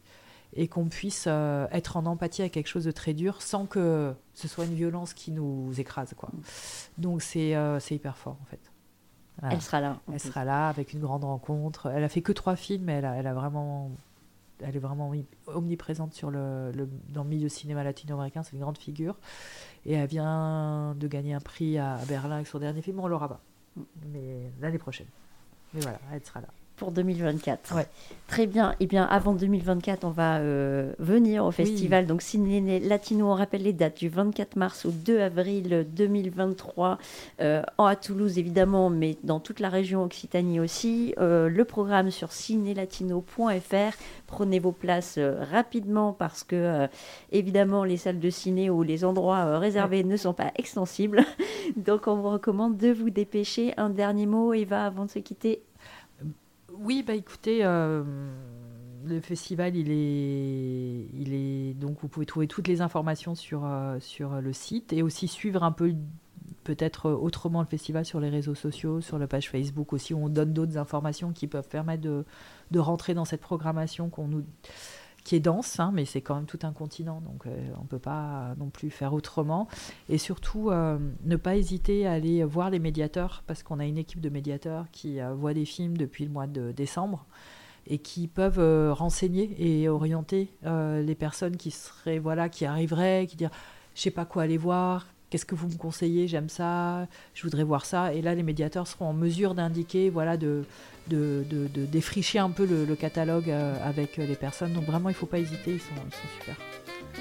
et 0.55 0.68
qu'on 0.68 0.86
puisse 0.86 1.24
euh, 1.28 1.66
être 1.70 1.96
en 1.96 2.07
empathie 2.07 2.42
avec 2.42 2.53
quelque 2.53 2.68
chose 2.68 2.84
de 2.84 2.90
très 2.90 3.14
dur 3.14 3.40
sans 3.42 3.66
que 3.66 4.12
ce 4.34 4.48
soit 4.48 4.64
une 4.64 4.74
violence 4.74 5.14
qui 5.14 5.30
nous 5.30 5.72
écrase. 5.78 6.14
Quoi. 6.16 6.30
Donc 6.98 7.22
c'est 7.22 7.55
euh, 7.55 7.78
hyper 7.90 8.16
fort 8.16 8.36
en 8.40 8.44
fait. 8.46 8.61
Elle 9.42 9.62
sera 9.62 9.80
là. 9.80 10.01
Elle 10.12 10.20
sera 10.20 10.44
là 10.44 10.68
avec 10.68 10.92
une 10.92 11.01
grande 11.01 11.24
rencontre. 11.24 11.86
Elle 11.86 12.05
a 12.05 12.11
fait 12.11 12.20
que 12.20 12.32
trois 12.32 12.57
films, 12.57 12.84
mais 12.84 12.94
elle 12.94 13.07
a, 13.07 13.16
elle 13.16 13.26
a 13.26 13.32
vraiment, 13.32 13.90
elle 14.61 14.76
est 14.76 14.80
vraiment 14.80 15.12
omniprésente 15.46 16.12
sur 16.12 16.30
le, 16.30 16.70
le 16.72 16.86
dans 17.09 17.22
le 17.22 17.30
milieu 17.30 17.48
cinéma 17.48 17.82
latino-américain. 17.82 18.42
C'est 18.42 18.53
une 18.53 18.61
grande 18.61 18.76
figure. 18.76 19.16
Et 19.86 19.94
elle 19.94 20.09
vient 20.09 20.94
de 20.94 21.09
gagner 21.09 21.32
un 21.32 21.40
prix 21.40 21.78
à 21.78 21.96
Berlin 22.07 22.34
avec 22.34 22.48
son 22.48 22.59
dernier 22.59 22.82
film. 22.82 23.01
On 23.01 23.09
l'aura 23.09 23.28
pas, 23.28 23.40
mais 24.12 24.53
l'année 24.61 24.76
prochaine. 24.76 25.09
Mais 25.72 25.80
voilà, 25.80 26.01
elle 26.12 26.22
sera 26.22 26.42
là 26.42 26.48
pour 26.80 26.92
2024. 26.92 27.74
Très 28.26 28.46
bien. 28.46 28.74
Eh 28.80 28.86
bien, 28.86 29.04
avant 29.04 29.34
2024, 29.34 30.04
on 30.04 30.10
va 30.10 30.38
euh, 30.38 30.92
venir 30.98 31.44
au 31.44 31.50
festival. 31.50 32.06
Donc, 32.06 32.22
Ciné 32.22 32.80
Latino, 32.80 33.26
on 33.26 33.34
rappelle 33.34 33.64
les 33.64 33.74
dates 33.74 33.98
du 33.98 34.08
24 34.08 34.56
mars 34.56 34.86
au 34.86 34.90
2 34.90 35.20
avril 35.20 35.86
2023 35.94 36.98
euh, 37.42 37.62
à 37.76 37.96
Toulouse, 37.96 38.38
évidemment, 38.38 38.88
mais 38.88 39.18
dans 39.24 39.40
toute 39.40 39.60
la 39.60 39.68
région 39.68 40.04
Occitanie 40.04 40.58
aussi. 40.58 41.14
Euh, 41.18 41.50
le 41.50 41.64
programme 41.66 42.10
sur 42.10 42.32
cinélatino.fr. 42.32 43.96
Prenez 44.26 44.58
vos 44.58 44.72
places 44.72 45.18
rapidement 45.18 46.14
parce 46.14 46.44
que, 46.44 46.88
évidemment, 47.30 47.84
les 47.84 47.98
salles 47.98 48.20
de 48.20 48.30
ciné 48.30 48.70
ou 48.70 48.82
les 48.82 49.04
endroits 49.04 49.58
réservés 49.58 50.02
ne 50.02 50.16
sont 50.16 50.32
pas 50.32 50.52
extensibles. 50.56 51.26
Donc, 51.76 52.06
on 52.06 52.14
vous 52.14 52.30
recommande 52.30 52.78
de 52.78 52.90
vous 52.90 53.10
dépêcher. 53.10 53.74
Un 53.76 53.90
dernier 53.90 54.24
mot, 54.24 54.54
Eva, 54.54 54.86
avant 54.86 55.04
de 55.04 55.10
se 55.10 55.18
quitter 55.18 55.62
oui, 56.82 57.02
bah 57.06 57.14
écoutez, 57.14 57.60
euh, 57.62 58.02
le 59.04 59.20
festival, 59.20 59.76
il 59.76 59.90
est, 59.90 61.08
il 61.14 61.34
est 61.34 61.74
donc 61.74 61.98
vous 62.00 62.08
pouvez 62.08 62.26
trouver 62.26 62.46
toutes 62.46 62.68
les 62.68 62.80
informations 62.80 63.34
sur 63.34 63.64
euh, 63.64 63.98
sur 64.00 64.40
le 64.40 64.52
site 64.52 64.92
et 64.92 65.02
aussi 65.02 65.28
suivre 65.28 65.62
un 65.62 65.72
peu 65.72 65.94
peut-être 66.64 67.10
autrement 67.10 67.60
le 67.60 67.66
festival 67.66 68.04
sur 68.04 68.20
les 68.20 68.28
réseaux 68.28 68.54
sociaux, 68.54 69.00
sur 69.00 69.18
la 69.18 69.26
page 69.26 69.50
Facebook 69.50 69.92
aussi, 69.92 70.14
où 70.14 70.24
on 70.24 70.28
donne 70.28 70.52
d'autres 70.52 70.78
informations 70.78 71.32
qui 71.32 71.46
peuvent 71.46 71.68
permettre 71.68 72.02
de, 72.02 72.24
de 72.70 72.78
rentrer 72.78 73.14
dans 73.14 73.24
cette 73.24 73.40
programmation 73.40 74.10
qu'on 74.10 74.28
nous 74.28 74.44
qui 75.24 75.36
est 75.36 75.40
dense, 75.40 75.78
hein, 75.80 75.90
mais 75.92 76.04
c'est 76.04 76.20
quand 76.20 76.34
même 76.34 76.46
tout 76.46 76.58
un 76.62 76.72
continent, 76.72 77.20
donc 77.20 77.46
euh, 77.46 77.70
on 77.78 77.82
ne 77.82 77.88
peut 77.88 77.98
pas 77.98 78.54
non 78.58 78.70
plus 78.70 78.90
faire 78.90 79.12
autrement. 79.12 79.68
Et 80.08 80.18
surtout, 80.18 80.70
euh, 80.70 80.98
ne 81.24 81.36
pas 81.36 81.56
hésiter 81.56 82.06
à 82.06 82.12
aller 82.12 82.44
voir 82.44 82.70
les 82.70 82.78
médiateurs, 82.78 83.42
parce 83.46 83.62
qu'on 83.62 83.80
a 83.80 83.86
une 83.86 83.98
équipe 83.98 84.20
de 84.20 84.28
médiateurs 84.28 84.86
qui 84.92 85.20
euh, 85.20 85.32
voit 85.34 85.54
des 85.54 85.64
films 85.64 85.96
depuis 85.96 86.24
le 86.24 86.30
mois 86.30 86.46
de 86.46 86.72
décembre 86.72 87.26
et 87.86 87.98
qui 87.98 88.28
peuvent 88.28 88.92
renseigner 88.92 89.56
et 89.58 89.88
orienter 89.88 90.52
les 90.62 91.14
personnes 91.14 91.56
qui 91.56 91.70
seraient 91.70 92.18
voilà 92.18 92.50
qui 92.50 92.66
arriveraient, 92.66 93.26
qui 93.26 93.36
dire 93.36 93.50
je 93.94 94.02
sais 94.02 94.10
pas 94.10 94.26
quoi 94.26 94.42
aller 94.42 94.58
voir, 94.58 95.06
qu'est-ce 95.30 95.46
que 95.46 95.54
vous 95.54 95.68
me 95.68 95.76
conseillez? 95.76 96.28
J'aime 96.28 96.48
ça, 96.48 97.06
je 97.34 97.42
voudrais 97.42 97.64
voir 97.64 97.86
ça. 97.86 98.12
Et 98.12 98.22
là, 98.22 98.34
les 98.34 98.42
médiateurs 98.42 98.86
seront 98.86 99.06
en 99.06 99.12
mesure 99.12 99.54
d'indiquer, 99.54 100.10
voilà, 100.10 100.36
de, 100.36 100.64
de, 101.08 101.44
défricher 101.86 102.38
un 102.38 102.50
peu 102.50 102.66
le, 102.66 102.94
catalogue 102.96 103.50
avec 103.50 104.16
les 104.16 104.36
personnes. 104.36 104.72
Donc 104.72 104.84
vraiment, 104.84 105.08
il 105.08 105.12
ne 105.12 105.18
faut 105.18 105.26
pas 105.26 105.38
hésiter, 105.38 105.72
ils 105.72 105.80
sont, 105.80 105.94
ils 106.06 106.14
sont 106.14 106.28
super. 106.38 106.56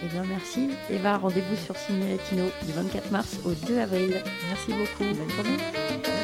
Eh 0.04 0.08
bien, 0.08 0.24
merci. 0.24 0.70
Eva, 0.90 1.18
rendez-vous 1.18 1.56
sur 1.56 1.76
Ciné 1.76 2.18
Latino 2.18 2.46
du 2.66 2.72
24 2.72 3.12
mars 3.12 3.40
au 3.46 3.52
2 3.52 3.78
avril. 3.80 4.22
Merci 4.50 4.72
beaucoup. 4.72 5.14
Bonne 5.14 5.30
journée. 5.30 6.19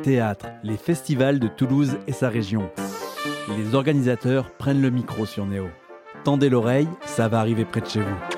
Théâtre, 0.00 0.46
les 0.62 0.76
festivals 0.76 1.38
de 1.38 1.48
Toulouse 1.48 1.98
et 2.06 2.12
sa 2.12 2.28
région. 2.28 2.70
Les 3.56 3.74
organisateurs 3.74 4.50
prennent 4.50 4.82
le 4.82 4.90
micro 4.90 5.26
sur 5.26 5.46
Néo. 5.46 5.68
Tendez 6.24 6.48
l'oreille, 6.48 6.88
ça 7.04 7.28
va 7.28 7.40
arriver 7.40 7.64
près 7.64 7.80
de 7.80 7.86
chez 7.86 8.00
vous. 8.00 8.35